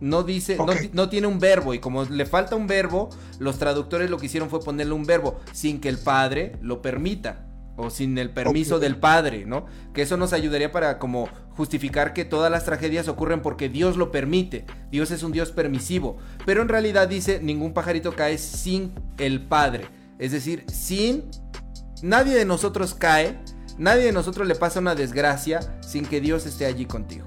No 0.00 0.22
dice, 0.22 0.58
no 0.92 1.08
tiene 1.08 1.26
un 1.26 1.38
verbo 1.38 1.72
y 1.72 1.78
como 1.78 2.04
le 2.04 2.26
falta 2.26 2.56
un 2.56 2.66
verbo, 2.66 3.10
los 3.38 3.58
traductores 3.58 4.10
lo 4.10 4.18
que 4.18 4.26
hicieron 4.26 4.50
fue 4.50 4.60
ponerle 4.60 4.92
un 4.92 5.04
verbo 5.04 5.40
sin 5.52 5.80
que 5.80 5.88
el 5.88 5.98
Padre 5.98 6.56
lo 6.60 6.82
permita 6.82 7.46
o 7.76 7.90
sin 7.90 8.16
el 8.18 8.30
permiso 8.30 8.78
del 8.78 8.96
Padre, 8.96 9.46
¿no? 9.46 9.66
Que 9.92 10.02
eso 10.02 10.16
nos 10.16 10.32
ayudaría 10.32 10.70
para 10.70 10.98
como 10.98 11.28
justificar 11.56 12.12
que 12.12 12.24
todas 12.24 12.50
las 12.50 12.64
tragedias 12.64 13.08
ocurren 13.08 13.42
porque 13.42 13.68
Dios 13.68 13.96
lo 13.96 14.10
permite. 14.10 14.64
Dios 14.90 15.10
es 15.10 15.22
un 15.22 15.32
Dios 15.32 15.50
permisivo, 15.50 16.16
pero 16.46 16.62
en 16.62 16.68
realidad 16.68 17.08
dice 17.08 17.40
ningún 17.42 17.72
pajarito 17.72 18.14
cae 18.14 18.38
sin 18.38 18.92
el 19.18 19.42
Padre, 19.42 19.86
es 20.18 20.32
decir, 20.32 20.64
sin 20.68 21.24
nadie 22.02 22.34
de 22.34 22.44
nosotros 22.44 22.94
cae, 22.94 23.38
nadie 23.78 24.04
de 24.04 24.12
nosotros 24.12 24.46
le 24.46 24.54
pasa 24.54 24.80
una 24.80 24.94
desgracia 24.94 25.60
sin 25.80 26.06
que 26.06 26.20
Dios 26.20 26.46
esté 26.46 26.66
allí 26.66 26.86
contigo. 26.86 27.26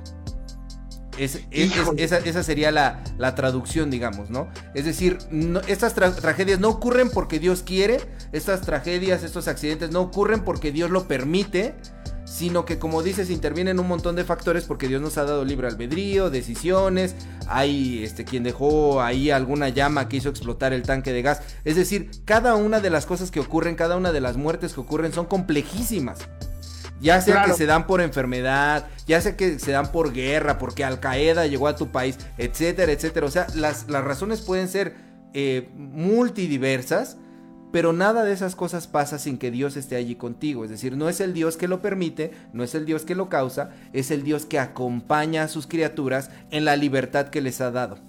Es- 1.17 1.35
es- 1.35 1.41
es- 1.51 1.75
Híjole. 1.77 2.03
esa, 2.03 2.17
esa 2.17 2.43
sería 2.43 2.71
la, 2.71 3.03
la 3.17 3.35
traducción, 3.35 3.89
digamos, 3.89 4.29
¿no? 4.29 4.47
Es 4.73 4.85
decir, 4.85 5.17
no- 5.31 5.61
estas 5.67 5.95
tra- 5.95 6.13
tragedias 6.15 6.59
no 6.59 6.69
ocurren 6.69 7.09
porque 7.09 7.39
Dios 7.39 7.63
quiere, 7.63 7.99
estas 8.31 8.61
tragedias, 8.61 9.23
estos 9.23 9.47
accidentes 9.47 9.91
no 9.91 10.01
ocurren 10.01 10.41
porque 10.43 10.71
Dios 10.71 10.89
lo 10.91 11.07
permite, 11.07 11.75
sino 12.25 12.65
que 12.65 12.77
como 12.77 13.03
dices, 13.03 13.29
intervienen 13.29 13.79
un 13.79 13.87
montón 13.87 14.15
de 14.17 14.25
factores 14.25 14.65
porque 14.65 14.87
Dios 14.89 15.01
nos 15.01 15.17
ha 15.17 15.23
dado 15.23 15.45
libre 15.45 15.67
albedrío, 15.67 16.29
decisiones, 16.29 17.15
hay 17.47 18.03
este, 18.03 18.25
quien 18.25 18.43
dejó 18.43 19.01
ahí 19.01 19.31
alguna 19.31 19.69
llama 19.69 20.09
que 20.09 20.17
hizo 20.17 20.27
explotar 20.29 20.73
el 20.73 20.83
tanque 20.83 21.13
de 21.13 21.21
gas. 21.21 21.41
Es 21.63 21.77
decir, 21.77 22.11
cada 22.25 22.55
una 22.55 22.81
de 22.81 22.89
las 22.89 23.05
cosas 23.05 23.31
que 23.31 23.39
ocurren, 23.39 23.75
cada 23.75 23.95
una 23.95 24.11
de 24.11 24.19
las 24.19 24.35
muertes 24.35 24.73
que 24.73 24.81
ocurren 24.81 25.13
son 25.13 25.25
complejísimas. 25.25 26.19
Ya 26.99 27.21
sea 27.21 27.35
Claro. 27.35 27.51
que 27.51 27.57
se 27.57 27.65
dan 27.65 27.85
por 27.87 28.01
enfermedad, 28.01 28.87
ya 29.05 29.21
sea 29.21 29.37
que 29.37 29.59
se 29.59 29.71
dan 29.71 29.91
por 29.91 30.13
guerra, 30.13 30.57
porque 30.57 30.83
Al 30.83 30.99
Qaeda 30.99 31.45
llegó 31.47 31.67
a 31.67 31.75
tu 31.75 31.89
país, 31.91 32.17
etcétera, 32.37 32.91
etcétera. 32.91 33.25
O 33.27 33.31
sea, 33.31 33.47
las, 33.55 33.87
las 33.89 34.03
razones 34.03 34.41
pueden 34.41 34.67
ser 34.67 34.95
eh, 35.33 35.69
multidiversas, 35.75 37.17
pero 37.71 37.93
nada 37.93 38.23
de 38.23 38.33
esas 38.33 38.55
cosas 38.55 38.87
pasa 38.87 39.19
sin 39.19 39.37
que 39.37 39.51
Dios 39.51 39.77
esté 39.77 39.95
allí 39.95 40.15
contigo. 40.15 40.63
Es 40.63 40.69
decir, 40.69 40.95
no 40.97 41.09
es 41.09 41.19
el 41.19 41.33
Dios 41.33 41.57
que 41.57 41.67
lo 41.67 41.81
permite, 41.81 42.31
no 42.53 42.63
es 42.63 42.73
el 42.75 42.85
Dios 42.85 43.03
que 43.03 43.13
lo 43.13 43.29
causa, 43.29 43.69
es 43.93 44.09
el 44.09 44.23
Dios 44.23 44.45
que 44.45 44.57
acompaña 44.59 45.43
a 45.43 45.47
sus 45.47 45.67
criaturas 45.67 46.31
en 46.49 46.65
la 46.65 46.75
libertad 46.75 47.27
que 47.27 47.41
les 47.41 47.61
ha 47.61 47.69
dado. 47.71 47.99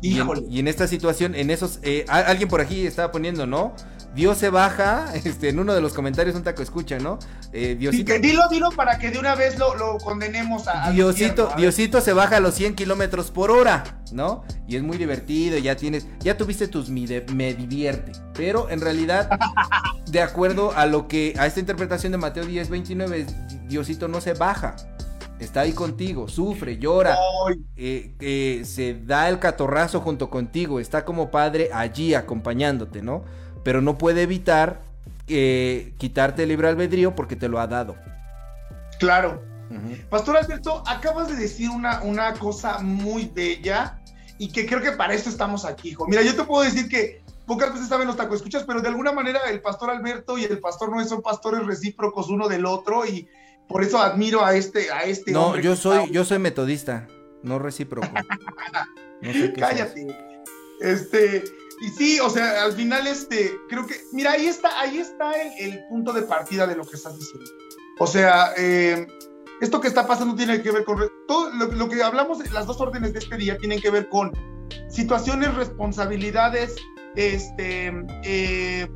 Y 0.00 0.12
en, 0.12 0.16
Híjole. 0.18 0.42
y 0.48 0.60
en 0.60 0.68
esta 0.68 0.86
situación, 0.86 1.34
en 1.34 1.50
esos, 1.50 1.80
eh, 1.82 2.04
alguien 2.08 2.48
por 2.48 2.60
aquí 2.60 2.86
estaba 2.86 3.10
poniendo, 3.10 3.46
¿no? 3.46 3.74
Dios 4.14 4.38
se 4.38 4.50
baja, 4.50 5.12
este, 5.24 5.48
en 5.50 5.58
uno 5.58 5.74
de 5.74 5.80
los 5.80 5.92
comentarios 5.92 6.34
un 6.36 6.42
taco 6.42 6.62
escucha, 6.62 6.98
¿no? 6.98 7.18
Eh, 7.52 7.68
Sí, 7.70 7.74
Diosito, 7.76 8.12
que 8.12 8.18
dilo, 8.18 8.42
dilo 8.50 8.70
para 8.70 8.98
que 8.98 9.10
de 9.10 9.18
una 9.18 9.34
vez 9.34 9.58
lo, 9.58 9.74
lo 9.74 9.98
condenemos 9.98 10.66
a. 10.68 10.90
Diosito. 10.90 11.50
A. 11.52 11.56
Diosito 11.56 12.00
se 12.00 12.12
baja 12.12 12.36
a 12.36 12.40
los 12.40 12.54
100 12.54 12.74
kilómetros 12.74 13.30
por 13.30 13.50
hora, 13.50 14.00
¿no? 14.12 14.44
Y 14.66 14.76
es 14.76 14.82
muy 14.82 14.96
divertido, 14.98 15.56
ya 15.58 15.76
tienes, 15.76 16.06
ya 16.20 16.36
tuviste 16.36 16.68
tus 16.68 16.88
me, 16.90 17.06
de- 17.06 17.24
me 17.32 17.54
divierte. 17.54 18.12
Pero 18.34 18.68
en 18.70 18.80
realidad, 18.80 19.30
de 20.10 20.20
acuerdo 20.22 20.72
a 20.76 20.86
lo 20.86 21.08
que, 21.08 21.34
a 21.38 21.46
esta 21.46 21.60
interpretación 21.60 22.12
de 22.12 22.18
Mateo 22.18 22.44
10, 22.44 22.68
29, 22.68 23.26
Diosito 23.68 24.08
no 24.08 24.20
se 24.20 24.34
baja. 24.34 24.76
Está 25.38 25.60
ahí 25.60 25.72
contigo, 25.72 26.26
sufre, 26.26 26.78
llora, 26.78 27.16
eh, 27.76 28.12
eh, 28.18 28.62
se 28.64 28.94
da 29.04 29.28
el 29.28 29.38
catorrazo 29.38 30.00
junto 30.00 30.30
contigo, 30.30 30.80
está 30.80 31.04
como 31.04 31.30
padre 31.30 31.70
allí 31.72 32.12
acompañándote, 32.14 33.02
¿no? 33.02 33.22
Pero 33.68 33.82
no 33.82 33.98
puede 33.98 34.22
evitar 34.22 34.80
eh, 35.26 35.92
quitarte 35.98 36.44
el 36.44 36.48
libre 36.48 36.68
albedrío 36.68 37.14
porque 37.14 37.36
te 37.36 37.48
lo 37.50 37.60
ha 37.60 37.66
dado. 37.66 37.96
claro. 38.98 39.42
Pastor 40.08 40.38
Alberto, 40.38 40.82
acabas 40.86 41.28
de 41.28 41.34
decir 41.36 41.68
una, 41.68 42.00
una 42.00 42.32
cosa 42.32 42.78
muy 42.78 43.26
bella 43.34 43.98
y 44.38 44.50
que 44.50 44.64
creo 44.64 44.80
que 44.80 44.92
para 44.92 45.12
eso 45.12 45.28
estamos 45.28 45.66
aquí, 45.66 45.90
hijo. 45.90 46.06
Mira, 46.08 46.22
yo 46.22 46.34
te 46.34 46.44
puedo 46.44 46.64
decir 46.64 46.88
que 46.88 47.20
pocas 47.44 47.74
veces 47.74 47.88
saben 47.88 48.06
los 48.06 48.16
taco 48.16 48.34
escuchas, 48.34 48.64
pero 48.66 48.80
de 48.80 48.88
alguna 48.88 49.12
manera 49.12 49.40
el 49.50 49.60
pastor 49.60 49.90
Alberto 49.90 50.38
y 50.38 50.44
el 50.44 50.60
pastor 50.60 50.90
Noé 50.90 51.04
son 51.04 51.20
pastores 51.20 51.66
recíprocos 51.66 52.30
uno 52.30 52.48
del 52.48 52.64
otro 52.64 53.04
y 53.04 53.28
por 53.68 53.84
eso 53.84 53.98
admiro 54.00 54.42
a 54.42 54.54
este, 54.54 54.90
a 54.90 55.02
este 55.02 55.30
No, 55.32 55.48
hombre 55.48 55.62
yo 55.62 55.76
soy, 55.76 55.98
está- 56.04 56.10
yo 56.14 56.24
soy 56.24 56.38
metodista, 56.38 57.06
no 57.42 57.58
recíproco. 57.58 58.08
No 59.20 59.32
sé 59.34 59.52
Cállate. 59.52 60.06
Este, 60.80 61.44
y 61.80 61.88
sí, 61.90 62.20
o 62.20 62.30
sea, 62.30 62.64
al 62.64 62.72
final, 62.72 63.06
este, 63.06 63.52
creo 63.68 63.86
que, 63.86 63.94
mira, 64.12 64.32
ahí 64.32 64.46
está, 64.46 64.80
ahí 64.80 64.98
está 64.98 65.32
el, 65.32 65.72
el 65.72 65.84
punto 65.88 66.12
de 66.12 66.22
partida 66.22 66.66
de 66.66 66.76
lo 66.76 66.84
que 66.84 66.96
estás 66.96 67.18
diciendo. 67.18 67.50
O 67.98 68.06
sea, 68.06 68.52
eh, 68.56 69.06
esto 69.60 69.80
que 69.80 69.88
está 69.88 70.06
pasando 70.06 70.34
tiene 70.34 70.62
que 70.62 70.70
ver 70.70 70.84
con, 70.84 71.08
todo 71.26 71.50
lo, 71.50 71.66
lo 71.66 71.88
que 71.88 72.02
hablamos, 72.02 72.38
las 72.52 72.66
dos 72.66 72.80
órdenes 72.80 73.12
de 73.12 73.18
este 73.18 73.36
día 73.36 73.56
tienen 73.58 73.80
que 73.80 73.90
ver 73.90 74.08
con 74.08 74.32
situaciones, 74.88 75.54
responsabilidades, 75.54 76.76
este, 77.16 77.92
eh, 78.24 78.88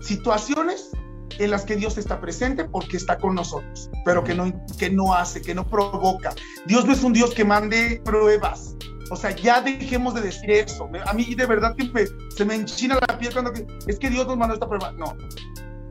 situaciones 0.00 0.90
en 1.38 1.50
las 1.50 1.64
que 1.64 1.76
Dios 1.76 1.98
está 1.98 2.20
presente 2.20 2.64
porque 2.64 2.96
está 2.96 3.18
con 3.18 3.34
nosotros, 3.34 3.90
pero 4.04 4.24
que 4.24 4.34
no, 4.34 4.52
que 4.78 4.90
no 4.90 5.14
hace, 5.14 5.40
que 5.40 5.54
no 5.54 5.68
provoca. 5.68 6.34
Dios 6.66 6.84
no 6.84 6.92
es 6.92 7.02
un 7.02 7.12
Dios 7.12 7.34
que 7.34 7.44
mande 7.44 8.00
pruebas. 8.04 8.74
O 9.10 9.16
sea, 9.16 9.30
ya 9.30 9.60
dejemos 9.60 10.14
de 10.14 10.20
decir 10.22 10.50
eso. 10.50 10.88
A 11.06 11.12
mí 11.14 11.34
de 11.34 11.46
verdad 11.46 11.74
que 11.76 11.84
me- 11.90 12.06
se 12.34 12.44
me 12.44 12.54
enchina 12.54 12.98
la 13.08 13.18
piel 13.18 13.32
cuando 13.32 13.52
es 13.86 13.98
que 13.98 14.10
Dios 14.10 14.26
nos 14.26 14.36
mandó 14.36 14.54
esta 14.54 14.68
prueba. 14.68 14.92
No. 14.92 15.16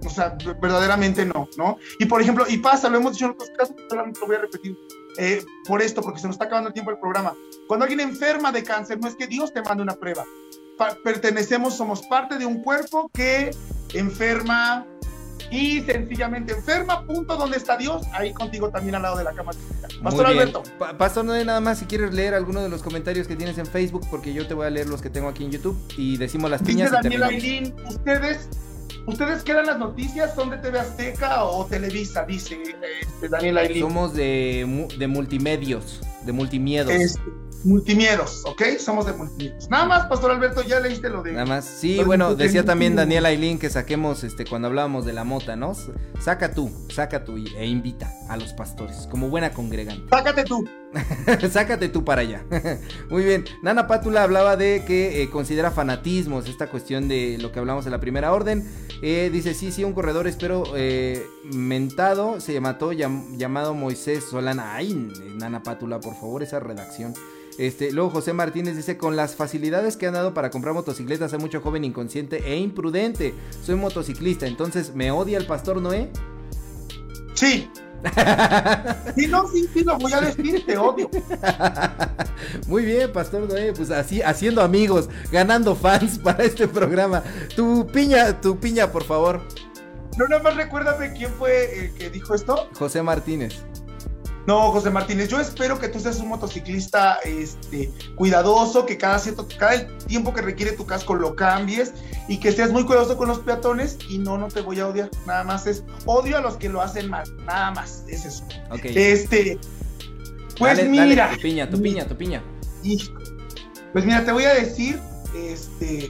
O 0.06 0.10
sea, 0.10 0.38
verdaderamente 0.62 1.26
no, 1.26 1.50
¿no? 1.58 1.78
Y 2.00 2.06
por 2.06 2.22
ejemplo, 2.22 2.46
y 2.48 2.58
pasa, 2.58 2.88
lo 2.90 2.98
hemos 2.98 3.14
dicho 3.14 3.26
en 3.26 3.32
otros 3.32 3.50
casos, 3.58 3.76
solamente 3.90 4.20
lo 4.22 4.28
voy 4.28 4.36
a 4.36 4.40
repetir 4.42 4.78
eh, 5.18 5.44
por 5.68 5.82
esto, 5.82 6.02
porque 6.02 6.20
se 6.20 6.28
nos 6.28 6.36
está 6.36 6.46
acabando 6.46 6.68
el 6.70 6.74
tiempo 6.74 6.92
del 6.92 7.00
programa. 7.00 7.34
Cuando 7.68 7.84
alguien 7.86 8.00
enferma 8.02 8.52
de 8.52 8.64
cáncer, 8.64 9.00
no 9.02 9.08
es 9.08 9.16
que 9.16 9.26
Dios 9.28 9.52
te 9.52 9.62
mande 9.64 9.82
una 9.84 9.96
prueba. 9.96 10.24
Pa- 10.78 10.96
pertenecemos, 11.04 11.76
somos 11.76 12.04
parte 12.04 12.38
de 12.38 12.46
un 12.46 12.62
cuerpo 12.62 13.10
que 13.14 13.50
enferma 13.96 14.86
y 15.52 15.82
sencillamente 15.82 16.54
enferma, 16.54 17.06
punto, 17.06 17.36
¿dónde 17.38 17.58
está 17.58 17.78
Dios? 17.78 18.04
Ahí 18.14 18.34
contigo 18.34 18.70
también 18.70 18.96
al 18.96 19.02
lado 19.04 19.18
de 19.18 19.24
la 19.24 19.34
cama. 19.34 19.52
Pastor 20.04 20.26
Muy 20.26 20.34
bien. 20.36 20.48
Alberto. 20.50 20.64
Pa- 20.78 20.98
Pastor 20.98 21.26
Noé, 21.26 21.44
nada 21.46 21.60
más 21.62 21.80
si 21.80 21.86
quieres 21.86 22.14
leer 22.14 22.34
alguno 22.34 22.62
de 22.62 22.70
los 22.70 22.82
comentarios 22.84 23.28
que 23.28 23.36
tienes 23.36 23.58
en 23.58 23.66
Facebook, 23.66 24.06
porque 24.10 24.34
yo 24.34 24.48
te 24.48 24.54
voy 24.54 24.68
a 24.68 24.70
leer 24.70 24.88
los 24.88 25.02
que 25.02 25.10
tengo 25.10 25.28
aquí 25.30 25.44
en 25.46 25.52
YouTube 25.52 25.78
y 25.98 26.18
decimos 26.18 26.50
las 26.52 26.62
Dice 26.62 26.72
piñas 26.74 26.90
y 26.92 26.94
Daniel. 27.04 27.24
Ailín, 27.24 27.76
ustedes, 27.88 28.50
ustedes 29.06 29.44
qué 29.44 29.52
eran 29.54 29.66
las 29.68 29.80
noticias, 29.80 30.36
son 30.36 30.50
de 30.50 30.58
TV 30.58 30.80
Azteca 30.80 31.44
o 31.46 31.66
Televisa, 31.66 32.26
dice 32.26 32.58
este, 33.02 33.30
Daniel 33.30 33.58
Ailín. 33.58 33.84
Somos 33.84 34.14
de, 34.14 34.88
de 34.98 35.08
multimedios, 35.08 36.02
de 36.26 36.32
multimiedos. 36.32 36.92
Este, 36.92 37.22
multimieros, 37.68 38.44
¿ok? 38.46 38.64
Somos 38.80 39.06
de 39.06 39.14
multimiedos. 39.14 39.70
Nada 39.70 39.86
más, 39.86 40.06
Pastor 40.08 40.32
Alberto, 40.32 40.64
ya 40.64 40.80
leíste 40.80 41.10
lo 41.10 41.22
de... 41.22 41.34
Nada 41.34 41.46
más. 41.46 41.66
Sí, 41.66 42.02
bueno, 42.04 42.34
decía 42.36 42.64
también 42.64 42.96
Daniel 42.96 43.26
Ailín 43.26 43.60
que 43.60 43.70
saquemos 43.70 44.24
este 44.24 44.46
cuando 44.46 44.68
hablábamos 44.70 45.06
de 45.06 45.14
la 45.14 45.24
mota, 45.24 45.56
¿no? 45.56 45.74
Saca 46.20 46.52
tú, 46.52 46.72
saca 46.90 47.24
tú 47.24 47.38
e 47.38 47.66
invita 47.68 48.12
a 48.30 48.38
los 48.38 48.54
pastores, 48.54 49.08
como 49.12 49.30
buena 49.30 49.52
congregante. 49.52 50.04
Sácate 50.10 50.44
tú. 50.46 50.64
Sácate 51.52 51.90
tú 51.90 52.04
para 52.06 52.22
allá. 52.22 52.44
Muy 53.10 53.24
bien. 53.24 53.46
Nana 53.62 53.88
Pátula 53.88 54.24
hablaba 54.24 54.56
de 54.56 54.84
que 54.88 55.22
eh, 55.22 55.30
considera 55.30 55.70
fanatismos 55.70 56.48
esta 56.48 56.68
cuestión 56.70 57.08
de 57.08 57.38
lo 57.40 57.52
que 57.52 57.60
hablamos 57.60 57.86
en 57.86 57.92
la 57.92 58.00
primera 58.00 58.34
orden. 58.34 58.68
Eh, 59.02 59.30
dice, 59.32 59.54
sí, 59.54 59.72
sí, 59.72 59.84
un 59.84 59.94
corredor, 59.94 60.28
espero, 60.28 60.64
eh, 60.76 61.24
mentado, 61.44 62.40
se 62.40 62.60
mató, 62.62 62.94
llam- 62.94 63.36
llamado 63.38 63.74
Moisés 63.74 64.24
Solana. 64.30 64.76
Ay, 64.76 65.12
Nana 65.36 65.62
Pátula, 65.62 66.00
por 66.00 66.16
favor, 66.16 66.42
esa 66.42 66.60
redacción. 66.60 67.14
Este, 67.58 67.92
luego 67.92 68.12
José 68.12 68.34
Martínez 68.34 68.76
dice, 68.76 68.98
con 68.98 69.16
las 69.16 69.36
facilidades 69.36 69.98
que 69.98 70.08
han 70.08 70.14
dado 70.14 70.34
para 70.34 70.52
comprar 70.52 70.74
motocicletas 70.74 71.34
hay 71.34 71.40
mucho 71.40 71.62
joven 71.62 71.84
inconsciente 71.84 72.44
e 72.46 72.58
imprudente. 72.58 73.34
Soy 73.64 73.76
motociclista, 73.76 74.46
entonces 74.46 74.94
me 74.94 75.12
odia 75.12 75.38
el 75.38 75.46
pastor 75.48 75.82
Noé. 75.82 76.10
Sí. 77.34 77.70
Sí, 79.16 79.28
no, 79.28 79.48
sí, 79.48 79.68
sí, 79.74 79.84
lo 79.84 79.98
voy 79.98 80.14
a 80.14 80.22
decir, 80.22 80.64
te 80.66 80.78
odio. 80.78 81.10
Muy 82.68 82.86
bien, 82.86 83.12
Pastor 83.12 83.48
Noé, 83.50 83.74
pues 83.74 83.90
así, 83.90 84.22
haciendo 84.22 84.62
amigos, 84.62 85.10
ganando 85.32 85.76
fans 85.76 86.20
para 86.24 86.44
este 86.44 86.68
programa. 86.68 87.24
Tu 87.56 87.88
piña, 87.88 88.40
tu 88.40 88.60
piña, 88.60 88.92
por 88.92 89.04
favor, 89.04 89.42
No, 90.18 90.28
nada 90.28 90.44
más 90.44 90.56
recuérdame 90.56 91.14
quién 91.14 91.32
fue 91.32 91.86
el 91.86 91.94
que 91.94 92.10
dijo 92.10 92.36
esto. 92.36 92.70
José 92.78 93.02
Martínez. 93.02 93.64
No, 94.48 94.72
José 94.72 94.90
Martínez, 94.90 95.28
yo 95.28 95.42
espero 95.42 95.78
que 95.78 95.90
tú 95.90 96.00
seas 96.00 96.22
un 96.22 96.30
motociclista 96.30 97.20
este, 97.26 97.92
cuidadoso, 98.16 98.86
que 98.86 98.98
cada 98.98 99.20
cierto, 99.20 99.46
cada 99.60 99.86
tiempo 100.08 100.34
que 100.34 100.42
requiere 100.42 100.72
tu 100.72 100.86
casco 100.86 101.16
lo 101.16 101.36
cambies 101.36 101.92
y 102.30 102.40
que 102.40 102.54
seas 102.54 102.72
muy 102.72 102.86
cuidadoso 102.86 103.18
con 103.18 103.28
los 103.28 103.40
peatones 103.40 103.98
y 104.10 104.20
no, 104.20 104.38
no 104.38 104.48
te 104.48 104.62
voy 104.62 104.80
a 104.80 104.88
odiar, 104.88 105.12
nada 105.26 105.44
más 105.44 105.68
es 105.68 105.84
odio 106.06 106.38
a 106.38 106.40
los 106.42 106.56
que 106.56 106.70
lo 106.70 106.82
hacen 106.82 107.10
mal, 107.10 107.26
nada 107.46 107.72
más, 107.72 108.06
es 108.08 108.24
eso. 108.24 108.46
Ok. 108.72 108.86
Este, 108.86 109.60
pues 110.58 110.78
Dale, 110.78 110.88
mira, 110.88 111.26
dale, 111.26 111.36
tu 111.36 111.42
piña, 111.42 111.70
tu 111.70 111.82
piña, 111.82 112.08
tu 112.08 112.16
piña. 112.16 112.44
pues 113.92 114.06
mira, 114.06 114.24
te 114.24 114.32
voy 114.32 114.46
a 114.46 114.54
decir, 114.54 114.98
este, 115.36 116.10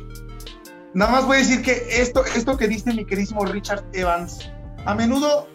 nada 0.94 1.12
más 1.12 1.26
voy 1.26 1.38
a 1.38 1.40
decir 1.40 1.64
que 1.64 1.88
esto, 1.90 2.24
esto 2.24 2.56
que 2.56 2.68
dice 2.68 2.94
mi 2.94 3.04
queridísimo 3.04 3.46
Richard 3.46 3.84
Evans, 3.94 4.48
a 4.86 4.94
menudo 4.94 5.48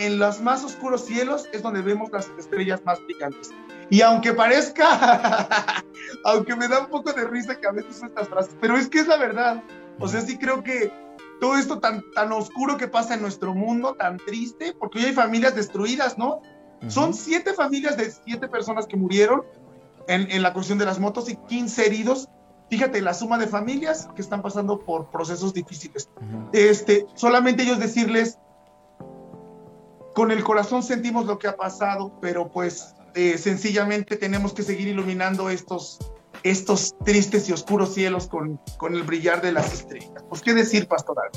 en 0.00 0.18
los 0.18 0.40
más 0.40 0.64
oscuros 0.64 1.04
cielos 1.04 1.48
es 1.52 1.62
donde 1.62 1.82
vemos 1.82 2.10
las 2.10 2.28
estrellas 2.38 2.82
más 2.84 3.02
brillantes. 3.04 3.50
Y 3.90 4.00
aunque 4.02 4.32
parezca, 4.32 5.84
aunque 6.24 6.56
me 6.56 6.68
da 6.68 6.80
un 6.80 6.86
poco 6.88 7.12
de 7.12 7.24
risa 7.24 7.58
que 7.58 7.66
a 7.66 7.72
veces 7.72 8.02
estas 8.02 8.28
frases, 8.28 8.56
pero 8.60 8.76
es 8.76 8.88
que 8.88 9.00
es 9.00 9.08
la 9.08 9.16
verdad. 9.16 9.62
O 9.98 10.08
sea, 10.08 10.20
sí 10.20 10.38
creo 10.38 10.62
que 10.62 10.92
todo 11.40 11.56
esto 11.56 11.80
tan, 11.80 12.02
tan 12.12 12.32
oscuro 12.32 12.76
que 12.76 12.88
pasa 12.88 13.14
en 13.14 13.22
nuestro 13.22 13.54
mundo, 13.54 13.94
tan 13.94 14.16
triste, 14.18 14.74
porque 14.78 14.98
hoy 14.98 15.04
hay 15.06 15.12
familias 15.12 15.54
destruidas, 15.54 16.16
¿no? 16.18 16.40
Son 16.88 17.12
siete 17.12 17.52
familias 17.52 17.98
de 17.98 18.10
siete 18.10 18.48
personas 18.48 18.86
que 18.86 18.96
murieron 18.96 19.42
en, 20.08 20.30
en 20.30 20.42
la 20.42 20.54
cuestión 20.54 20.78
de 20.78 20.86
las 20.86 20.98
motos 20.98 21.28
y 21.28 21.36
15 21.36 21.86
heridos 21.86 22.28
fíjate 22.70 23.02
la 23.02 23.12
suma 23.12 23.36
de 23.36 23.48
familias 23.48 24.08
que 24.14 24.22
están 24.22 24.40
pasando 24.40 24.78
por 24.78 25.10
procesos 25.10 25.52
difíciles. 25.52 26.08
Este, 26.52 27.06
solamente 27.14 27.64
ellos 27.64 27.80
decirles, 27.80 28.38
con 30.14 30.30
el 30.30 30.42
corazón 30.42 30.82
sentimos 30.82 31.26
lo 31.26 31.38
que 31.38 31.48
ha 31.48 31.56
pasado, 31.56 32.18
pero 32.20 32.50
pues 32.50 32.94
eh, 33.14 33.38
sencillamente 33.38 34.16
tenemos 34.16 34.52
que 34.52 34.62
seguir 34.62 34.88
iluminando 34.88 35.50
estos, 35.50 35.98
estos 36.42 36.94
tristes 37.04 37.48
y 37.48 37.52
oscuros 37.52 37.94
cielos 37.94 38.26
con, 38.26 38.60
con 38.76 38.94
el 38.94 39.02
brillar 39.02 39.42
de 39.42 39.52
las 39.52 39.72
estrellas. 39.72 40.24
Pues 40.28 40.42
qué 40.42 40.54
decir, 40.54 40.86
pastoral. 40.86 41.30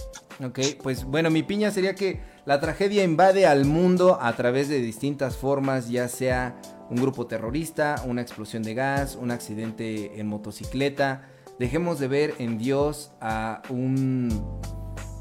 Ok, 0.44 0.60
pues 0.82 1.04
bueno, 1.06 1.30
mi 1.30 1.44
piña 1.44 1.72
sería 1.72 1.96
que 1.96 2.22
la 2.46 2.60
tragedia 2.60 3.04
invade 3.04 3.46
al 3.46 3.66
mundo 3.66 4.18
a 4.22 4.36
través 4.36 4.70
de 4.70 4.80
distintas 4.80 5.36
formas, 5.38 5.90
ya 5.90 6.08
sea 6.08 6.60
un 6.90 6.98
grupo 6.98 7.28
terrorista, 7.28 8.04
una 8.06 8.22
explosión 8.22 8.64
de 8.64 8.74
gas, 8.74 9.16
un 9.16 9.32
accidente 9.32 10.20
en 10.20 10.28
motocicleta. 10.28 11.28
Dejemos 11.60 12.00
de 12.00 12.08
ver 12.08 12.34
en 12.40 12.58
Dios 12.58 13.12
a 13.22 13.62
un, 13.70 14.60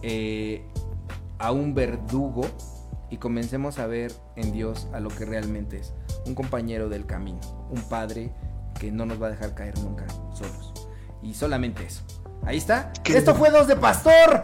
eh, 0.02 0.64
a 1.38 1.52
un 1.52 1.74
verdugo 1.74 2.46
y 3.12 3.18
comencemos 3.18 3.78
a 3.78 3.86
ver 3.86 4.10
en 4.36 4.52
Dios 4.52 4.88
a 4.94 4.98
lo 4.98 5.10
que 5.10 5.26
realmente 5.26 5.76
es. 5.76 5.92
Un 6.24 6.34
compañero 6.34 6.88
del 6.88 7.04
camino, 7.04 7.40
un 7.70 7.82
padre 7.82 8.32
que 8.80 8.90
no 8.90 9.04
nos 9.04 9.22
va 9.22 9.26
a 9.26 9.30
dejar 9.30 9.54
caer 9.54 9.78
nunca 9.80 10.06
solos. 10.32 10.72
Y 11.22 11.34
solamente 11.34 11.84
eso. 11.84 12.02
Ahí 12.42 12.56
está. 12.56 12.90
Esto 13.04 13.34
fue 13.34 13.50
Dos 13.50 13.68
de 13.68 13.76
Pastor. 13.76 14.42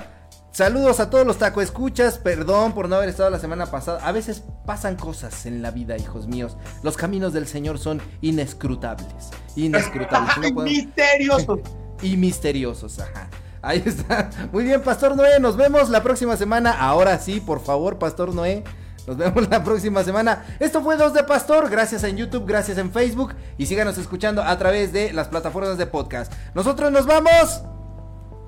Saludos 0.52 1.00
a 1.00 1.08
todos 1.08 1.26
los 1.26 1.38
taco 1.38 1.62
escuchas. 1.62 2.18
Perdón 2.18 2.74
por 2.74 2.90
no 2.90 2.96
haber 2.96 3.08
estado 3.08 3.30
la 3.30 3.38
semana 3.38 3.66
pasada. 3.66 4.06
A 4.06 4.12
veces 4.12 4.44
pasan 4.66 4.96
cosas 4.96 5.46
en 5.46 5.62
la 5.62 5.70
vida, 5.70 5.96
hijos 5.96 6.26
míos. 6.26 6.58
Los 6.82 6.98
caminos 6.98 7.32
del 7.32 7.46
Señor 7.46 7.78
son 7.78 8.02
inescrutables. 8.20 9.30
Inescrutables. 9.56 10.28
No 10.36 10.42
podemos... 10.42 10.64
Misteriosos. 10.64 11.60
y 12.02 12.18
misteriosos, 12.18 12.98
ajá. 12.98 13.30
Ahí 13.62 13.82
está. 13.84 14.30
Muy 14.52 14.64
bien, 14.64 14.82
Pastor 14.82 15.16
Noé. 15.16 15.40
Nos 15.40 15.56
vemos 15.56 15.88
la 15.90 16.02
próxima 16.02 16.36
semana. 16.36 16.72
Ahora 16.72 17.18
sí, 17.18 17.40
por 17.40 17.60
favor, 17.60 17.98
Pastor 17.98 18.34
Noé. 18.34 18.64
Nos 19.06 19.16
vemos 19.16 19.48
la 19.48 19.64
próxima 19.64 20.04
semana. 20.04 20.44
Esto 20.60 20.82
fue 20.82 20.96
Dos 20.96 21.14
de 21.14 21.24
Pastor. 21.24 21.70
Gracias 21.70 22.04
en 22.04 22.16
YouTube, 22.16 22.44
gracias 22.46 22.76
en 22.78 22.92
Facebook. 22.92 23.34
Y 23.56 23.66
síganos 23.66 23.96
escuchando 23.96 24.42
a 24.42 24.58
través 24.58 24.92
de 24.92 25.12
las 25.12 25.28
plataformas 25.28 25.78
de 25.78 25.86
podcast. 25.86 26.32
Nosotros 26.54 26.92
nos 26.92 27.06
vamos. 27.06 27.62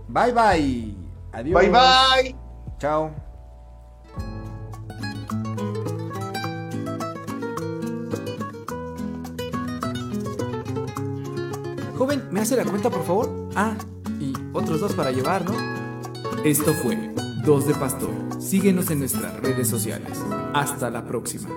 Bye 0.08 0.32
bye. 0.32 0.94
Adiós. 1.32 1.60
Bye 1.60 1.70
bye. 1.70 2.36
Chao. 2.78 3.10
Joven, 11.96 12.28
¿me 12.30 12.40
hace 12.40 12.56
la 12.56 12.64
cuenta, 12.64 12.88
por 12.88 13.04
favor? 13.04 13.50
Ah, 13.54 13.74
otros 14.52 14.80
dos 14.80 14.92
para 14.94 15.10
llevar, 15.10 15.44
¿no? 15.44 15.54
Esto 16.44 16.72
fue 16.74 17.12
Dos 17.44 17.66
de 17.66 17.74
Pastor. 17.74 18.10
Síguenos 18.38 18.90
en 18.90 19.00
nuestras 19.00 19.38
redes 19.40 19.68
sociales. 19.68 20.18
Hasta 20.54 20.90
la 20.90 21.06
próxima. 21.06 21.48